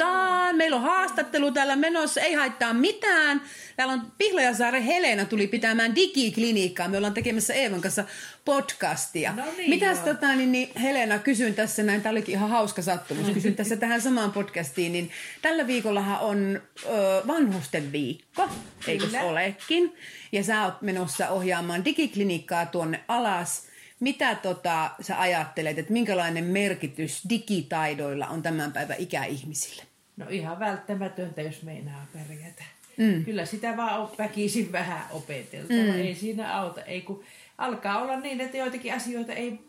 koputtetaan. 0.00 0.56
Meillä 0.56 0.76
on 0.76 0.82
haastattelu 0.82 1.52
täällä 1.52 1.76
menossa, 1.76 2.20
ei 2.20 2.34
haittaa 2.34 2.74
mitään. 2.74 3.42
Täällä 3.76 3.94
on 3.94 4.12
Pihlajasaaren 4.18 4.82
Helena 4.82 5.24
tuli 5.24 5.46
pitämään 5.46 5.94
digiklinikkaa. 5.94 6.88
Me 6.88 6.96
ollaan 6.96 7.14
tekemässä 7.14 7.54
Eevan 7.54 7.80
kanssa 7.80 8.04
podcastia. 8.44 9.32
No 9.32 9.44
niin, 9.56 9.70
Mitäs 9.70 9.98
tota, 9.98 10.34
niin, 10.34 10.52
niin, 10.52 10.70
Helena, 10.80 11.18
kysyn 11.18 11.54
tässä 11.54 11.82
näin, 11.82 12.02
tämä 12.02 12.10
olikin 12.10 12.34
ihan 12.34 12.50
hauska 12.50 12.82
sattumus, 12.82 13.30
kysyn 13.30 13.54
tässä 13.54 13.76
tähän 13.86 14.00
samaan 14.00 14.32
podcastiin, 14.32 14.92
niin 14.92 15.10
tällä 15.42 15.66
viikollahan 15.66 16.20
on 16.20 16.60
ö, 16.84 16.88
vanhusten 17.26 17.92
viikko, 17.92 18.48
eikö 18.86 19.06
olekin? 19.22 19.94
Ja 20.32 20.44
sä 20.44 20.64
oot 20.64 20.82
menossa 20.82 21.28
ohjaamaan 21.28 21.84
digiklinikkaa 21.84 22.66
tuonne 22.66 23.00
alas. 23.08 23.70
Mitä 24.00 24.34
tota, 24.34 24.90
sä 25.00 25.20
ajattelet, 25.20 25.78
että 25.78 25.92
minkälainen 25.92 26.44
merkitys 26.44 27.22
digitaidoilla 27.28 28.26
on 28.26 28.42
tämän 28.42 28.72
päivän 28.72 28.96
ikäihmisille? 28.98 29.89
No 30.20 30.26
ihan 30.30 30.58
välttämätöntä, 30.58 31.42
jos 31.42 31.62
meinaa 31.62 32.06
pärjätä. 32.12 32.64
Mm. 32.96 33.24
Kyllä 33.24 33.46
sitä 33.46 33.76
vaan 33.76 34.00
on 34.00 34.10
väkisin 34.18 34.72
vähän 34.72 35.02
opeteltava. 35.10 35.78
Mm. 35.78 36.00
Ei 36.00 36.14
siinä 36.14 36.56
auta. 36.56 36.82
Ei 36.82 37.00
kun 37.00 37.24
alkaa 37.58 38.02
olla 38.02 38.20
niin, 38.20 38.40
että 38.40 38.56
joitakin 38.56 38.94
asioita 38.94 39.32
ei 39.32 39.60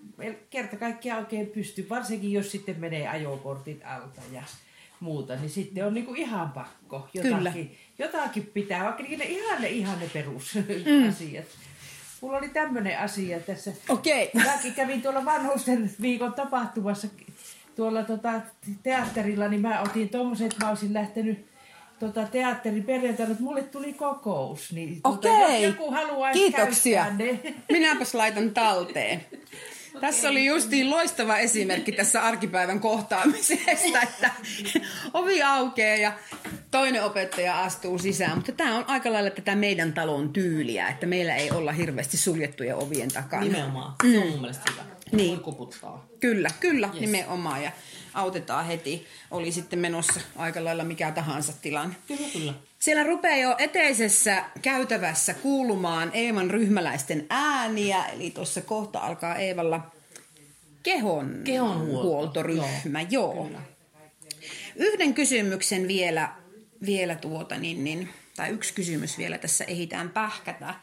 kerta 0.49 0.77
kaikkiaan 0.77 1.19
oikein 1.19 1.47
pysty. 1.47 1.89
Varsinkin 1.89 2.31
jos 2.31 2.51
sitten 2.51 2.79
menee 2.79 3.07
ajokortit 3.07 3.81
alta 3.85 4.21
ja 4.31 4.43
muuta, 4.99 5.35
niin 5.35 5.49
sitten 5.49 5.85
on 5.85 5.93
niinku 5.93 6.13
ihan 6.13 6.51
pakko 6.51 7.09
jotakin, 7.13 7.37
Kyllä. 7.37 7.53
jotakin 7.99 8.51
pitää, 8.53 8.83
vaikka 8.83 9.03
ne 9.03 9.25
ihan 9.25 9.61
ne, 9.61 9.69
ihan 9.69 9.99
ne 9.99 10.09
perusasiat. 10.13 11.45
Mm. 11.45 11.71
Mulla 12.21 12.37
oli 12.37 12.49
tämmöinen 12.49 12.99
asia 12.99 13.39
tässä. 13.39 13.73
Okei. 13.89 14.31
Okay. 14.35 14.51
Mäkin 14.51 14.73
kävin 14.73 15.01
tuolla 15.01 15.25
vanhusten 15.25 15.91
viikon 16.01 16.33
tapahtumassa 16.33 17.07
tuolla 17.75 18.03
tota, 18.03 18.41
teatterilla, 18.83 19.47
niin 19.47 19.61
mä 19.61 19.81
otin 19.81 20.09
tommosen, 20.09 20.47
että 20.47 20.65
mä 20.65 20.69
olisin 20.69 20.93
lähtenyt 20.93 21.45
tota, 21.99 22.27
teatterin 22.31 22.83
perjantaina, 22.83 23.31
että 23.31 23.43
mulle 23.43 23.63
tuli 23.63 23.93
kokous. 23.93 24.71
Niin, 24.71 25.01
tota, 25.01 25.29
Okei, 25.29 25.63
joku 25.63 25.91
haluaisi 25.91 26.39
kiitoksia. 26.39 27.05
Ne. 27.17 27.39
Minäpäs 27.71 28.13
laitan 28.13 28.51
talteen. 28.51 29.25
Okay. 29.89 30.01
Tässä 30.01 30.29
oli 30.29 30.45
justiin 30.45 30.89
loistava 30.89 31.37
esimerkki 31.37 31.91
tässä 31.91 32.21
arkipäivän 32.21 32.79
kohtaamisesta, 32.79 34.01
että 34.03 34.31
ovi 35.13 35.43
aukeaa 35.43 35.97
ja 35.97 36.13
toinen 36.71 37.03
opettaja 37.03 37.63
astuu 37.63 37.97
sisään. 37.97 38.35
Mutta 38.35 38.51
tämä 38.51 38.77
on 38.77 38.83
aika 38.87 39.13
lailla 39.13 39.29
tätä 39.29 39.55
meidän 39.55 39.93
talon 39.93 40.33
tyyliä, 40.33 40.87
että 40.87 41.05
meillä 41.05 41.35
ei 41.35 41.51
olla 41.51 41.71
hirveästi 41.71 42.17
suljettuja 42.17 42.75
ovien 42.75 43.11
takana. 43.11 43.43
Nimenomaan, 43.43 43.93
se 44.11 44.19
on 44.19 44.27
mun 44.27 44.39
mielestä 44.39 44.71
hyvä. 44.71 44.83
Niin. 45.11 45.35
Voi 45.35 45.43
koputtaa. 45.43 46.05
Kyllä, 46.19 46.49
kyllä, 46.59 46.89
yes. 46.93 47.01
nimenomaan. 47.01 47.63
Ja 47.63 47.71
autetaan 48.13 48.65
heti, 48.65 49.07
oli 49.31 49.51
sitten 49.51 49.79
menossa 49.79 50.19
aika 50.35 50.63
lailla 50.63 50.83
mikä 50.83 51.11
tahansa 51.11 51.53
tilanne. 51.61 51.95
Kyllä, 52.07 52.27
kyllä. 52.33 52.53
Siellä 52.79 53.03
rupeaa 53.03 53.37
jo 53.37 53.55
eteisessä 53.57 54.45
käytävässä 54.61 55.33
kuulumaan 55.33 56.11
Eevan 56.13 56.51
ryhmäläisten 56.51 57.25
ääniä, 57.29 58.05
eli 58.05 58.31
tuossa 58.31 58.61
kohta 58.61 58.99
alkaa 58.99 59.35
Eevalla 59.35 59.91
kehon, 60.83 61.41
kehon 61.43 61.79
huoltoryhmä. 61.87 63.01
Joo. 63.09 63.33
joo. 63.33 63.61
Yhden 64.75 65.13
kysymyksen 65.13 65.87
vielä, 65.87 66.29
vielä 66.85 67.15
tuota, 67.15 67.57
niin, 67.57 67.83
niin, 67.83 68.09
tai 68.35 68.49
yksi 68.49 68.73
kysymys 68.73 69.17
vielä 69.17 69.37
tässä 69.37 69.63
ehitään 69.63 70.09
pähkätä. 70.09 70.73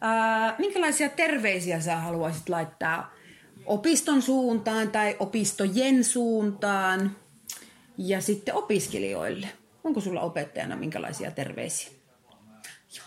Ää, 0.00 0.54
minkälaisia 0.58 1.08
terveisiä 1.08 1.80
sä 1.80 1.96
haluaisit 1.96 2.48
laittaa 2.48 3.14
opiston 3.66 4.22
suuntaan 4.22 4.90
tai 4.90 5.16
opistojen 5.18 6.04
suuntaan 6.04 7.16
ja 7.98 8.20
sitten 8.20 8.54
opiskelijoille? 8.54 9.48
Onko 9.84 10.00
sulla 10.00 10.20
opettajana 10.20 10.76
minkälaisia 10.76 11.30
terveisiä? 11.30 11.92
Joo. 12.96 13.06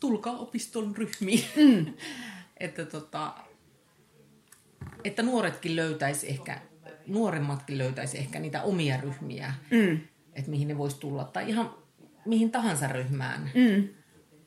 Tulkaa 0.00 0.38
opiston 0.38 0.96
ryhmiin. 0.96 1.44
Mm. 1.56 1.94
että 2.60 2.84
tota, 2.84 3.34
että 5.04 5.22
nuoretkin 5.22 5.76
löytäisi 5.76 6.30
ehkä, 6.30 6.60
nuoremmatkin 7.06 7.78
löytäisi 7.78 8.18
ehkä 8.18 8.40
niitä 8.40 8.62
omia 8.62 8.96
ryhmiä, 8.96 9.54
mm. 9.70 10.00
että 10.34 10.50
mihin 10.50 10.68
ne 10.68 10.78
voisi 10.78 11.00
tulla. 11.00 11.24
Tai 11.24 11.48
ihan 11.48 11.74
mihin 12.24 12.50
tahansa 12.50 12.88
ryhmään. 12.88 13.50
Mm. 13.54 13.88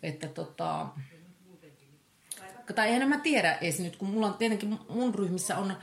Että 0.03 0.27
tota, 0.27 0.87
tai 2.73 2.87
eihän 2.87 3.09
mä 3.09 3.17
tiedä 3.17 3.53
edes 3.53 3.79
nyt, 3.79 3.95
kun 3.95 4.09
mulla 4.09 4.27
on 4.27 4.33
tietenkin 4.33 4.79
mun 4.89 5.15
ryhmissä 5.15 5.57
on 5.57 5.73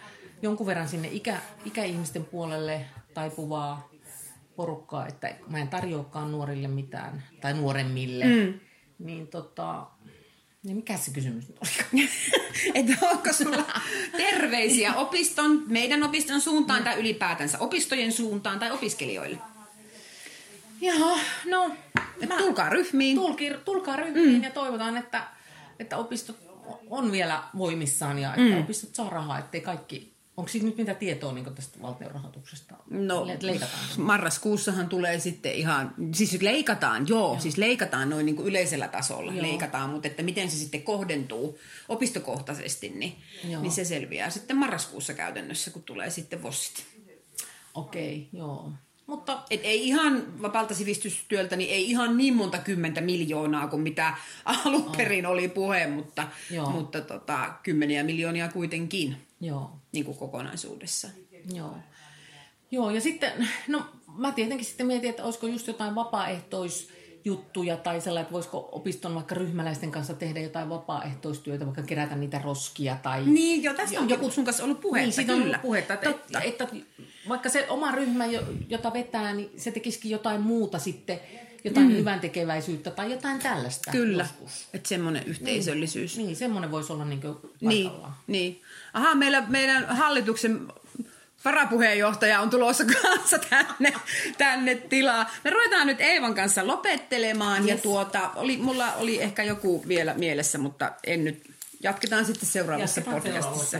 jonkun 0.42 0.66
verran 0.66 0.88
sinne 0.88 1.08
ikä, 1.12 1.40
ikäihmisten 1.64 2.24
puolelle 2.24 2.84
taipuvaa 3.14 3.90
porukkaa, 4.56 5.06
että 5.06 5.34
mä 5.46 5.58
en 5.58 5.68
tarjoakaan 5.68 6.32
nuorille 6.32 6.68
mitään, 6.68 7.22
tai 7.40 7.54
nuoremmille. 7.54 8.24
Mm. 8.24 8.60
Niin 8.98 9.28
tota, 9.28 9.86
niin 10.62 10.76
mikä 10.76 10.96
se 10.96 11.10
kysymys 11.10 11.48
nyt 11.48 11.58
oli? 11.58 12.08
että 12.74 13.06
onko 13.08 13.32
sulla 13.32 13.64
terveisiä 14.16 14.94
opiston, 14.94 15.62
meidän 15.66 16.02
opiston 16.02 16.40
suuntaan 16.40 16.84
tai 16.84 17.00
ylipäätänsä 17.00 17.58
opistojen 17.58 18.12
suuntaan 18.12 18.58
tai 18.58 18.70
opiskelijoille? 18.70 19.38
Joo, 20.80 21.18
no... 21.46 21.70
Mä, 22.28 22.36
tulkaa 22.36 22.68
ryhmiin. 22.68 23.16
Tulki, 23.16 23.50
tulkaa 23.64 23.96
ryhmiin 23.96 24.36
mm. 24.36 24.42
ja 24.42 24.50
toivotaan, 24.50 24.96
että, 24.96 25.26
että 25.78 25.96
opistot 25.96 26.51
on 26.90 27.12
vielä 27.12 27.42
voimissaan 27.58 28.18
ja 28.18 28.34
että 28.34 28.54
mm. 28.54 28.60
opistot 28.60 28.94
saa 28.94 29.10
rahaa, 29.10 29.38
ettei 29.38 29.60
kaikki 29.60 30.12
Onko 30.36 30.48
siitä 30.48 30.66
nyt 30.66 30.76
mitä 30.76 30.94
tietoa 30.94 31.32
niin 31.32 31.54
tästä 31.54 31.82
valtion 31.82 32.10
rahoituksesta? 32.10 32.74
No, 32.90 33.26
leikataan. 33.26 33.84
marraskuussahan 33.96 34.88
tulee 34.88 35.20
sitten 35.20 35.52
ihan, 35.52 35.94
siis 36.12 36.42
leikataan, 36.42 37.08
joo, 37.08 37.32
joo. 37.32 37.40
siis 37.40 37.58
leikataan 37.58 38.10
noin 38.10 38.26
niin 38.26 38.36
kuin 38.36 38.48
yleisellä 38.48 38.88
tasolla, 38.88 39.32
joo. 39.32 39.42
leikataan, 39.42 39.90
mutta 39.90 40.08
että 40.08 40.22
miten 40.22 40.50
se 40.50 40.56
sitten 40.56 40.82
kohdentuu 40.82 41.58
opistokohtaisesti, 41.88 42.88
niin, 42.88 43.16
niin 43.44 43.72
se 43.72 43.84
selviää 43.84 44.30
sitten 44.30 44.56
marraskuussa 44.56 45.14
käytännössä, 45.14 45.70
kun 45.70 45.82
tulee 45.82 46.10
sitten 46.10 46.42
VOSsit. 46.42 46.84
Okei, 47.74 48.28
okay, 48.28 48.40
joo. 48.40 48.72
Mutta 49.06 49.42
et 49.50 49.60
ei 49.64 49.88
ihan 49.88 50.42
vapaalta 50.42 50.74
sivistystyöltä, 50.74 51.56
niin 51.56 51.70
ei 51.70 51.90
ihan 51.90 52.16
niin 52.16 52.34
monta 52.34 52.58
kymmentä 52.58 53.00
miljoonaa 53.00 53.68
kuin 53.68 53.82
mitä 53.82 54.14
alun 54.44 54.92
perin 54.96 55.26
oli 55.26 55.48
puhe, 55.48 55.86
mutta, 55.86 56.28
mutta 56.72 57.00
tota, 57.00 57.52
kymmeniä 57.62 58.02
miljoonia 58.02 58.48
kuitenkin 58.48 59.16
Joo. 59.40 59.70
Niin 59.92 60.04
kuin 60.04 60.18
kokonaisuudessa. 60.18 61.08
Joo. 61.54 61.76
Joo, 62.70 62.90
ja 62.90 63.00
sitten, 63.00 63.48
no 63.68 63.84
mä 64.16 64.32
tietenkin 64.32 64.66
sitten 64.66 64.86
mietin, 64.86 65.10
että 65.10 65.24
olisiko 65.24 65.46
just 65.46 65.66
jotain 65.66 65.94
vapaaehtoisjuttuja 67.30 67.76
tai 67.76 68.00
sellainen, 68.00 68.22
että 68.22 68.32
voisiko 68.32 68.68
opiston 68.72 69.14
vaikka 69.14 69.34
ryhmäläisten 69.34 69.90
kanssa 69.90 70.14
tehdä 70.14 70.40
jotain 70.40 70.68
vapaaehtoistyötä, 70.68 71.64
vaikka 71.64 71.82
kerätä 71.82 72.16
niitä 72.16 72.40
roskia 72.44 72.96
tai... 73.02 73.24
Niin, 73.24 73.62
jo 73.62 73.74
tästä 73.74 74.00
on 74.00 74.08
joku 74.08 74.30
sun 74.30 74.44
kanssa 74.44 74.64
ollut 74.64 74.80
puhetta, 74.80 75.06
niin, 75.06 75.12
siitä 75.12 75.34
on 75.34 75.42
ollut 75.42 75.62
puhetta, 75.62 75.94
että, 75.94 76.12
Totta. 76.12 76.40
Että, 76.40 76.64
että, 76.64 76.76
vaikka 77.28 77.48
se 77.48 77.66
oma 77.68 77.90
ryhmä, 77.90 78.24
jota 78.68 78.92
vetää, 78.92 79.34
niin 79.34 79.50
se 79.56 79.70
tekisikin 79.70 80.10
jotain 80.10 80.40
muuta 80.40 80.78
sitten, 80.78 81.20
jotain 81.64 81.88
mm. 81.88 81.96
hyvän 81.96 82.20
tekeväisyyttä 82.20 82.90
tai 82.90 83.12
jotain 83.12 83.38
tällaista. 83.38 83.90
Kyllä, 83.90 84.26
että 84.74 84.88
semmoinen 84.88 85.24
yhteisöllisyys. 85.26 86.16
Niin, 86.16 86.26
niin 86.26 86.36
semmoinen 86.36 86.70
voisi 86.70 86.92
olla 86.92 87.04
niin 87.04 87.20
niin, 87.60 87.90
niin. 88.26 88.60
Aha, 88.92 89.14
meillä, 89.14 89.44
meidän 89.48 89.86
hallituksen 89.86 90.68
varapuheenjohtaja 91.44 92.40
on 92.40 92.50
tulossa 92.50 92.84
kanssa 93.02 93.38
tänne, 93.38 93.92
tänne 94.38 94.74
tilaa. 94.74 95.30
Me 95.44 95.50
ruvetaan 95.50 95.86
nyt 95.86 96.00
Eevan 96.00 96.34
kanssa 96.34 96.66
lopettelemaan 96.66 97.62
yes. 97.62 97.68
ja 97.70 97.76
tuota, 97.76 98.30
oli, 98.36 98.56
mulla 98.56 98.92
oli 98.92 99.22
ehkä 99.22 99.42
joku 99.42 99.84
vielä 99.88 100.14
mielessä, 100.14 100.58
mutta 100.58 100.92
en 101.04 101.24
nyt. 101.24 101.52
Jatketaan 101.82 102.24
sitten 102.24 102.48
seuraavassa 102.48 103.00
Jatketaan 103.00 103.22
podcastissa. 103.22 103.78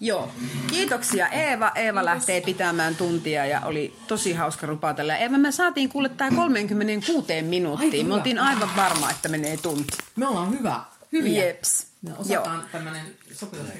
Joo. 0.00 0.32
Kiitoksia 0.66 1.28
Eeva. 1.28 1.72
Eeva 1.74 2.04
lähtee 2.04 2.40
pitämään 2.40 2.96
tuntia 2.96 3.46
ja 3.46 3.60
oli 3.60 3.94
tosi 4.06 4.32
hauska 4.32 4.66
rupatella. 4.66 5.16
Eeva, 5.16 5.38
me 5.38 5.52
saatiin 5.52 5.88
kuulle 5.88 6.08
tämä 6.08 6.36
36 6.36 7.42
minuuttiin. 7.42 8.06
Me 8.06 8.14
oltiin 8.14 8.38
aivan 8.38 8.70
varma, 8.76 9.10
että 9.10 9.28
menee 9.28 9.56
tunti. 9.56 9.96
Me 10.16 10.26
ollaan 10.26 10.58
hyvä. 10.58 10.80
Hyviä. 11.12 11.44
Jeps. 11.44 11.89
Me 12.02 12.10
osataan 12.18 12.62
tämmöinen 12.72 13.02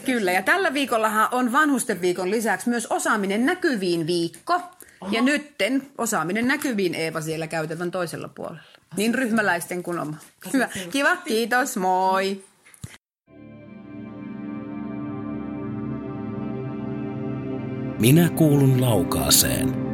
Kyllä, 0.04 0.32
ja 0.32 0.42
tällä 0.42 0.74
viikollahan 0.74 1.28
on 1.30 1.52
vanhusten 1.52 2.00
viikon 2.00 2.30
lisäksi 2.30 2.68
myös 2.68 2.86
osaaminen 2.86 3.46
näkyviin 3.46 4.06
viikko. 4.06 4.52
Aha. 5.00 5.14
Ja 5.14 5.22
nytten 5.22 5.88
osaaminen 5.98 6.48
näkyviin 6.48 6.94
Eeva 6.94 7.20
siellä 7.20 7.46
käytävän 7.46 7.90
toisella 7.90 8.28
puolella. 8.28 8.62
Niin 8.96 9.14
ryhmäläisten 9.14 9.82
kuin 9.82 9.98
oma. 9.98 10.16
Hyvä. 10.52 10.68
Kiva, 10.90 11.16
kiitos, 11.16 11.76
moi. 11.76 12.44
Minä 18.00 18.28
kuulun 18.28 18.80
laukaaseen. 18.80 19.89